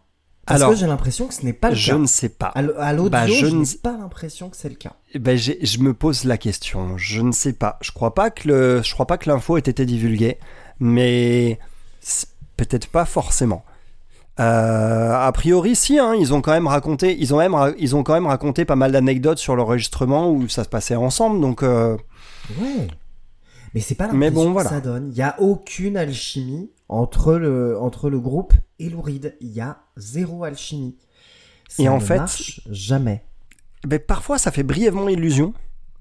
Parce 0.47 0.61
Alors, 0.61 0.75
que 0.75 0.77
j'ai 0.79 0.87
l'impression 0.87 1.27
que 1.27 1.35
ce 1.35 1.45
n'est 1.45 1.53
pas 1.53 1.71
le 1.71 1.75
Je 1.75 1.91
cas. 1.93 1.99
ne 1.99 2.07
sais 2.07 2.29
pas. 2.29 2.47
À 2.49 2.93
l'audio, 2.93 3.11
Bah, 3.11 3.27
je 3.27 3.33
je 3.35 3.47
n'ai 3.47 3.65
pas 3.83 3.97
l'impression 3.97 4.49
que 4.49 4.57
c'est 4.57 4.69
le 4.69 4.77
cas. 4.77 4.93
Eh 5.13 5.19
Ben, 5.19 5.37
je 5.37 5.79
me 5.81 5.93
pose 5.93 6.23
la 6.25 6.39
question. 6.39 6.97
Je 6.99 7.21
ne 7.21 7.33
sais 7.33 7.53
pas. 7.55 7.79
Je 7.81 7.91
crois 7.91 8.15
pas 8.15 8.31
que 8.31 8.47
le, 8.47 8.83
je 8.83 8.93
crois 8.95 9.07
pas 9.07 9.19
que 9.19 9.29
l'info 9.29 9.57
ait 9.57 9.61
été 9.61 9.85
divulguée, 9.85 10.39
mais 10.79 11.59
peut-être 12.57 12.87
pas 12.89 13.05
forcément. 13.07 13.65
Euh, 14.39 15.15
a 15.15 15.33
priori, 15.33 15.75
si, 15.75 15.99
hein, 15.99 16.15
ils 16.15 16.35
ont 16.35 16.43
quand 16.43 16.53
même 16.53 16.67
raconté, 16.69 17.17
ils 17.19 17.35
ont 17.35 17.39
même, 17.39 17.57
ils 17.79 17.97
ont 17.97 18.03
quand 18.03 18.13
même 18.15 18.27
raconté 18.27 18.65
pas 18.65 18.77
mal 18.77 18.93
d'anecdotes 18.93 19.39
sur 19.39 19.57
l'enregistrement 19.57 20.31
où 20.31 20.47
ça 20.49 20.63
se 20.65 20.69
passait 20.69 20.95
ensemble, 20.97 21.41
donc. 21.41 21.63
euh, 21.63 21.97
Ouais. 22.61 22.89
Mais 23.75 23.81
c'est 23.81 23.95
pas 23.95 24.09
Mais 24.13 24.27
l'impression 24.27 24.47
bon, 24.49 24.53
voilà. 24.53 24.69
que 24.71 24.75
ça 24.75 24.81
donne. 24.81 25.09
Il 25.11 25.17
y 25.17 25.23
a 25.23 25.39
aucune 25.41 25.97
alchimie 25.97 26.71
entre 26.89 27.35
le, 27.35 27.79
entre 27.81 28.09
le 28.11 28.21
groupe 28.21 28.55
et 28.79 28.89
Lou 28.89 29.01
Reed. 29.03 29.37
Il 29.41 29.49
y 29.53 29.61
a 29.61 29.79
zéro 29.97 30.45
alchimie. 30.45 30.97
Ça 31.69 31.83
Et 31.83 31.89
en 31.89 31.97
ne 31.97 32.01
fait- 32.01 32.17
marche 32.17 32.61
jamais. 32.71 33.25
ben, 33.87 33.99
parfois 33.99 34.39
ça 34.39 34.51
fait 34.53 34.63
brièvement 34.63 35.09
illusion 35.09 35.53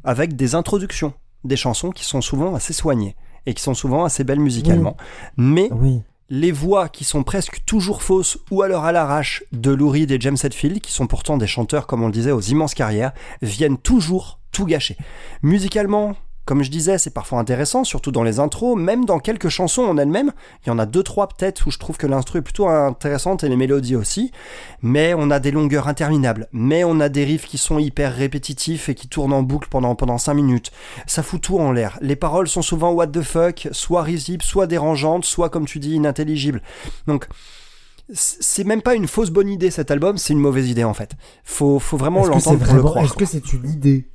avec 0.03 0.35
des 0.35 0.53
introductions 0.55 1.13
des 1.43 1.55
chansons 1.57 1.91
qui 1.91 2.05
sont 2.05 2.21
souvent 2.21 2.55
assez 2.55 2.73
soignées 2.73 3.15
et 3.45 3.53
qui 3.53 3.61
sont 3.61 3.73
souvent 3.73 4.03
assez 4.05 4.23
belles 4.23 4.39
musicalement. 4.39 4.95
Mais 5.37 5.69
Oui. 5.71 6.01
les 6.29 6.51
voix 6.51 6.89
qui 6.89 7.03
sont 7.03 7.23
presque 7.23 7.63
toujours 7.65 8.01
fausses 8.03 8.37
ou 8.51 8.61
alors 8.63 8.83
à 8.85 8.91
l'arrache 8.91 9.43
de 9.51 9.71
Lou 9.71 9.89
Reed 9.89 10.09
et 10.11 10.19
James 10.19 10.37
Hetfield, 10.41 10.81
qui 10.81 10.91
sont 10.91 11.05
pourtant 11.07 11.37
des 11.37 11.45
chanteurs, 11.47 11.85
comme 11.85 12.01
on 12.01 12.07
le 12.07 12.11
disait, 12.13 12.31
aux 12.31 12.41
immenses 12.41 12.73
carrières, 12.73 13.11
viennent 13.43 13.77
toujours 13.77 14.39
tout 14.51 14.65
gâcher. 14.65 14.97
Musicalement, 15.43 16.15
comme 16.45 16.63
je 16.63 16.69
disais, 16.69 16.97
c'est 16.97 17.13
parfois 17.13 17.39
intéressant, 17.39 17.83
surtout 17.83 18.11
dans 18.11 18.23
les 18.23 18.39
intros, 18.39 18.77
même 18.77 19.05
dans 19.05 19.19
quelques 19.19 19.49
chansons 19.49 19.83
en 19.83 19.97
elles-mêmes. 19.97 20.31
Il 20.63 20.69
y 20.69 20.71
en 20.71 20.77
a 20.77 20.85
deux, 20.85 21.01
trois 21.01 21.27
peut-être 21.27 21.65
où 21.65 21.71
je 21.71 21.79
trouve 21.79 21.97
que 21.97 22.05
l'instru 22.05 22.39
est 22.39 22.43
plutôt 22.43 22.67
intéressante 22.67 23.43
et 23.43 23.49
les 23.49 23.55
mélodies 23.55 23.95
aussi. 23.95 24.31
Mais 24.81 25.15
on 25.15 25.31
a 25.31 25.39
des 25.39 25.51
longueurs 25.51 25.87
interminables. 25.87 26.47
Mais 26.51 26.83
on 26.83 26.99
a 26.99 27.09
des 27.09 27.25
riffs 27.25 27.47
qui 27.47 27.57
sont 27.57 27.79
hyper 27.79 28.15
répétitifs 28.15 28.89
et 28.89 28.95
qui 28.95 29.07
tournent 29.07 29.33
en 29.33 29.41
boucle 29.41 29.69
pendant, 29.69 29.95
pendant 29.95 30.19
5 30.19 30.35
minutes. 30.35 30.71
Ça 31.07 31.23
fout 31.23 31.41
tout 31.41 31.57
en 31.57 31.71
l'air. 31.71 31.97
Les 32.01 32.15
paroles 32.15 32.47
sont 32.47 32.61
souvent 32.61 32.91
what 32.91 33.07
the 33.07 33.21
fuck, 33.21 33.67
soit 33.71 34.03
risibles, 34.03 34.43
soit 34.43 34.67
dérangeantes, 34.67 35.25
soit 35.25 35.49
comme 35.49 35.65
tu 35.65 35.79
dis 35.79 35.95
inintelligibles. 35.95 36.61
Donc 37.07 37.27
c'est 38.13 38.63
même 38.65 38.81
pas 38.83 38.93
une 38.95 39.07
fausse 39.07 39.31
bonne 39.31 39.49
idée 39.49 39.71
cet 39.71 39.89
album, 39.89 40.17
c'est 40.17 40.33
une 40.33 40.39
mauvaise 40.39 40.69
idée 40.69 40.83
en 40.83 40.93
fait. 40.93 41.11
Faut, 41.43 41.79
faut 41.79 41.97
vraiment 41.97 42.25
l'entendre 42.25 42.59
pour 42.63 42.73
le 42.75 42.81
croire. 42.83 43.03
est-ce 43.03 43.13
que 43.13 43.25
c'est 43.25 43.51
une 43.53 43.67
idée? 43.69 44.07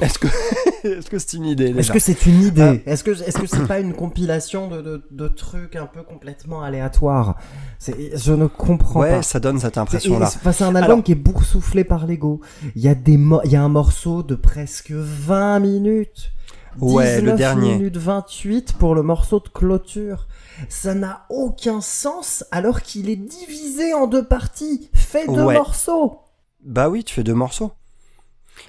Est-ce 0.00 0.18
que 0.18 0.26
est-ce 0.86 1.08
que 1.08 1.18
c'est 1.18 1.34
une 1.36 1.44
idée 1.46 1.74
Est-ce 1.76 1.92
que 1.92 1.98
c'est 2.00 2.26
une 2.26 2.42
idée? 2.42 2.82
Est-ce 2.84 3.04
que 3.04 3.10
est-ce 3.10 3.38
que 3.38 3.46
c'est 3.46 3.66
pas 3.66 3.78
une 3.80 3.94
compilation 3.94 4.68
de, 4.68 4.82
de, 4.82 5.02
de 5.10 5.28
trucs 5.28 5.76
un 5.76 5.86
peu 5.86 6.02
complètement 6.02 6.62
aléatoires? 6.62 7.36
C'est- 7.78 8.16
Je 8.18 8.32
ne 8.32 8.46
comprends 8.46 9.00
Ouais, 9.00 9.16
pas. 9.16 9.22
ça 9.22 9.38
donne 9.40 9.60
cette 9.60 9.78
impression 9.78 10.18
là. 10.18 10.28
c'est 10.30 10.62
un 10.64 10.74
album 10.74 10.82
Alors- 10.82 11.02
qui 11.04 11.12
est 11.12 11.16
boursouflé 11.16 11.84
par 11.84 12.06
l'ego. 12.06 12.40
Il 12.74 12.82
y 12.82 12.88
a 12.88 12.94
des 12.96 13.12
il 13.44 13.50
y 13.52 13.56
a 13.56 13.62
un 13.62 13.68
morceau 13.68 14.22
de 14.24 14.34
presque 14.34 14.90
20 14.92 15.60
minutes. 15.60 16.32
Ouais, 16.80 17.16
le 17.16 17.32
19 17.32 17.36
dernier. 17.38 17.72
minutes 17.76 17.96
28 17.96 18.74
pour 18.78 18.94
le 18.94 19.02
morceau 19.02 19.40
de 19.40 19.48
clôture. 19.48 20.28
Ça 20.68 20.94
n'a 20.94 21.26
aucun 21.30 21.80
sens 21.80 22.44
alors 22.50 22.82
qu'il 22.82 23.08
est 23.10 23.16
divisé 23.16 23.94
en 23.94 24.06
deux 24.06 24.24
parties. 24.26 24.90
Fais 24.92 25.26
deux 25.26 25.42
Ouais. 25.44 25.54
morceaux. 25.54 26.20
Bah 26.64 26.88
oui, 26.88 27.04
tu 27.04 27.14
fais 27.14 27.22
deux 27.22 27.34
morceaux. 27.34 27.72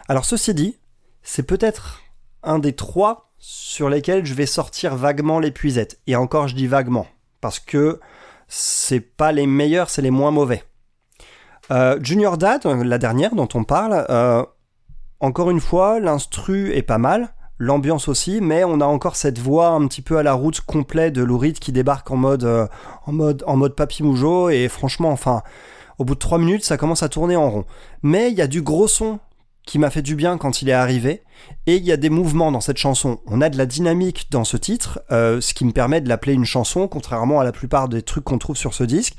Alors 0.08 0.25
ceci 0.25 0.54
dit, 0.54 0.78
c'est 1.23 1.43
peut-être 1.43 1.99
un 2.43 2.60
des 2.60 2.73
trois 2.73 3.32
sur 3.39 3.89
lesquels 3.89 4.25
je 4.25 4.34
vais 4.34 4.45
sortir 4.45 4.95
vaguement 4.95 5.39
l'épuisette. 5.39 5.99
Et 6.08 6.15
encore, 6.15 6.47
je 6.47 6.56
dis 6.56 6.67
vaguement, 6.67 7.08
parce 7.41 7.60
que 7.60 7.99
c'est 8.47 8.99
pas 8.99 9.32
les 9.32 9.47
meilleurs, 9.47 9.89
c'est 9.89 10.02
les 10.02 10.12
moins 10.12 10.32
mauvais. 10.32 10.63
Euh, 11.71 11.99
Junior 12.02 12.38
Dad, 12.38 12.65
la 12.65 12.97
dernière 12.97 13.36
dont 13.36 13.47
on 13.54 13.63
parle, 13.63 14.06
euh, 14.10 14.43
encore 15.19 15.49
une 15.52 15.60
fois, 15.60 15.99
l'instru 15.99 16.73
est 16.73 16.82
pas 16.84 16.97
mal, 16.97 17.34
l'ambiance 17.60 18.08
aussi, 18.08 18.39
mais 18.41 18.63
on 18.63 18.82
a 18.82 18.86
encore 18.86 19.15
cette 19.15 19.38
voix 19.38 19.67
un 19.67 19.86
petit 19.88 20.02
peu 20.02 20.17
à 20.17 20.24
la 20.24 20.34
route 20.34 20.62
complet 20.62 21.12
de 21.12 21.22
Lou 21.22 21.38
Reed 21.38 21.60
qui 21.60 21.72
débarque 21.72 22.10
en 22.10 22.15
mode, 22.15 22.45
euh, 22.45 22.65
en 23.06 23.12
mode, 23.12 23.43
en 23.45 23.58
mode 23.58 23.76
papy 23.76 24.02
moujo, 24.02 24.50
et 24.50 24.67
franchement, 24.69 25.12
enfin, 25.12 25.43
au 26.00 26.06
bout 26.06 26.15
de 26.15 26.19
trois 26.19 26.39
minutes, 26.39 26.63
ça 26.63 26.78
commence 26.78 27.04
à 27.04 27.10
tourner 27.10 27.36
en 27.36 27.50
rond. 27.50 27.65
Mais 28.02 28.32
il 28.32 28.38
y 28.38 28.41
a 28.41 28.48
du 28.48 28.62
gros 28.62 28.88
son 28.88 29.19
qui 29.65 29.78
m'a 29.78 29.91
fait 29.91 30.02
du 30.02 30.15
bien 30.15 30.39
quand 30.39 30.63
il 30.63 30.69
est 30.69 30.74
arrivé, 30.74 31.22
et 31.67 31.76
il 31.76 31.84
y 31.84 31.91
a 31.91 31.98
des 31.98 32.10
mouvements 32.10 32.52
dans 32.52 32.62
cette 32.62 32.78
chanson. 32.78 33.19
On 33.28 33.39
a 33.39 33.50
de 33.50 33.58
la 33.58 33.67
dynamique 33.67 34.28
dans 34.32 34.43
ce 34.43 34.58
titre, 34.58 35.00
euh, 35.12 35.41
ce 35.41 35.54
qui 35.54 35.63
me 35.65 35.74
permet 35.74 36.02
de 36.02 36.10
l'appeler 36.10 36.34
une 36.34 36.45
chanson, 36.45 36.88
contrairement 36.88 37.39
à 37.39 37.43
la 37.43 37.52
plupart 37.52 37.88
des 37.88 38.02
trucs 38.02 38.24
qu'on 38.24 38.39
trouve 38.39 38.58
sur 38.58 38.74
ce 38.74 38.84
disque. 38.84 39.15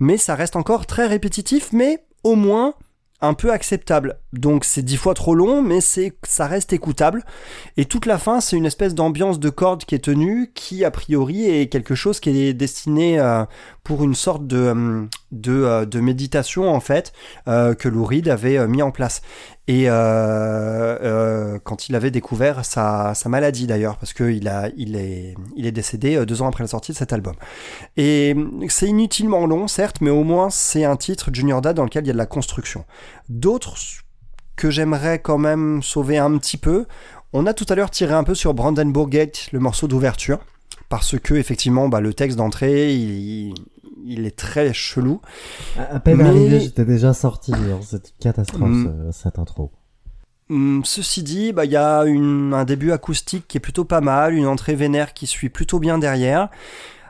Mais 0.00 0.16
ça 0.16 0.34
reste 0.34 0.56
encore 0.56 0.86
très 0.86 1.06
répétitif, 1.06 1.72
mais 1.72 2.04
au 2.24 2.34
moins 2.34 2.74
un 3.22 3.34
peu 3.34 3.52
acceptable. 3.52 4.18
Donc 4.32 4.64
c'est 4.64 4.82
dix 4.82 4.96
fois 4.96 5.14
trop 5.14 5.34
long, 5.34 5.62
mais 5.62 5.80
c'est 5.80 6.12
ça 6.24 6.46
reste 6.46 6.72
écoutable. 6.72 7.24
Et 7.76 7.84
toute 7.84 8.04
la 8.06 8.18
fin, 8.18 8.40
c'est 8.40 8.56
une 8.56 8.66
espèce 8.66 8.94
d'ambiance 8.94 9.38
de 9.38 9.48
cordes 9.48 9.84
qui 9.84 9.94
est 9.94 10.04
tenue, 10.04 10.50
qui 10.54 10.84
a 10.84 10.90
priori 10.90 11.48
est 11.48 11.68
quelque 11.68 11.94
chose 11.94 12.20
qui 12.20 12.30
est 12.30 12.52
destiné 12.52 13.18
euh, 13.18 13.44
pour 13.84 14.04
une 14.04 14.14
sorte 14.14 14.46
de, 14.46 14.68
hum, 14.68 15.08
de, 15.32 15.52
euh, 15.52 15.84
de 15.84 16.00
méditation 16.00 16.72
en 16.72 16.80
fait 16.80 17.12
euh, 17.48 17.74
que 17.74 17.88
Lou 17.88 18.04
Reed 18.04 18.28
avait 18.28 18.58
euh, 18.58 18.68
mis 18.68 18.82
en 18.82 18.90
place. 18.92 19.22
Et 19.68 19.86
quand 21.64 21.88
il 21.88 21.94
avait 21.94 22.10
découvert 22.10 22.64
sa, 22.64 23.14
maladie 23.26 23.66
d'ailleurs, 23.66 23.96
parce 23.96 24.12
qu'il 24.12 24.48
a, 24.48 24.68
il 24.76 24.96
est, 24.96 25.34
il 25.56 25.66
est 25.66 25.72
décédé 25.72 26.26
deux 26.26 26.42
ans 26.42 26.48
après 26.48 26.64
la 26.64 26.68
sortie 26.68 26.90
de 26.92 26.96
cet 26.96 27.12
album. 27.12 27.34
Et 27.96 28.34
c'est 28.68 28.88
inutilement 28.88 29.46
long, 29.46 29.68
certes, 29.68 30.00
mais 30.00 30.10
au 30.10 30.24
moins 30.24 30.50
c'est 30.50 30.84
un 30.84 30.96
titre 30.96 31.30
Junior 31.32 31.62
Dad 31.62 31.76
dans 31.76 31.84
lequel 31.84 32.04
il 32.04 32.08
y 32.08 32.10
a 32.10 32.12
de 32.12 32.18
la 32.18 32.26
construction. 32.26 32.84
D'autres 33.28 33.76
que 34.56 34.68
j'aimerais 34.68 35.20
quand 35.20 35.38
même 35.38 35.80
sauver 35.82 36.18
un 36.18 36.36
petit 36.38 36.56
peu, 36.58 36.86
on 37.32 37.46
a 37.46 37.54
tout 37.54 37.66
à 37.68 37.76
l'heure 37.76 37.90
tiré 37.90 38.12
un 38.14 38.24
peu 38.24 38.34
sur 38.34 38.54
Brandenburg 38.54 39.08
Gate, 39.08 39.48
le 39.52 39.60
morceau 39.60 39.86
d'ouverture, 39.86 40.40
parce 40.88 41.18
que 41.18 41.34
effectivement, 41.34 41.88
bah, 41.88 42.00
le 42.00 42.12
texte 42.12 42.36
d'entrée, 42.36 42.92
il, 42.92 43.54
il 44.04 44.26
est 44.26 44.36
très 44.36 44.72
chelou. 44.72 45.20
À 45.78 45.96
à 45.96 46.00
peine 46.00 46.18
Mais- 46.18 46.24
arrivé, 46.28 46.60
j'étais 46.60 46.84
déjà 46.84 47.12
sorti. 47.14 47.52
hein. 47.54 47.78
C'est 47.82 48.08
une 48.10 48.18
catastrophe, 48.20 48.68
Mm. 48.70 49.10
ce- 49.12 49.18
cette 49.22 49.38
intro. 49.38 49.70
Hum, 50.50 50.82
Ceci 50.84 51.22
dit, 51.22 51.52
bah, 51.52 51.64
il 51.64 51.70
y 51.70 51.76
a 51.76 52.02
une- 52.04 52.52
un 52.54 52.64
début 52.64 52.92
acoustique 52.92 53.46
qui 53.48 53.56
est 53.56 53.60
plutôt 53.60 53.84
pas 53.84 54.00
mal, 54.00 54.34
une 54.34 54.46
entrée 54.46 54.74
vénère 54.74 55.14
qui 55.14 55.26
suit 55.26 55.48
plutôt 55.48 55.78
bien 55.78 55.98
derrière. 55.98 56.48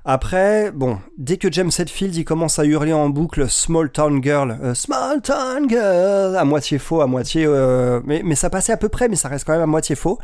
Après, 0.04 0.72
bon, 0.72 0.98
dès 1.16 1.36
que 1.36 1.50
James 1.52 1.70
Hetfield 1.78 2.14
il 2.16 2.24
commence 2.24 2.58
à 2.58 2.64
hurler 2.64 2.92
en 2.92 3.08
boucle 3.08 3.48
Small 3.48 3.90
Town 3.90 4.20
Girl, 4.22 4.58
euh, 4.62 4.74
Small 4.74 5.22
Town 5.22 5.68
Girl, 5.68 6.36
à 6.36 6.44
moitié 6.44 6.78
faux, 6.78 7.00
à 7.02 7.06
moitié, 7.06 7.44
euh, 7.46 8.00
mais, 8.04 8.20
mais 8.24 8.34
ça 8.34 8.50
passait 8.50 8.72
à 8.72 8.76
peu 8.76 8.88
près, 8.88 9.08
mais 9.08 9.14
ça 9.16 9.28
reste 9.28 9.44
quand 9.44 9.52
même 9.52 9.62
à 9.62 9.66
moitié 9.66 9.94
faux. 9.94 10.18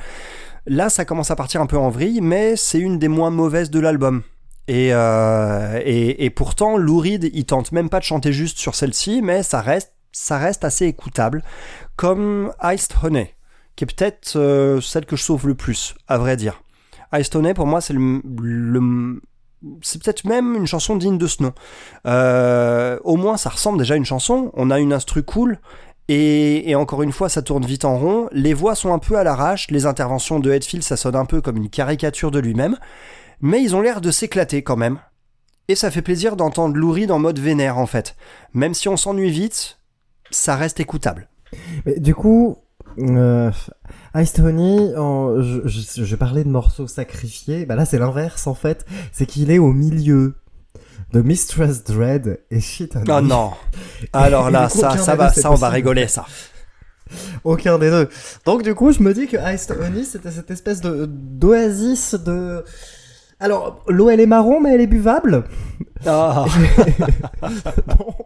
Là, 0.67 0.89
ça 0.89 1.05
commence 1.05 1.31
à 1.31 1.37
partir 1.37 1.61
un 1.61 1.67
peu 1.67 1.79
en 1.79 1.91
vrille, 1.91 2.21
mais 2.21 2.57
c'est 2.57 2.81
une 2.81 2.99
des 2.99 3.07
moins 3.09 3.31
mauvaises 3.31 3.71
de 3.71 3.79
l'album. 3.79 4.23
Et, 4.69 4.91
euh, 4.93 5.81
et, 5.83 6.27
et 6.27 6.31
pourtant, 6.31 6.77
Lou 6.77 6.99
Reed, 6.99 7.31
il 7.33 7.47
tente 7.47 7.73
même 7.73 7.89
pas 7.89 7.99
de 8.01 8.05
chanter 8.05 8.33
juste 8.33 8.59
sur 8.59 8.75
celle-ci, 8.75 9.23
mais 9.23 9.43
ça 9.43 9.63
reste, 9.63 9.95
ça 10.13 10.37
reste 10.37 10.63
assez 10.63 10.85
écoutable, 10.85 11.43
comme 11.97 12.53
Iced 12.63 12.93
Honey, 13.03 13.35
qui 13.77 13.85
est 13.85 13.87
peut-être 13.87 14.37
euh, 14.37 14.81
celle 14.83 15.07
que 15.07 15.17
je 15.17 15.23
sauve 15.23 15.49
le 15.49 15.55
plus, 15.55 15.95
à 16.07 16.19
vrai 16.19 16.37
dire. 16.37 16.63
Iced 17.15 17.35
Honey, 17.35 17.55
pour 17.55 17.67
moi, 17.67 17.81
c'est 17.81 17.95
le, 17.95 19.21
c'est 19.81 20.03
peut-être 20.03 20.25
même 20.25 20.55
une 20.55 20.67
chanson 20.67 20.97
digne 20.97 21.17
de 21.17 21.27
ce 21.27 21.43
nom. 21.43 21.55
Euh, 22.07 22.99
au 23.05 23.17
moins, 23.17 23.39
ça 23.39 23.49
ressemble 23.49 23.79
déjà 23.79 23.95
à 23.95 23.97
une 23.97 24.05
chanson. 24.05 24.51
On 24.53 24.71
a 24.71 24.79
une 24.79 24.93
instru 24.93 25.23
cool. 25.23 25.59
Et, 26.09 26.71
et 26.71 26.75
encore 26.75 27.03
une 27.03 27.13
fois, 27.13 27.31
ça 27.31 27.41
tourne 27.41 27.65
vite 27.65 27.87
en 27.87 27.97
rond. 27.97 28.29
Les 28.33 28.53
voix 28.53 28.75
sont 28.75 28.93
un 28.93 28.99
peu 28.99 29.17
à 29.17 29.25
l'arrache. 29.25 29.71
Les 29.71 29.87
interventions 29.87 30.41
de 30.41 30.51
Hetfield, 30.51 30.85
ça 30.85 30.97
sonne 30.97 31.17
un 31.17 31.25
peu 31.25 31.41
comme 31.41 31.57
une 31.57 31.71
caricature 31.71 32.31
de 32.31 32.39
lui-même. 32.39 32.77
Mais 33.41 33.63
ils 33.63 33.75
ont 33.77 33.81
l'air 33.81 34.01
de 34.01 34.11
s'éclater 34.11 34.63
quand 34.63 34.77
même. 34.77 34.99
Et 35.69 35.75
ça 35.75 35.91
fait 35.91 36.03
plaisir 36.03 36.35
d'entendre 36.37 36.77
Lou 36.77 36.93
Reed 36.93 37.11
en 37.11 37.19
mode 37.19 37.39
vénère, 37.39 37.79
en 37.79 37.87
fait. 37.87 38.17
Même 38.55 38.75
si 38.75 38.89
on 38.89 38.97
s'ennuie 38.97 39.31
vite, 39.31 39.79
ça 40.31 40.57
reste 40.57 40.81
écoutable. 40.81 41.29
Mais 41.87 41.99
du 42.01 42.15
coup, 42.15 42.57
euh, 42.99 43.51
Iced 44.15 44.41
Honey, 44.41 44.97
en- 44.97 45.41
je, 45.43 45.61
je, 45.67 46.05
je 46.05 46.17
parlais 46.17 46.43
de 46.45 46.49
morceaux 46.49 46.87
sacrifiés. 46.87 47.67
Bah 47.67 47.75
là, 47.77 47.85
c'est 47.85 47.99
l'inverse 47.99 48.47
en 48.47 48.55
fait. 48.55 48.87
C'est 49.13 49.27
qu'il 49.27 49.51
est 49.51 49.59
au 49.59 49.73
milieu 49.73 50.35
de 51.13 51.23
Mistress 51.23 51.85
Dread 51.85 52.41
et 52.51 52.61
Shit 52.61 52.97
on 52.97 53.05
Oh 53.11 53.21
non. 53.21 53.53
Alors 54.13 54.51
là, 54.51 54.69
coup, 54.69 54.79
ça, 54.81 54.97
ça 54.99 55.15
va, 55.15 55.33
ça, 55.33 55.51
on 55.51 55.55
va 55.55 55.69
rigoler, 55.71 56.07
ça. 56.09 56.27
Aucun 57.45 57.79
des 57.79 57.91
deux. 57.91 58.09
Donc 58.45 58.63
du 58.63 58.75
coup, 58.75 58.93
je 58.93 59.03
me 59.03 59.15
dis 59.15 59.27
que 59.27 59.37
Iced 59.55 59.71
Honey, 59.81 60.05
c'était 60.05 60.31
cette 60.31 60.51
espèce 60.51 60.81
de 60.81 61.07
d'oasis 61.07 62.15
de. 62.15 62.65
Alors, 63.41 63.85
l'eau 63.89 64.11
elle 64.11 64.21
est 64.21 64.27
marron, 64.27 64.61
mais 64.61 64.75
elle 64.75 64.81
est 64.81 64.87
buvable. 64.89 65.45
Ah. 66.07 66.45
donc, 67.87 68.17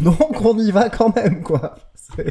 donc 0.00 0.40
on 0.44 0.58
y 0.58 0.70
va 0.70 0.88
quand 0.88 1.14
même, 1.14 1.42
quoi. 1.42 1.74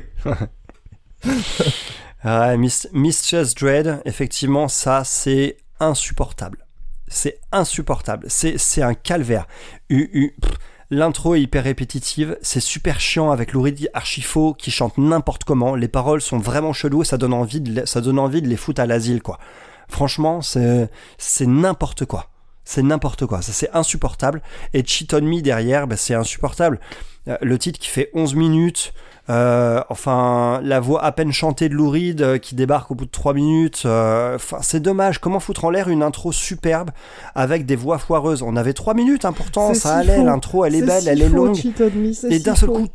Miss, 2.58 2.88
Mistress 2.94 3.56
Dread, 3.56 4.02
effectivement, 4.06 4.68
ça, 4.68 5.04
c'est 5.04 5.58
insupportable. 5.80 6.66
C'est 7.08 7.40
insupportable. 7.52 8.28
C'est, 8.30 8.82
un 8.82 8.94
calvaire. 8.94 9.48
U- 9.90 10.10
u- 10.14 10.36
pff, 10.42 10.54
L'intro 10.94 11.36
est 11.36 11.42
hyper 11.42 11.64
répétitive, 11.64 12.38
c'est 12.42 12.60
super 12.60 13.00
chiant 13.00 13.32
avec 13.32 13.54
Louridi 13.54 13.88
Archifaux 13.94 14.54
qui 14.54 14.72
chante 14.72 14.98
n'importe 14.98 15.46
comment. 15.46 15.74
Les 15.76 15.88
paroles 15.88 16.20
sont 16.22 16.38
vraiment 16.38 16.74
cheloues 16.74 17.04
et 17.04 17.06
ça 17.06 17.18
donne 17.18 17.32
envie 17.34 17.62
de, 17.62 17.72
les- 17.72 17.86
ça 17.86 18.02
donne 18.02 18.20
envie 18.20 18.42
de 18.42 18.48
les 18.50 18.58
foutre 18.58 18.82
à 18.82 18.86
l'asile, 18.86 19.22
quoi. 19.22 19.40
Franchement, 19.88 20.42
c'est, 20.42 20.90
c'est 21.18 21.46
n'importe 21.48 22.06
quoi. 22.06 22.28
C'est 22.64 22.84
n'importe 22.84 23.26
quoi. 23.26 23.42
Ça, 23.42 23.52
c'est 23.54 23.70
insupportable. 23.74 24.42
Et 24.74 24.86
Cheat 24.86 25.14
on 25.14 25.22
Me 25.22 25.42
derrière, 25.42 25.88
bah, 25.88 25.98
c'est 25.98 26.14
insupportable. 26.14 26.80
Euh, 27.28 27.38
Le 27.42 27.58
titre 27.58 27.80
qui 27.80 27.88
fait 27.90 28.10
11 28.14 28.36
minutes, 28.36 28.94
euh, 29.30 29.82
enfin, 29.90 30.60
la 30.64 30.80
voix 30.80 31.04
à 31.04 31.12
peine 31.12 31.32
chantée 31.32 31.70
de 31.70 31.76
Lou 31.76 31.90
Reed 31.90 32.22
euh, 32.22 32.38
qui 32.38 32.56
débarque 32.56 32.92
au 32.92 32.96
bout 32.96 33.06
de 33.06 33.12
3 33.12 33.34
minutes. 33.34 33.84
euh, 33.86 34.38
c'est 34.62 34.80
dommage. 34.80 35.20
Comment 35.20 35.40
foutre 35.40 35.66
en 35.66 35.70
l'air 35.70 35.90
une 35.90 36.04
intro 36.04 36.32
superbe 36.32 36.92
avec 37.36 37.66
des 37.66 37.76
voix 37.76 37.98
foireuses? 37.98 38.42
On 38.42 38.56
avait 38.56 38.74
3 38.74 38.94
minutes, 38.94 39.26
hein, 39.26 39.34
pourtant, 39.34 39.74
ça 39.74 40.02
si 40.04 40.10
allait. 40.10 40.24
L'intro, 40.24 40.66
elle 40.66 40.76
est 40.76 40.82
belle, 40.82 41.02
si 41.04 41.10
elle 41.10 41.22
est 41.22 41.30
longue. 41.30 41.56
Me, 41.56 42.10
Et 42.10 42.14
si 42.14 42.44
d'un 42.44 42.56
seul 42.56 42.70
coup, 42.70 42.88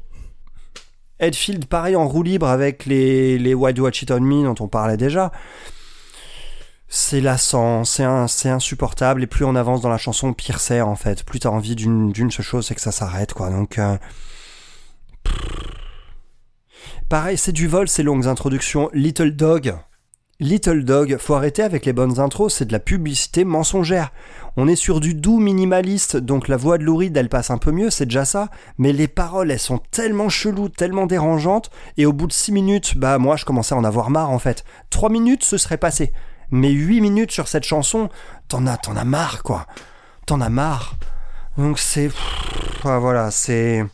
Edfield, 1.19 1.65
pareil 1.67 1.97
en 1.97 2.07
roue 2.07 2.23
libre 2.23 2.49
avec 2.49 2.85
les, 2.87 3.39
les 3.39 3.55
Why 3.55 3.73
Do 3.73 3.89
I 3.89 3.93
Cheat 3.93 4.11
on 4.11 4.21
Me 4.21 4.45
dont 4.45 4.55
on 4.63 4.69
parlait 4.69 4.97
déjà. 4.99 5.33
C'est 6.99 7.21
lassant, 7.21 7.85
c'est 7.85 8.49
insupportable. 8.49 9.23
Et 9.23 9.27
plus 9.27 9.45
on 9.45 9.55
avance 9.55 9.83
dans 9.83 9.91
la 9.91 9.99
chanson, 9.99 10.33
pire 10.33 10.61
c'est 10.61 10.81
en 10.81 10.97
fait. 10.97 11.25
Plus 11.25 11.41
t'as 11.41 11.51
envie 11.51 11.77
d'une, 11.77 12.31
seule 12.31 12.45
chose, 12.45 12.67
c'est 12.67 12.75
que 12.75 12.81
ça 12.81 12.91
s'arrête 12.91 13.35
quoi. 13.35 13.51
Donc. 13.51 13.79
euh, 13.79 13.99
Pareil, 17.11 17.37
c'est 17.37 17.53
du 17.53 17.69
vol, 17.69 17.87
ces 17.87 18.03
longues 18.03 18.27
introductions. 18.27 18.89
Little 18.95 19.37
Dog. 19.37 19.77
Little 20.41 20.85
Dog, 20.85 21.19
faut 21.19 21.35
arrêter 21.35 21.63
avec 21.63 21.85
les 21.85 21.93
bonnes 21.93 22.19
intros, 22.19 22.55
c'est 22.55 22.65
de 22.65 22.73
la 22.73 22.81
publicité 22.81 23.45
mensongère. 23.45 24.11
On 24.57 24.67
est 24.67 24.75
sur 24.75 24.99
du 25.01 25.13
doux 25.13 25.39
minimaliste, 25.39 26.17
donc 26.17 26.49
la 26.49 26.57
voix 26.57 26.79
de 26.79 26.85
Lou 26.85 26.97
Reed, 26.97 27.17
elle 27.17 27.29
passe 27.29 27.51
un 27.51 27.59
peu 27.59 27.73
mieux, 27.73 27.91
c'est 27.91 28.07
déjà 28.07 28.25
ça. 28.25 28.49
Mais 28.79 28.95
les 28.95 29.07
paroles, 29.07 29.51
elles 29.51 29.59
sont 29.59 29.81
tellement 29.91 30.31
cheloues, 30.31 30.71
tellement 30.71 31.05
dérangeantes, 31.07 31.71
et 31.99 32.07
au 32.07 32.15
bout 32.15 32.27
de 32.27 32.33
6 32.33 32.53
minutes, 32.53 32.97
bah 32.97 33.19
moi 33.19 33.37
je 33.37 33.45
commençais 33.45 33.75
à 33.75 33.79
en 33.79 33.85
avoir 33.85 34.09
marre 34.09 34.31
en 34.31 34.39
fait. 34.39 34.65
3 34.89 35.11
minutes, 35.11 35.45
ce 35.45 35.59
serait 35.59 35.77
passé. 35.77 36.13
Mais 36.51 36.71
8 36.71 37.01
minutes 37.01 37.33
sur 37.33 37.49
cette 37.49 37.65
chanson, 37.65 38.09
t'en 38.49 38.67
as, 38.67 38.77
t'en 38.77 38.97
as 38.97 39.05
marre 39.05 39.43
quoi. 39.43 39.67
T'en 40.27 40.41
as 40.41 40.49
marre. 40.49 40.95
Donc 41.59 41.79
c'est... 41.79 42.09
ouais, 42.85 42.99
voilà, 42.99 43.31
c'est... 43.31 43.85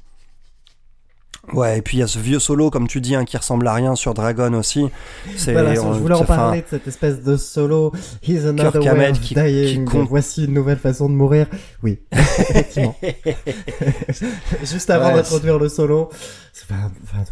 Ouais, 1.53 1.79
et 1.79 1.83
puis 1.83 1.97
il 1.97 2.01
y 2.01 2.03
a 2.05 2.07
ce 2.07 2.21
vieux 2.21 2.39
solo, 2.39 2.71
comme 2.71 2.87
tu 2.87 3.01
dis, 3.01 3.17
hein, 3.17 3.25
qui 3.25 3.37
ressemble 3.37 3.67
à 3.67 3.75
rien 3.75 3.97
sur 3.97 4.15
Dragon 4.15 4.53
aussi. 4.55 4.89
C'est, 5.37 5.53
Voilà, 5.53 5.75
je 5.75 5.81
on- 5.81 5.91
voulais 5.93 6.15
en 6.15 6.25
parler 6.25 6.63
de 6.63 6.67
cette 6.71 6.87
espèce 6.87 7.21
de 7.21 7.37
solo. 7.37 7.93
He's 8.23 8.45
another 8.47 8.81
way 8.81 9.11
of 9.11 9.21
qui- 9.21 9.35
dying. 9.35 9.85
qui 9.85 9.93
compte- 9.93 10.09
Voici 10.09 10.45
une 10.45 10.55
nouvelle 10.55 10.79
façon 10.79 11.09
de 11.09 11.15
mourir. 11.15 11.49
Oui, 11.83 11.99
effectivement. 12.13 12.95
Juste 14.63 14.89
avant 14.91 15.09
Ouais, 15.09 15.15
d'introduire 15.15 15.59
le 15.59 15.69
solo, 15.69 16.11
c'est 16.53 16.69
pas- 16.69 16.91
enfin, 17.05 17.25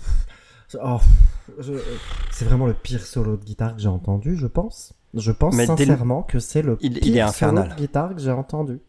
oh, 0.83 0.99
je- 1.61 1.73
c'est 2.33 2.45
vraiment 2.45 2.67
le 2.67 2.75
pire 2.75 3.07
solo 3.07 3.37
de 3.37 3.45
guitare 3.45 3.77
que 3.77 3.81
j'ai 3.83 3.89
entendu, 3.89 4.37
je 4.37 4.47
pense. 4.49 4.93
Je 5.15 5.33
pense 5.33 5.55
Mais 5.57 5.67
le- 5.67 5.77
sincèrement 5.77 6.23
que 6.23 6.39
c'est 6.39 6.63
le 6.63 6.79
Il- 6.81 6.93
pire 6.95 7.03
il 7.07 7.17
est 7.17 7.21
infernal. 7.21 7.71
de 7.71 7.75
guitare 7.75 8.15
que 8.15 8.21
j'ai 8.21 8.31
entendu. 8.31 8.81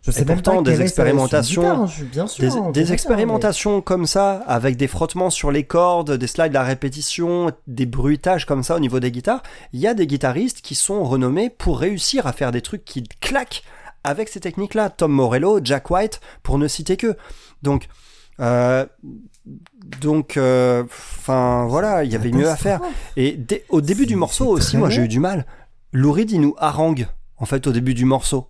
Je 0.00 0.10
sais 0.12 0.22
Et 0.22 0.24
pourtant, 0.24 0.62
pas 0.62 0.70
des 0.70 0.80
expérimentations- 0.80 1.60
guitare, 1.62 1.80
hein, 1.82 1.86
je 1.86 1.94
suis 1.96 2.04
bien 2.04 2.26
sûr. 2.26 2.42
des, 2.72 2.80
guitare, 2.80 2.92
expérimentations 2.94 3.80
comme 3.82 4.06
ça, 4.06 4.42
avec 4.46 4.76
des 4.76 4.86
frottements 4.86 5.28
sur 5.28 5.50
les 5.50 5.64
cordes, 5.64 6.12
des 6.12 6.26
slides 6.28 6.54
à 6.56 6.62
répétition, 6.62 7.50
des 7.66 7.84
bruitages 7.84 8.46
comme 8.46 8.62
ça 8.62 8.76
au 8.76 8.80
niveau 8.80 9.00
des 9.00 9.10
guitares, 9.10 9.42
il 9.72 9.80
y 9.80 9.86
a 9.88 9.94
des 9.94 10.06
guitaristes 10.06 10.60
qui 10.62 10.76
sont 10.76 11.02
renommés 11.04 11.50
pour 11.50 11.80
réussir 11.80 12.26
à 12.26 12.32
faire 12.32 12.52
des 12.52 12.62
trucs 12.62 12.84
qui 12.84 13.02
claquent 13.20 13.64
avec 14.04 14.28
ces 14.28 14.40
techniques-là. 14.40 14.88
Tom 14.88 15.12
Morello, 15.12 15.60
Jack 15.62 15.90
White, 15.90 16.20
pour 16.42 16.58
ne 16.58 16.68
citer 16.68 16.96
que. 16.96 17.16
Donc, 17.62 17.88
euh, 18.40 18.86
donc, 20.00 20.32
enfin 20.32 21.66
voilà, 21.66 22.04
il 22.04 22.12
y 22.12 22.16
avait 22.16 22.30
mieux 22.32 22.48
à 22.48 22.56
faire. 22.56 22.80
Et 23.16 23.32
dès- 23.32 23.64
au 23.68 23.80
début 23.80 24.06
du 24.06 24.16
morceau 24.16 24.46
aussi, 24.48 24.76
moi 24.76 24.90
j'ai 24.90 25.02
eu 25.02 25.08
du 25.08 25.20
mal. 25.20 25.46
Lou 25.92 26.12
Reed, 26.12 26.30
il 26.30 26.40
nous 26.40 26.54
harangue, 26.58 27.06
en 27.38 27.46
fait, 27.46 27.66
au 27.66 27.72
début 27.72 27.94
du 27.94 28.04
morceau. 28.04 28.48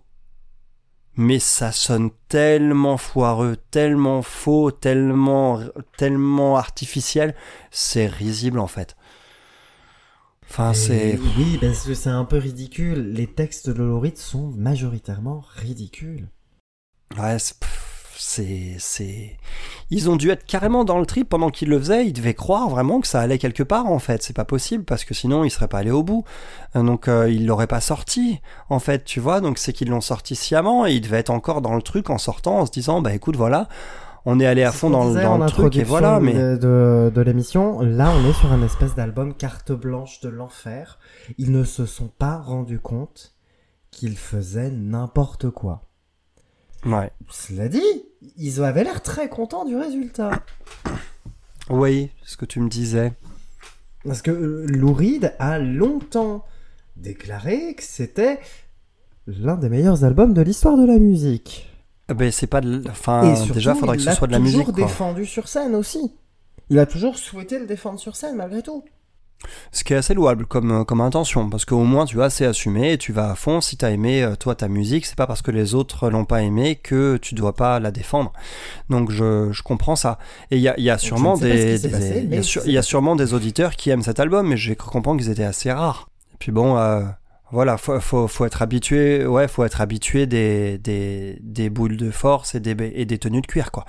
Mais 1.15 1.39
ça 1.39 1.71
sonne 1.73 2.11
tellement 2.29 2.97
foireux, 2.97 3.57
tellement 3.71 4.21
faux, 4.21 4.71
tellement, 4.71 5.59
tellement 5.97 6.55
artificiel, 6.57 7.35
c'est 7.71 8.07
risible 8.07 8.59
en 8.59 8.67
fait. 8.67 8.95
Enfin, 10.49 10.73
c'est. 10.73 11.19
Oui, 11.37 11.57
parce 11.61 11.83
que 11.83 11.93
c'est 11.93 12.09
un 12.09 12.25
peu 12.25 12.37
ridicule. 12.37 13.13
Les 13.13 13.27
textes 13.27 13.69
de 13.69 13.83
Lou 13.83 13.99
Reed 13.99 14.17
sont 14.17 14.51
majoritairement 14.57 15.43
ridicules. 15.57 16.27
Ouais, 17.17 17.37
c'est. 17.37 17.55
C'est, 18.21 18.75
c'est... 18.77 19.37
Ils 19.89 20.09
ont 20.09 20.15
dû 20.15 20.29
être 20.29 20.45
carrément 20.45 20.83
dans 20.83 20.99
le 20.99 21.05
trip 21.05 21.29
pendant 21.29 21.49
qu'ils 21.49 21.69
le 21.69 21.79
faisaient. 21.79 22.05
Ils 22.05 22.13
devaient 22.13 22.33
croire 22.33 22.69
vraiment 22.69 22.99
que 22.99 23.07
ça 23.07 23.21
allait 23.21 23.37
quelque 23.37 23.63
part, 23.63 23.87
en 23.87 23.99
fait. 23.99 24.21
C'est 24.21 24.35
pas 24.35 24.45
possible 24.45 24.83
parce 24.83 25.05
que 25.05 25.13
sinon 25.13 25.43
ils 25.43 25.49
seraient 25.49 25.67
pas 25.67 25.79
allés 25.79 25.91
au 25.91 26.03
bout. 26.03 26.25
Euh, 26.75 26.83
Donc 26.83 27.07
euh, 27.07 27.29
ils 27.29 27.45
l'auraient 27.45 27.67
pas 27.67 27.81
sorti, 27.81 28.41
en 28.69 28.79
fait, 28.79 29.05
tu 29.05 29.19
vois. 29.19 29.41
Donc 29.41 29.57
c'est 29.57 29.73
qu'ils 29.73 29.89
l'ont 29.89 30.01
sorti 30.01 30.35
sciemment 30.35 30.85
et 30.85 30.93
ils 30.93 31.01
devaient 31.01 31.19
être 31.19 31.29
encore 31.29 31.61
dans 31.61 31.75
le 31.75 31.81
truc 31.81 32.09
en 32.09 32.17
sortant, 32.17 32.59
en 32.59 32.65
se 32.65 32.71
disant, 32.71 33.01
bah 33.01 33.13
écoute, 33.13 33.35
voilà, 33.35 33.67
on 34.25 34.39
est 34.39 34.45
allé 34.45 34.63
à 34.63 34.71
fond 34.71 34.89
dans, 34.89 35.07
disait 35.07 35.23
dans 35.23 35.35
en 35.35 35.37
le 35.45 35.49
truc 35.49 35.75
et 35.77 35.83
voilà. 35.83 36.19
Mais 36.19 36.33
de, 36.33 36.57
de, 36.57 37.11
de 37.15 37.21
l'émission. 37.21 37.79
Là, 37.81 38.11
on 38.15 38.29
est 38.29 38.33
sur 38.33 38.51
un 38.51 38.61
espèce 38.63 38.95
d'album 38.95 39.33
carte 39.33 39.71
blanche 39.71 40.19
de 40.19 40.29
l'enfer. 40.29 40.99
Ils 41.37 41.51
ne 41.51 41.63
se 41.63 41.85
sont 41.85 42.09
pas 42.19 42.37
rendus 42.37 42.79
compte 42.79 43.33
qu'ils 43.91 44.17
faisaient 44.17 44.71
n'importe 44.71 45.49
quoi. 45.49 45.88
Ouais, 46.85 47.11
Cela 47.29 47.67
dit, 47.67 48.03
ils 48.37 48.61
avaient 48.63 48.83
l'air 48.83 49.01
très 49.01 49.29
contents 49.29 49.65
du 49.65 49.75
résultat. 49.75 50.31
oui, 51.69 52.09
ce 52.23 52.37
que 52.37 52.45
tu 52.45 52.59
me 52.59 52.69
disais. 52.69 53.13
Parce 54.05 54.21
que 54.21 54.31
euh, 54.31 54.65
Lou 54.67 54.93
Reed 54.93 55.33
a 55.39 55.59
longtemps 55.59 56.45
déclaré 56.95 57.73
que 57.75 57.83
c'était 57.83 58.39
l'un 59.27 59.55
des 59.55 59.69
meilleurs 59.69 60.03
albums 60.03 60.33
de 60.33 60.41
l'histoire 60.41 60.77
de 60.77 60.85
la 60.85 60.99
musique. 60.99 61.69
Eh 62.09 62.13
Ben 62.13 62.31
c'est 62.31 62.47
pas, 62.47 62.61
de... 62.61 62.81
Et 62.83 62.89
enfin 62.89 63.35
surtout, 63.35 63.53
déjà 63.53 63.75
faudrait 63.75 63.97
que 63.97 64.01
il 64.01 64.05
ce 64.05 64.09
l'a 64.09 64.15
soit 64.15 64.27
de 64.27 64.31
la 64.31 64.39
toujours 64.39 64.59
musique. 64.61 64.75
Quoi. 64.75 64.85
défendu 64.85 65.25
sur 65.25 65.47
scène 65.47 65.75
aussi. 65.75 66.11
Il 66.69 66.79
a 66.79 66.85
toujours 66.85 67.17
souhaité 67.17 67.59
le 67.59 67.65
défendre 67.65 67.99
sur 67.99 68.15
scène 68.15 68.35
malgré 68.35 68.63
tout. 68.63 68.83
Ce 69.71 69.83
qui 69.83 69.93
est 69.93 69.95
assez 69.95 70.13
louable 70.13 70.45
comme, 70.45 70.81
euh, 70.81 70.83
comme 70.83 70.99
intention, 71.01 71.49
parce 71.49 71.63
qu'au 71.63 71.83
moins 71.83 72.05
tu 72.05 72.15
vois, 72.15 72.29
c'est 72.29 72.45
assumé 72.45 72.93
et 72.93 72.97
tu 72.97 73.13
vas 73.13 73.31
à 73.31 73.35
fond. 73.35 73.61
Si 73.61 73.77
t'as 73.77 73.91
aimé 73.91 74.21
euh, 74.21 74.35
toi 74.35 74.53
ta 74.53 74.67
musique, 74.67 75.05
c'est 75.05 75.15
pas 75.15 75.27
parce 75.27 75.41
que 75.41 75.51
les 75.51 75.75
autres 75.75 76.09
l'ont 76.09 76.25
pas 76.25 76.41
aimé 76.41 76.75
que 76.75 77.17
tu 77.17 77.35
dois 77.35 77.55
pas 77.55 77.79
la 77.79 77.91
défendre. 77.91 78.33
Donc 78.89 79.11
je, 79.11 79.49
je 79.51 79.63
comprends 79.63 79.95
ça. 79.95 80.19
Et 80.51 80.57
il 80.57 80.61
y 80.61 80.67
a, 80.67 80.77
y 80.79 80.89
a 80.89 80.97
sûrement 80.97 81.35
je 81.35 81.41
des, 81.41 81.89
passé, 81.89 82.27
y 82.29 82.37
a 82.37 82.43
sur- 82.43 82.67
y 82.67 82.83
sûrement 82.83 83.15
des 83.15 83.33
auditeurs 83.33 83.75
qui 83.75 83.89
aiment 83.89 84.03
cet 84.03 84.19
album, 84.19 84.47
mais 84.47 84.57
j'ai 84.57 84.75
cru 84.75 84.89
comprendre 84.91 85.21
qu'ils 85.21 85.31
étaient 85.31 85.43
assez 85.43 85.71
rares. 85.71 86.09
Et 86.33 86.37
puis 86.37 86.51
bon, 86.51 86.77
euh, 86.77 87.01
voilà, 87.51 87.77
faut, 87.77 87.99
faut, 88.01 88.27
faut 88.27 88.45
être 88.45 88.61
habitué, 88.61 89.25
ouais, 89.25 89.47
faut 89.47 89.63
être 89.63 89.79
habitué 89.81 90.27
des, 90.27 90.77
des, 90.77 91.37
des 91.41 91.69
boules 91.69 91.97
de 91.97 92.11
force 92.11 92.55
et 92.55 92.59
des, 92.59 92.75
et 92.93 93.05
des 93.05 93.17
tenues 93.17 93.41
de 93.41 93.47
cuir, 93.47 93.71
quoi. 93.71 93.85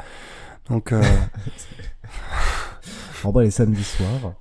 Donc 0.70 0.92
euh, 0.92 1.02
En 3.24 3.32
bas, 3.32 3.42
les 3.42 3.50
samedis 3.50 3.84
soirs. 3.84 4.32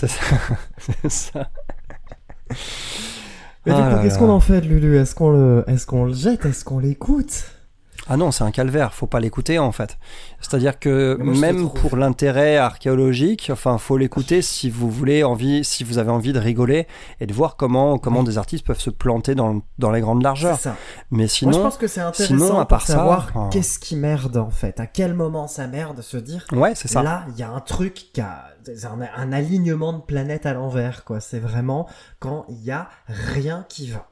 C'est 0.00 0.08
ça. 0.08 0.36
c'est 0.78 1.10
ça. 1.10 1.50
Mais 3.66 3.72
Ah 3.72 3.82
du 3.82 3.82
coup, 3.88 3.96
là 3.96 4.02
qu'est-ce 4.02 4.18
qu'on 4.18 4.30
en 4.30 4.40
fait 4.40 4.60
de 4.62 4.66
Lulu? 4.68 4.96
Est-ce 4.98 5.14
qu'on 5.14 5.30
le, 5.30 5.64
est-ce 5.66 5.86
qu'on 5.86 6.04
le 6.06 6.14
jette? 6.14 6.44
Est-ce 6.46 6.64
qu'on 6.64 6.78
l'écoute? 6.78 7.44
Ah 8.12 8.16
non, 8.16 8.32
c'est 8.32 8.44
un 8.44 8.50
calvaire, 8.50 8.92
faut 8.92 9.06
pas 9.06 9.20
l'écouter 9.20 9.58
en 9.58 9.70
fait. 9.72 9.96
C'est-à-dire 10.40 10.78
que 10.78 11.16
moi, 11.20 11.34
même 11.38 11.70
pour 11.70 11.96
l'intérêt 11.96 12.56
archéologique, 12.56 13.50
enfin, 13.52 13.78
faut 13.78 13.96
l'écouter 13.96 14.42
si 14.42 14.68
vous 14.68 14.90
voulez 14.90 15.22
envie, 15.22 15.64
si 15.64 15.84
vous 15.84 15.98
avez 15.98 16.10
envie 16.10 16.32
de 16.32 16.38
rigoler 16.40 16.88
et 17.20 17.26
de 17.26 17.32
voir 17.32 17.56
comment 17.56 17.98
comment 17.98 18.22
des 18.24 18.36
artistes 18.36 18.66
peuvent 18.66 18.80
se 18.80 18.90
planter 18.90 19.34
dans, 19.34 19.62
dans 19.78 19.92
les 19.92 20.00
grandes 20.00 20.22
largeurs. 20.22 20.58
ça. 20.58 20.74
Mais 21.10 21.18
Moi, 21.18 21.26
je 21.26 21.32
sinon, 21.32 21.62
pense 21.62 21.76
que 21.76 21.86
c'est 21.86 22.00
intéressant 22.00 22.34
sinon, 22.34 22.58
à 22.58 22.66
part 22.66 22.86
savoir 22.86 23.28
enfin- 23.32 23.48
qu'est-ce 23.52 23.78
qui 23.78 23.94
merde 23.96 24.36
en 24.36 24.50
fait. 24.50 24.80
À 24.80 24.86
quel 24.86 25.14
moment 25.14 25.46
ça 25.46 25.68
merde 25.68 26.00
se 26.02 26.16
dire 26.16 26.44
ouais, 26.52 26.74
c'est 26.74 26.88
ça. 26.88 27.02
Là, 27.04 27.24
il 27.30 27.38
y 27.38 27.42
a 27.44 27.50
un 27.50 27.60
truc 27.60 28.08
qui 28.12 28.20
a 28.20 28.44
un, 28.84 29.00
un 29.16 29.32
alignement 29.32 29.92
de 29.92 30.00
planètes 30.02 30.46
à 30.46 30.52
l'envers, 30.52 31.04
quoi. 31.04 31.20
C'est 31.20 31.38
vraiment 31.38 31.86
quand 32.18 32.44
il 32.48 32.62
y 32.64 32.72
a 32.72 32.88
rien 33.06 33.64
qui 33.68 33.90
va. 33.90 34.09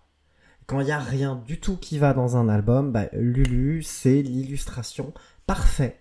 Quand 0.68 0.80
il 0.80 0.86
y 0.86 0.92
a 0.92 1.00
rien 1.00 1.34
du 1.46 1.58
tout 1.58 1.76
qui 1.78 1.98
va 1.98 2.12
dans 2.14 2.36
un 2.36 2.48
album, 2.48 2.92
bah, 2.92 3.06
Lulu, 3.14 3.82
c'est 3.82 4.22
l'illustration 4.22 5.12
parfaite 5.46 5.98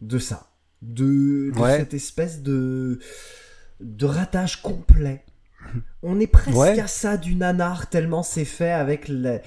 de 0.00 0.18
ça. 0.18 0.50
De, 0.82 1.50
de 1.54 1.58
Ouais. 1.60 1.76
cette 1.78 1.92
espèce 1.94 2.40
de, 2.42 2.98
de 3.80 4.06
ratage 4.06 4.62
complet. 4.62 5.24
On 6.02 6.18
est 6.18 6.26
presque 6.26 6.56
Ouais. 6.56 6.80
à 6.80 6.86
ça 6.86 7.16
du 7.18 7.34
nanar 7.34 7.90
tellement 7.90 8.22
c'est 8.22 8.44
fait 8.46 8.72
avec, 8.72 9.08
la, 9.08 9.40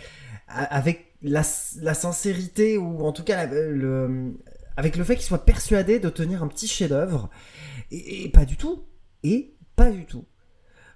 la 1.23 1.93
sincérité 1.93 2.77
ou 2.77 3.03
en 3.05 3.13
tout 3.13 3.23
cas 3.23 3.45
la- 3.47 3.67
le, 3.69 4.33
avec 4.77 4.97
le 4.97 5.03
fait 5.03 5.15
qu'il 5.15 5.25
soit 5.25 5.45
persuadé 5.45 5.99
de 5.99 6.09
tenir 6.09 6.43
un 6.43 6.47
petit 6.47 6.67
chef-d'œuvre 6.67 7.29
et, 7.91 8.25
et 8.25 8.29
pas 8.29 8.45
du 8.45 8.57
tout 8.57 8.83
et 9.23 9.55
pas 9.75 9.89
du 9.89 10.05
tout. 10.05 10.25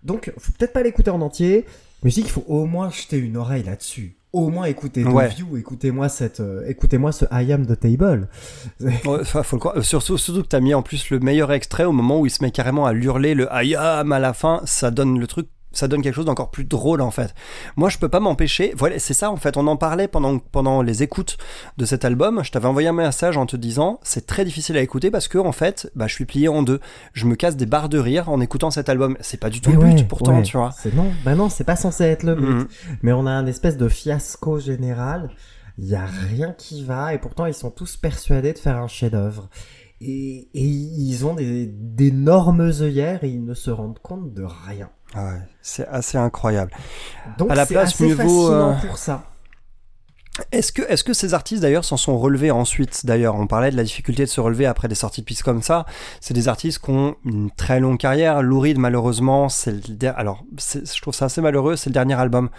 Donc 0.03 0.31
faut 0.37 0.51
peut-être 0.51 0.73
pas 0.73 0.83
l'écouter 0.83 1.09
en 1.09 1.21
entier, 1.21 1.65
mais 2.03 2.09
je 2.09 2.15
dis 2.15 2.21
qu'il 2.21 2.31
faut 2.31 2.45
au 2.47 2.65
moins 2.65 2.89
jeter 2.89 3.17
une 3.17 3.37
oreille 3.37 3.63
là-dessus. 3.63 4.17
Au 4.33 4.49
moins 4.49 4.65
écoutez 4.65 5.03
The 5.03 5.07
Ouais. 5.07 5.29
View, 5.29 5.55
écoutez-moi 5.57 6.09
cette, 6.09 6.41
euh, 6.41 6.67
écoutez-moi 6.67 7.13
ce 7.13 7.23
I 7.31 7.53
Am 7.53 7.65
the 7.65 7.79
Table. 7.79 8.27
Ouais, 8.81 9.23
faut 9.23 9.55
le 9.55 9.59
croire. 9.59 9.81
Surtout, 9.83 10.17
surtout 10.17 10.41
que 10.43 10.47
t'as 10.47 10.59
mis 10.59 10.73
en 10.73 10.81
plus 10.81 11.09
le 11.09 11.19
meilleur 11.19 11.53
extrait 11.53 11.85
au 11.85 11.93
moment 11.93 12.19
où 12.19 12.25
il 12.25 12.29
se 12.29 12.43
met 12.43 12.51
carrément 12.51 12.85
à 12.85 12.93
hurler 12.93 13.33
le 13.33 13.47
ayam 13.53 14.11
à 14.11 14.19
la 14.19 14.33
fin, 14.33 14.61
ça 14.65 14.91
donne 14.91 15.19
le 15.19 15.27
truc. 15.27 15.47
Ça 15.75 15.87
donne 15.87 16.01
quelque 16.01 16.15
chose 16.15 16.25
d'encore 16.25 16.49
plus 16.51 16.63
drôle 16.63 17.01
en 17.01 17.11
fait. 17.11 17.35
Moi 17.75 17.89
je 17.89 17.97
peux 17.97 18.09
pas 18.09 18.19
m'empêcher. 18.19 18.73
Voilà, 18.75 18.97
c'est 18.99 19.13
ça 19.13 19.29
en 19.29 19.35
fait. 19.37 19.57
On 19.57 19.67
en 19.67 19.77
parlait 19.77 20.07
pendant 20.07 20.39
pendant 20.39 20.81
les 20.81 21.03
écoutes 21.03 21.37
de 21.77 21.85
cet 21.85 22.05
album. 22.05 22.41
Je 22.43 22.51
t'avais 22.51 22.67
envoyé 22.67 22.87
un 22.87 22.93
message 22.93 23.37
en 23.37 23.45
te 23.45 23.55
disant 23.55 23.99
c'est 24.03 24.25
très 24.25 24.45
difficile 24.45 24.77
à 24.77 24.81
écouter 24.81 25.11
parce 25.11 25.27
que 25.27 25.37
en 25.37 25.51
fait, 25.51 25.91
bah 25.95 26.07
je 26.07 26.13
suis 26.13 26.25
plié 26.25 26.47
en 26.47 26.63
deux. 26.63 26.79
Je 27.13 27.25
me 27.25 27.35
casse 27.35 27.57
des 27.57 27.65
barres 27.65 27.89
de 27.89 27.99
rire 27.99 28.29
en 28.29 28.39
écoutant 28.41 28.71
cet 28.71 28.89
album. 28.89 29.17
C'est 29.19 29.39
pas 29.39 29.49
du 29.49 29.61
tout 29.61 29.69
Mais 29.69 29.75
le 29.75 29.81
but 29.83 29.99
ouais, 29.99 30.03
pourtant, 30.05 30.37
ouais. 30.37 30.43
tu 30.43 30.57
vois. 30.57 30.71
C'est 30.81 30.93
non, 30.93 31.11
bah 31.23 31.35
non, 31.35 31.49
c'est 31.49 31.63
pas 31.63 31.75
censé 31.75 32.05
être 32.05 32.23
le 32.23 32.35
but. 32.35 32.45
Mhm. 32.45 32.67
Mais 33.01 33.11
on 33.11 33.25
a 33.25 33.31
un 33.31 33.45
espèce 33.45 33.77
de 33.77 33.89
fiasco 33.89 34.59
général. 34.59 35.29
Il 35.77 35.85
y 35.85 35.95
a 35.95 36.05
rien 36.05 36.53
qui 36.57 36.83
va 36.85 37.13
et 37.13 37.17
pourtant 37.17 37.45
ils 37.45 37.53
sont 37.53 37.71
tous 37.71 37.97
persuadés 37.97 38.53
de 38.53 38.57
faire 38.57 38.77
un 38.77 38.87
chef-d'œuvre. 38.87 39.49
Et, 40.01 40.49
et 40.53 40.63
ils 40.63 41.25
ont 41.25 41.33
des 41.33 41.67
d'énormes 41.67 42.71
œillères 42.81 43.23
et 43.23 43.29
ils 43.29 43.43
ne 43.43 43.53
se 43.53 43.71
rendent 43.71 43.99
compte 43.99 44.33
de 44.33 44.43
rien. 44.43 44.89
Ah 45.15 45.25
ouais, 45.25 45.39
c'est 45.61 45.87
assez 45.87 46.17
incroyable. 46.17 46.71
Donc 47.37 47.49
À 47.51 47.55
la 47.55 47.65
place, 47.65 47.99
mieux 47.99 48.13
vaut, 48.15 48.51
euh, 48.51 48.73
pour 48.85 48.97
ça. 48.97 49.23
Est-ce 50.51 50.73
que, 50.73 50.81
est-ce 50.81 51.05
que 51.05 51.13
ces 51.13 51.33
artistes 51.33 51.61
d'ailleurs 51.61 51.85
s'en 51.85 51.95
sont 51.95 52.17
relevés 52.17 52.51
ensuite? 52.51 53.05
D'ailleurs, 53.05 53.35
on 53.35 53.47
parlait 53.47 53.71
de 53.71 53.77
la 53.77 53.83
difficulté 53.85 54.23
de 54.25 54.29
se 54.29 54.41
relever 54.41 54.65
après 54.65 54.89
des 54.89 54.95
sorties 54.95 55.21
de 55.21 55.25
pistes 55.25 55.43
comme 55.43 55.61
ça. 55.61 55.85
C'est 56.19 56.33
des 56.33 56.49
artistes 56.49 56.79
qui 56.83 56.89
ont 56.89 57.15
une 57.23 57.49
très 57.51 57.79
longue 57.79 57.97
carrière. 57.97 58.41
Lou 58.41 58.59
Reed, 58.59 58.77
malheureusement, 58.77 59.47
c'est 59.47 59.71
le 59.71 60.09
alors 60.17 60.43
je 60.57 61.01
trouve 61.01 61.13
ça 61.13 61.25
assez 61.25 61.39
malheureux. 61.39 61.77
C'est 61.77 61.89
le 61.89 61.93
dernier 61.93 62.15
album. 62.15 62.49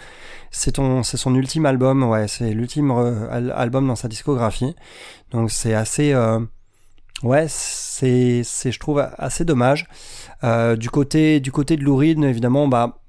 C'est 0.49 0.71
ton, 0.71 1.03
c'est 1.03 1.17
son 1.17 1.35
ultime 1.35 1.67
album. 1.67 2.01
Ouais, 2.01 2.27
c'est 2.27 2.49
l'ultime 2.51 2.89
euh, 2.89 3.27
al- 3.31 3.53
album 3.55 3.85
dans 3.87 3.95
sa 3.95 4.07
discographie. 4.07 4.75
Donc 5.29 5.51
c'est 5.51 5.75
assez, 5.75 6.13
euh, 6.13 6.39
ouais, 7.21 7.45
c'est, 7.47 8.41
c'est, 8.43 8.71
je 8.71 8.79
trouve 8.79 9.07
assez 9.19 9.45
dommage. 9.45 9.87
Euh, 10.43 10.75
du 10.75 10.89
côté, 10.89 11.39
du 11.39 11.51
côté 11.51 11.77
de 11.77 11.83
Lou 11.83 11.95
Reed, 11.95 12.23
évidemment, 12.23 12.67
bah 12.67 12.99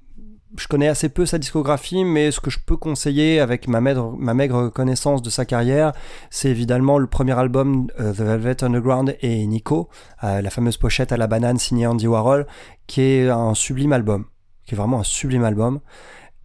je 0.57 0.67
connais 0.67 0.87
assez 0.87 1.09
peu 1.09 1.27
sa 1.27 1.37
discographie, 1.37 2.03
mais 2.03 2.31
ce 2.31 2.39
que 2.39 2.49
je 2.49 2.57
peux 2.65 2.75
conseiller 2.75 3.39
avec 3.39 3.67
ma 3.67 3.81
maigre, 3.81 4.15
ma 4.17 4.33
maigre 4.33 4.69
connaissance 4.69 5.21
de 5.21 5.29
sa 5.29 5.45
carrière, 5.45 5.93
c'est 6.31 6.49
évidemment 6.49 6.97
le 6.97 7.05
premier 7.05 7.37
album 7.37 7.87
euh, 7.99 8.13
The 8.13 8.21
Velvet 8.21 8.63
Underground 8.63 9.15
et 9.21 9.45
Nico, 9.45 9.89
euh, 10.23 10.41
la 10.41 10.49
fameuse 10.49 10.77
pochette 10.77 11.11
à 11.11 11.17
la 11.17 11.27
banane 11.27 11.59
signée 11.59 11.85
Andy 11.85 12.07
Warhol, 12.07 12.47
qui 12.87 13.01
est 13.01 13.29
un 13.29 13.53
sublime 13.53 13.93
album, 13.93 14.25
qui 14.65 14.73
est 14.73 14.77
vraiment 14.77 14.99
un 14.99 15.03
sublime 15.03 15.43
album. 15.43 15.81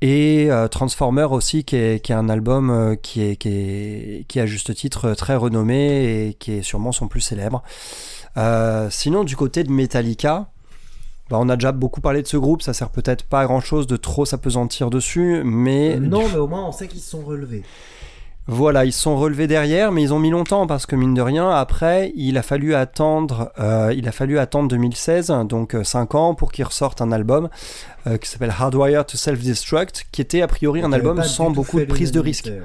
Et 0.02 0.50
Transformer 0.70 1.28
aussi, 1.30 1.64
qui 1.64 1.76
est, 1.76 2.04
qui 2.04 2.12
est 2.12 2.14
un 2.14 2.28
album 2.28 2.94
qui, 3.00 3.22
est, 3.22 3.36
qui, 3.36 3.48
est, 3.48 4.26
qui 4.28 4.38
est 4.38 4.42
à 4.42 4.44
juste 4.44 4.74
titre 4.74 5.14
très 5.14 5.34
renommé 5.34 6.26
et 6.28 6.34
qui 6.34 6.52
est 6.52 6.62
sûrement 6.62 6.92
son 6.92 7.08
plus 7.08 7.22
célèbre. 7.22 7.62
Sinon, 8.90 9.24
du 9.24 9.34
côté 9.34 9.64
de 9.64 9.70
Metallica, 9.70 10.52
bah, 11.30 11.38
on 11.40 11.48
a 11.48 11.56
déjà 11.56 11.72
beaucoup 11.72 12.00
parlé 12.00 12.22
de 12.22 12.26
ce 12.26 12.36
groupe, 12.36 12.62
ça 12.62 12.72
sert 12.74 12.90
peut-être 12.90 13.24
pas 13.24 13.40
à 13.40 13.46
grand 13.46 13.60
chose 13.60 13.86
de 13.86 13.96
trop 13.96 14.24
s'apesantir 14.24 14.90
dessus, 14.90 15.42
mais 15.44 15.96
Non, 15.98 16.22
mais 16.32 16.38
au 16.38 16.46
moins 16.46 16.66
on 16.66 16.72
sait 16.72 16.86
qu'ils 16.88 17.00
se 17.00 17.10
sont 17.10 17.22
relevés. 17.22 17.62
voilà, 18.46 18.84
ils 18.84 18.92
se 18.92 19.00
sont 19.00 19.16
relevés 19.16 19.46
derrière, 19.46 19.90
mais 19.90 20.02
ils 20.02 20.12
ont 20.12 20.18
mis 20.18 20.28
longtemps 20.28 20.66
parce 20.66 20.84
que 20.84 20.96
mine 20.96 21.14
de 21.14 21.22
rien, 21.22 21.48
après, 21.48 22.12
il 22.14 22.36
a 22.36 22.42
fallu 22.42 22.74
attendre, 22.74 23.50
euh, 23.58 23.94
il 23.96 24.06
a 24.06 24.12
fallu 24.12 24.38
attendre 24.38 24.68
2016, 24.68 25.32
donc 25.48 25.74
5 25.82 26.14
ans, 26.14 26.34
pour 26.34 26.52
qu'ils 26.52 26.66
ressortent 26.66 27.00
un 27.00 27.10
album 27.10 27.48
euh, 28.06 28.18
qui 28.18 28.28
s'appelle 28.28 28.52
Hardwire 28.56 29.06
to 29.06 29.16
Self-Destruct, 29.16 30.06
qui 30.12 30.20
était 30.20 30.42
a 30.42 30.46
priori 30.46 30.82
un 30.82 30.92
album 30.92 31.22
sans 31.22 31.50
beaucoup 31.50 31.80
de 31.80 31.86
prise 31.86 32.12
de 32.12 32.20
risque. 32.20 32.46
ouais. 32.46 32.60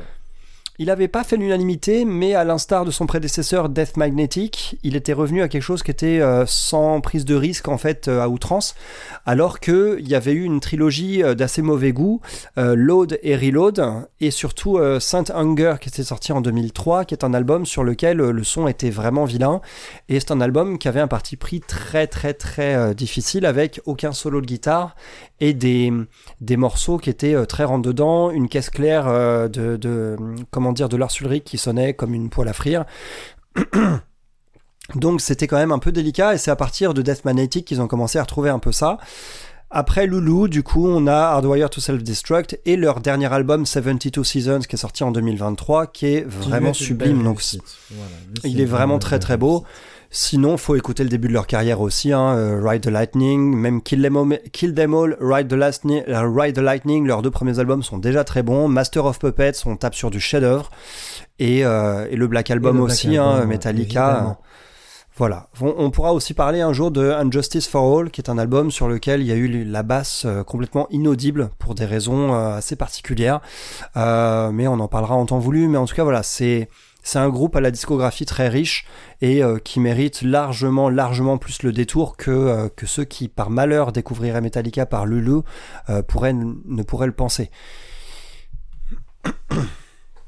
Il 0.82 0.86
n'avait 0.86 1.10
pas 1.10 1.26
fait 1.26 1.36
l'unanimité, 1.36 2.06
mais 2.06 2.36
à 2.36 2.46
l'instar 2.46 2.86
de 2.86 2.92
son 2.92 3.06
prédécesseur 3.06 3.68
Death 3.68 3.98
Magnetic, 3.98 4.78
il 4.82 4.96
était 4.96 5.12
revenu 5.12 5.42
à 5.42 5.50
quelque 5.50 5.62
chose 5.62 5.84
qui 5.84 5.92
était 5.92 6.22
euh, 6.22 6.46
sans 6.46 7.02
prise 7.02 7.26
de 7.26 7.36
risque 7.36 7.68
en 7.68 7.78
fait 7.78 8.08
euh, 8.08 8.22
à 8.22 8.30
outrance, 8.30 8.76
alors 9.26 9.60
que 9.60 9.98
il 10.00 10.08
y 10.08 10.16
avait 10.16 10.32
eu 10.32 10.44
une 10.46 10.62
trilogie 10.62 11.22
euh, 11.22 11.36
d'assez 11.36 11.62
mauvais 11.62 11.92
goût, 11.92 12.22
Load 12.56 13.20
et 13.24 13.36
Reload, 13.36 13.86
et 14.22 14.32
surtout 14.32 14.80
Saint 15.00 15.26
Hunger 15.34 15.76
qui 15.82 15.90
était 15.90 16.04
sorti 16.04 16.32
en 16.32 16.40
2003, 16.40 17.04
qui 17.04 17.14
est 17.14 17.26
un 17.26 17.34
album 17.34 17.66
sur 17.66 17.84
lequel 17.84 18.18
le 18.18 18.44
son 18.46 18.68
était 18.70 18.90
vraiment 18.90 19.26
vilain, 19.26 19.60
et 20.08 20.20
c'est 20.20 20.32
un 20.32 20.40
album 20.40 20.78
qui 20.78 20.88
avait 20.88 21.00
un 21.02 21.08
parti 21.08 21.36
pris 21.36 21.60
très 21.60 22.08
très 22.08 22.34
très 22.34 22.94
difficile 22.96 23.46
avec 23.46 23.82
aucun 23.86 24.14
solo 24.14 24.40
de 24.42 24.46
guitare 24.46 24.96
et 25.42 25.54
des 25.54 25.92
morceaux 26.58 26.98
qui 26.98 27.10
étaient 27.10 27.46
très 27.46 27.64
rentre 27.64 27.88
dedans, 27.88 28.30
une 28.32 28.48
caisse 28.48 28.70
claire 28.70 29.08
de, 29.50 29.78
de 29.78 30.16
comment 30.52 30.69
dire 30.74 30.90
de 30.90 30.98
Lars 30.98 31.12
Ulrich 31.22 31.44
qui 31.44 31.58
sonnait 31.58 31.94
comme 31.94 32.14
une 32.14 32.30
poêle 32.30 32.48
à 32.48 32.54
frire. 32.54 32.86
Donc 34.96 35.22
c'était 35.22 35.48
quand 35.48 35.58
même 35.58 35.72
un 35.72 35.80
peu 35.80 35.92
délicat 35.92 36.34
et 36.34 36.38
c'est 36.38 36.52
à 36.52 36.56
partir 36.56 36.94
de 36.94 37.02
Death 37.02 37.26
Magnetic 37.26 37.66
qu'ils 37.66 37.82
ont 37.82 37.88
commencé 37.88 38.18
à 38.18 38.24
retrouver 38.24 38.50
un 38.50 38.60
peu 38.60 38.72
ça. 38.72 38.98
Après 39.72 40.08
Lulu, 40.08 40.50
du 40.50 40.64
coup, 40.64 40.88
on 40.88 41.06
a 41.06 41.14
Hardwire 41.14 41.70
to 41.70 41.80
Self-Destruct 41.80 42.60
et 42.66 42.76
leur 42.76 43.02
dernier 43.02 43.32
album 43.32 43.68
72 43.68 44.26
Seasons 44.26 44.62
qui 44.62 44.76
est 44.76 44.80
sorti 44.80 45.04
en 45.04 45.12
2023 45.12 45.88
qui 45.88 46.08
est 46.08 46.28
vraiment 46.28 46.74
sublime. 46.74 47.24
Donc. 47.24 47.44
Voilà, 47.92 48.12
il 48.46 48.60
est 48.62 48.66
vraiment 48.66 48.98
très 48.98 49.20
très 49.20 49.38
beau. 49.38 49.60
réussite. 49.60 49.68
Sinon, 50.12 50.57
faut 50.57 50.76
écouter 50.76 51.03
le 51.03 51.10
début 51.10 51.28
de 51.28 51.34
leur 51.34 51.45
carrière 51.45 51.82
aussi, 51.82 52.12
hein, 52.12 52.36
euh, 52.36 52.60
Ride 52.64 52.82
the 52.82 52.88
Lightning, 52.89 53.55
même 53.55 53.80
Kill 53.84 54.01
Them 54.01 54.18
All, 54.18 54.39
Kill 54.51 54.74
Them 54.74 54.95
All 54.95 55.16
Ride, 55.22 55.47
the 55.47 55.53
Last, 55.53 55.84
euh, 55.86 56.30
Ride 56.36 56.55
the 56.55 56.60
Lightning, 56.60 57.05
leurs 57.05 57.22
deux 57.22 57.30
premiers 57.30 57.60
albums 57.60 57.84
sont 57.84 57.99
déjà 57.99 58.24
très 58.24 58.41
bons. 58.41 58.68
Master 58.68 59.05
of 59.05 59.20
Puppets, 59.20 59.68
on 59.68 59.76
tape 59.76 59.93
sur 59.93 60.10
du 60.10 60.20
chef-d'œuvre. 60.20 60.72
Et, 61.38 61.64
euh, 61.64 62.07
et 62.10 62.16
le 62.16 62.28
Black 62.28 62.49
Album 62.49 62.78
le 62.78 62.84
Black 62.86 62.93
aussi, 62.93 63.18
hein, 63.18 63.45
Metallica. 63.45 64.10
évidemment. 64.10 64.38
voilà. 65.16 65.49
On, 65.62 65.76
on 65.78 65.91
pourra 65.91 66.12
aussi 66.14 66.34
parler 66.34 66.62
un 66.62 66.74
jour 66.74 66.89
de 66.89 67.12
Unjustice 67.12 67.68
for 67.68 67.99
All, 67.99 68.10
qui 68.10 68.20
est 68.20 68.30
un 68.32 68.39
album 68.39 68.72
sur 68.72 68.88
lequel 68.88 69.22
il 69.22 69.28
y 69.28 69.32
a 69.32 69.36
eu 69.36 69.64
la 69.64 69.84
basse 69.84 70.26
complètement 70.47 70.88
inaudible 70.89 71.51
pour 71.60 71.76
des 71.76 71.86
raisons 71.86 72.34
assez 72.34 72.76
particulières. 72.76 73.41
Euh, 73.95 74.49
mais 74.51 74.68
on 74.68 74.80
en 74.80 74.88
parlera 74.88 75.14
en 75.14 75.28
temps 75.28 75.39
voulu. 75.39 75.68
Mais 75.68 75.78
en 75.78 75.86
tout 75.86 75.95
cas, 75.95 76.03
voilà, 76.03 76.24
c'est 76.24 76.68
c'est 77.10 77.18
un 77.20 77.30
groupe 77.30 77.55
à 77.55 77.62
la 77.62 77.72
discographie 77.72 78.26
très 78.26 78.49
riche 78.49 78.86
et 79.22 79.43
euh, 79.43 79.57
qui 79.57 79.80
mérite 79.80 80.22
largement, 80.22 80.89
largement 80.89 81.39
plus 81.39 81.64
le 81.64 81.72
détour 81.72 82.18
que, 82.18 82.30
euh, 82.30 82.70
que 82.76 82.86
ceux 82.86 83.03
qui, 83.03 83.28
par 83.28 83.49
malheur, 83.49 83.91
découvriraient 83.91 84.41
Metallica 84.41 84.86
par 84.86 85.07
Lulu 85.07 85.39
euh, 85.89 86.03
pourraient, 86.03 86.34
ne 86.34 86.84
pourraient 86.84 87.07
le 87.07 87.14
penser. 87.14 87.49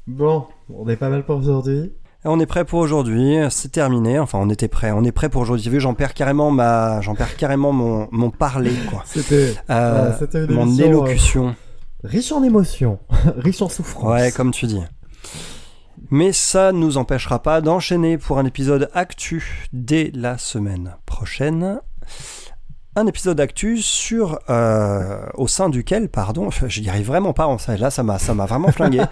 Bon, 0.08 0.46
on 0.68 0.88
est 0.88 0.96
pas 0.96 1.08
mal 1.08 1.24
pour 1.24 1.36
aujourd'hui. 1.36 1.92
On 2.24 2.40
est 2.40 2.46
prêt 2.46 2.64
pour 2.64 2.80
aujourd'hui, 2.80 3.36
c'est 3.50 3.70
terminé. 3.70 4.18
Enfin, 4.18 4.38
on 4.42 4.50
était 4.50 4.66
prêt, 4.66 4.90
on 4.90 5.04
est 5.04 5.12
prêt 5.12 5.28
pour 5.28 5.42
aujourd'hui. 5.42 5.78
J'en 5.78 5.94
perds 5.94 6.14
carrément 6.14 6.50
ma, 6.50 7.00
j'en 7.02 7.14
perds 7.14 7.36
carrément 7.36 7.70
mon, 7.72 8.08
mon 8.10 8.30
parler, 8.30 8.72
quoi. 8.90 9.02
C'était 9.06 9.54
Euh, 9.70 10.12
mon 10.48 10.68
euh, 10.68 10.84
élocution. 10.84 11.54
riche 12.02 12.32
en 12.32 12.42
émotions, 12.42 12.98
riche 13.36 13.62
en 13.62 13.68
souffrance. 13.68 14.10
Ouais, 14.10 14.32
comme 14.32 14.50
tu 14.50 14.66
dis. 14.66 14.82
Mais 16.14 16.32
ça 16.32 16.72
nous 16.72 16.98
empêchera 16.98 17.42
pas 17.42 17.62
d'enchaîner 17.62 18.18
pour 18.18 18.38
un 18.38 18.44
épisode 18.44 18.90
actu 18.92 19.66
dès 19.72 20.10
la 20.14 20.36
semaine 20.36 20.94
prochaine. 21.06 21.80
Un 22.94 23.06
épisode 23.06 23.40
actu 23.40 23.78
sur 23.78 24.38
euh, 24.50 25.24
au 25.36 25.48
sein 25.48 25.70
duquel, 25.70 26.10
pardon, 26.10 26.50
j'y 26.66 26.86
arrive 26.90 27.06
vraiment 27.06 27.32
pas 27.32 27.46
en 27.46 27.56
ça. 27.56 27.78
Là, 27.78 27.88
ça 27.90 28.02
m'a, 28.02 28.18
ça 28.18 28.34
m'a 28.34 28.44
vraiment 28.44 28.70
flingué. 28.70 29.00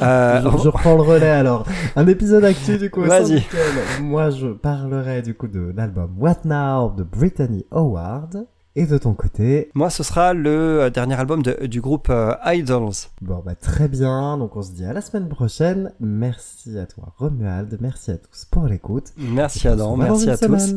Euh, 0.00 0.40
je, 0.40 0.62
je 0.62 0.68
reprends 0.68 0.94
le 0.94 1.02
relais 1.02 1.28
alors. 1.28 1.66
Un 1.96 2.06
épisode 2.06 2.44
actu 2.44 2.78
du 2.78 2.88
coup. 2.88 3.02
au 3.02 3.08
sein 3.08 3.24
Vas-y. 3.24 3.40
duquel 3.40 3.60
Moi, 4.00 4.30
je 4.30 4.46
parlerai 4.46 5.20
du 5.20 5.34
coup 5.34 5.48
de 5.48 5.74
l'album 5.76 6.14
What 6.16 6.38
Now 6.44 6.94
de 6.96 7.02
Brittany 7.02 7.66
Howard. 7.72 8.46
Et 8.80 8.86
de 8.86 8.96
ton 8.96 9.12
côté, 9.14 9.70
Moi, 9.74 9.90
ce 9.90 10.02
sera 10.04 10.32
le 10.34 10.82
euh, 10.82 10.90
dernier 10.90 11.14
album 11.18 11.42
de- 11.42 11.66
du 11.66 11.80
groupe 11.80 12.08
euh, 12.10 12.34
Idols. 12.46 12.92
bon 13.20 13.42
bah 13.44 13.56
très 13.56 13.88
bien. 13.88 14.38
Donc 14.38 14.54
on 14.56 14.62
se 14.62 14.70
dit 14.70 14.84
à 14.84 14.92
la 14.92 15.00
semaine 15.00 15.28
prochaine. 15.28 15.92
Merci 15.98 16.78
à 16.78 16.86
toi 16.86 17.12
Romuald. 17.18 17.76
Merci 17.80 18.12
à 18.12 18.18
tous 18.18 18.44
pour 18.44 18.66
l'écoute. 18.66 19.06
Merci 19.16 19.58
se 19.60 19.68
Adam, 19.68 19.96
merci 19.96 20.30
à 20.30 20.36
tous. 20.38 20.74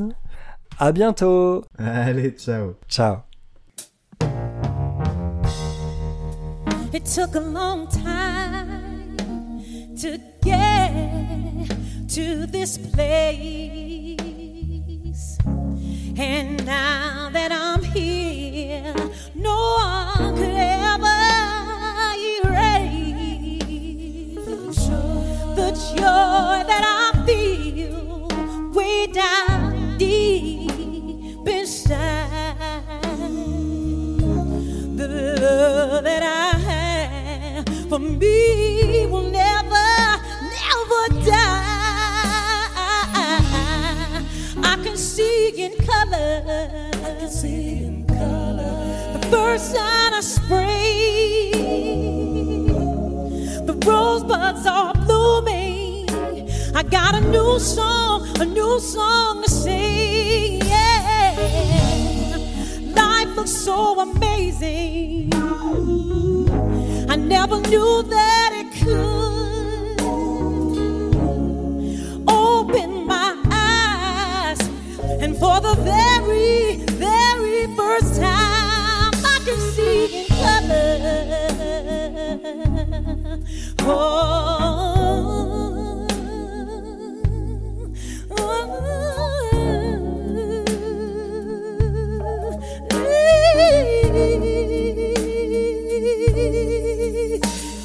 À 0.80 0.92
bientôt. 0.92 1.64
Allez, 1.78 2.32
ciao. 2.32 2.74
Ciao. 2.90 3.18
It 6.94 7.04
took 7.06 7.36
a 7.36 7.40
long 7.40 7.88
time 7.88 9.60
to 10.02 10.18
get 10.44 11.70
to 12.16 12.48
this 12.52 12.78
place. 12.78 14.31
And 16.18 16.66
now 16.66 17.30
that 17.32 17.52
I'm 17.54 17.84
here, 17.84 18.94
no 19.34 19.78
one 19.78 20.36
could 20.36 20.50
ever 20.50 21.08
erase 22.38 23.64
the 25.56 25.72
joy 25.96 26.64
that 26.68 26.84
I 26.84 27.26
feel 27.26 28.28
way 28.74 29.08
down 29.08 29.98
deep 29.98 31.48
inside 31.48 32.58
the 34.98 35.08
love 35.40 36.04
that 36.04 36.24
I 36.24 36.58
have 36.58 37.90
for 37.90 38.00
me 38.00 39.06
will 39.08 39.30
never, 39.32 40.20
never 40.60 41.26
die. 41.26 41.71
Can 44.84 44.98
see 44.98 45.50
in 45.66 45.74
color. 45.86 46.44
I 46.46 47.16
can 47.20 47.30
see 47.30 47.84
in 47.86 48.06
color. 48.06 49.14
The 49.14 49.28
first 49.30 49.72
sign 49.74 50.14
of 50.14 50.24
spring. 50.24 51.52
The 53.66 53.74
rosebuds 53.86 54.66
are 54.66 54.94
blooming. 55.06 56.10
I 56.76 56.84
got 56.84 57.16
a 57.16 57.22
new 57.22 57.60
song, 57.60 58.28
a 58.40 58.46
new 58.46 58.80
song 58.80 59.44
to 59.44 59.50
sing. 59.50 60.62
Yeah. 60.66 61.36
Life 62.96 63.36
looks 63.36 63.52
so 63.52 64.00
amazing. 64.00 65.32
I 67.10 67.16
never 67.16 67.60
knew 67.62 68.04
that 68.04 68.52
it 68.54 68.72
could 68.84 69.51
for 75.42 75.60
the 75.60 75.74
very, 75.82 76.76
very 77.02 77.66
first 77.76 78.16
time, 78.22 79.12
I 79.34 79.40
can 79.44 79.58
see 79.74 80.20
in 80.20 80.28
color. 80.28 80.98
Oh, 83.80 83.98
oh, 88.38 88.68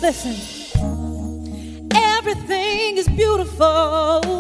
Listen, 0.03 0.37
everything 1.95 2.99
is 2.99 3.09
beautiful. 3.09 4.36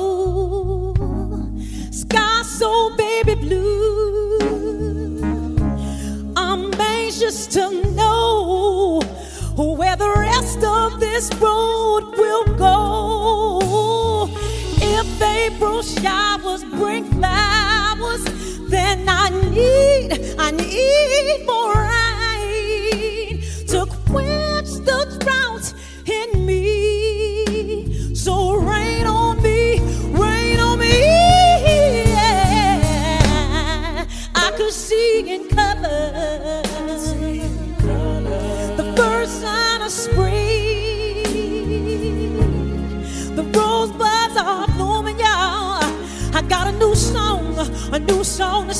This 11.16 11.32
road 11.36 12.04
will 12.18 12.44
go. 12.56 14.28
If 14.76 15.22
April 15.22 15.80
showers 15.80 16.35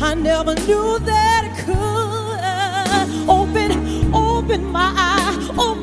I 0.01 0.13
never 0.15 0.55
knew 0.67 0.99
that 0.99 1.41
it 1.47 1.55
could 1.65 3.29
open, 3.29 3.71
open 4.13 4.61
my 4.71 4.91
eyes, 4.97 5.49
open 5.49 5.59
oh, 5.59 5.78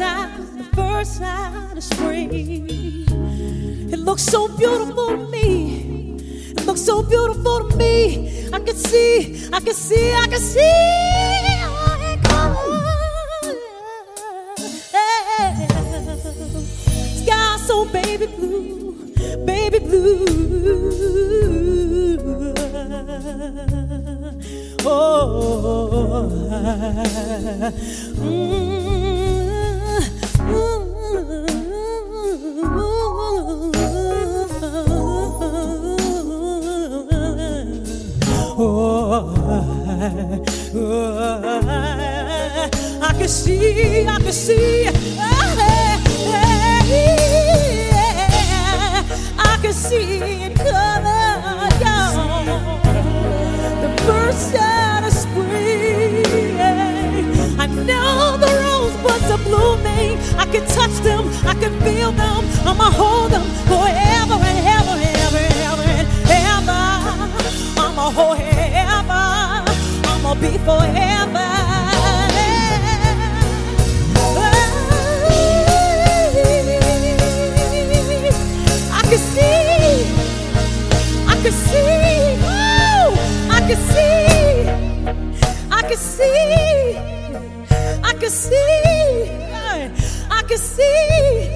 y'all. 0.00 0.28
The 0.56 0.64
first 0.74 1.16
sign 1.18 1.76
of 1.76 1.84
spring. 1.84 2.30
It 3.92 3.98
looks 3.98 4.22
so 4.22 4.48
beautiful 4.48 5.08
to 5.08 5.28
me. 5.28 6.16
It 6.56 6.64
looks 6.66 6.80
so 6.80 7.02
beautiful 7.02 7.68
to 7.68 7.76
me. 7.76 8.48
I 8.52 8.58
can 8.60 8.76
see, 8.76 9.48
I 9.52 9.60
can 9.60 9.74
see, 9.74 10.12
I 10.12 10.26
can 10.26 10.40
see. 10.40 11.10
so 17.66 17.84
baby 17.84 18.26
blue, 18.26 19.14
baby 19.44 19.78
blue. 19.78 20.24
Oh, 24.82 26.30
mm. 28.16 28.89
I 40.02 40.06
can 43.18 43.28
see, 43.28 44.06
I 44.08 44.18
can 44.18 44.32
see, 44.32 44.88
I 49.36 49.58
can 49.60 49.72
see 49.74 50.54
color, 50.54 51.68
y'all. 51.82 52.80
The 53.82 53.90
first 54.06 54.52
sign 54.52 55.04
of 55.04 55.12
spring. 55.12 56.24
I 57.60 57.66
know 57.66 58.38
the 58.38 58.48
rosebuds 58.64 59.30
are 59.30 59.44
blooming. 59.44 60.18
I 60.38 60.46
can 60.46 60.64
touch 60.68 60.96
them, 61.02 61.28
I 61.46 61.52
can 61.52 61.78
feel 61.82 62.12
them. 62.12 62.48
I'ma 62.66 62.90
hold 62.90 63.32
them 63.32 63.44
forever 63.68 64.42
and 64.42 64.66
ever, 64.66 64.96
ever, 65.26 65.44
ever, 65.68 65.82
and 65.82 66.08
ever. 66.30 66.80
I'ma 67.78 68.10
hold. 68.12 68.49
I'ma 70.30 70.40
be 70.40 70.58
forever. 70.58 71.48
Oh, 74.14 74.38
I 78.92 79.02
can 79.10 79.18
see. 79.18 79.50
I 81.26 81.34
can 81.42 81.52
see, 81.52 82.36
oh, 82.44 83.14
I 83.50 83.60
can 83.66 83.76
see, 83.90 84.68
I 85.70 85.82
can 85.82 85.96
see, 85.96 86.96
I 88.04 88.12
can 88.20 88.30
see, 88.30 89.30
I 90.30 90.42
can 90.46 90.58
see, 90.58 91.49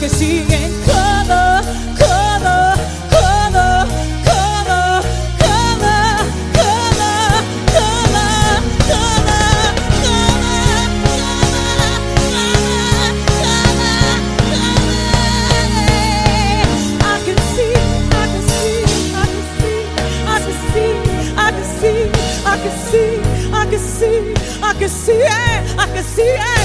can 0.00 0.08
see 0.10 0.42
in 0.42 0.70
color, 0.84 1.60
color, 1.98 2.74
color, 3.10 3.86
color, 4.28 5.02
color, 5.42 6.22
color, 6.54 7.42
color, 7.74 8.32
color, 8.86 9.42
I 17.02 17.18
can 17.24 17.38
see, 17.50 17.74
I 18.12 18.26
can 18.30 18.42
see, 18.48 18.84
I 19.06 19.26
can 19.34 19.44
see, 19.58 19.82
I 20.26 20.40
can 20.40 20.54
see, 20.78 21.02
I 21.36 21.50
can 21.50 21.64
see, 21.64 22.12
I 22.44 22.56
can 22.60 22.74
see, 22.78 23.22
I 23.52 23.64
can 23.66 23.78
see, 23.80 24.34
I 24.62 24.74
can 24.74 24.88
see 24.88 25.58
I 25.78 25.86
can 25.94 26.02
see 26.02 26.57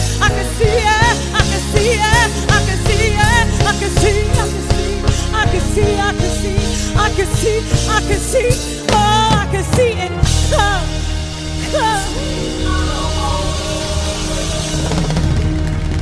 I 4.04 5.46
can 5.46 5.62
see, 5.62 5.96
I 5.98 6.12
can 6.12 6.30
see, 6.30 6.58
I 6.96 7.10
can 7.16 7.16
see, 7.16 7.16
I 7.16 7.16
can 7.16 7.26
see, 7.28 7.60
I 7.88 8.02
can 8.02 8.20
see, 8.20 8.50
oh, 8.92 9.30
I 9.32 9.48
can 9.50 9.64
see. 9.64 9.94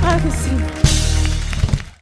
I 0.03 0.19
can 0.19 0.31
see. 0.31 0.80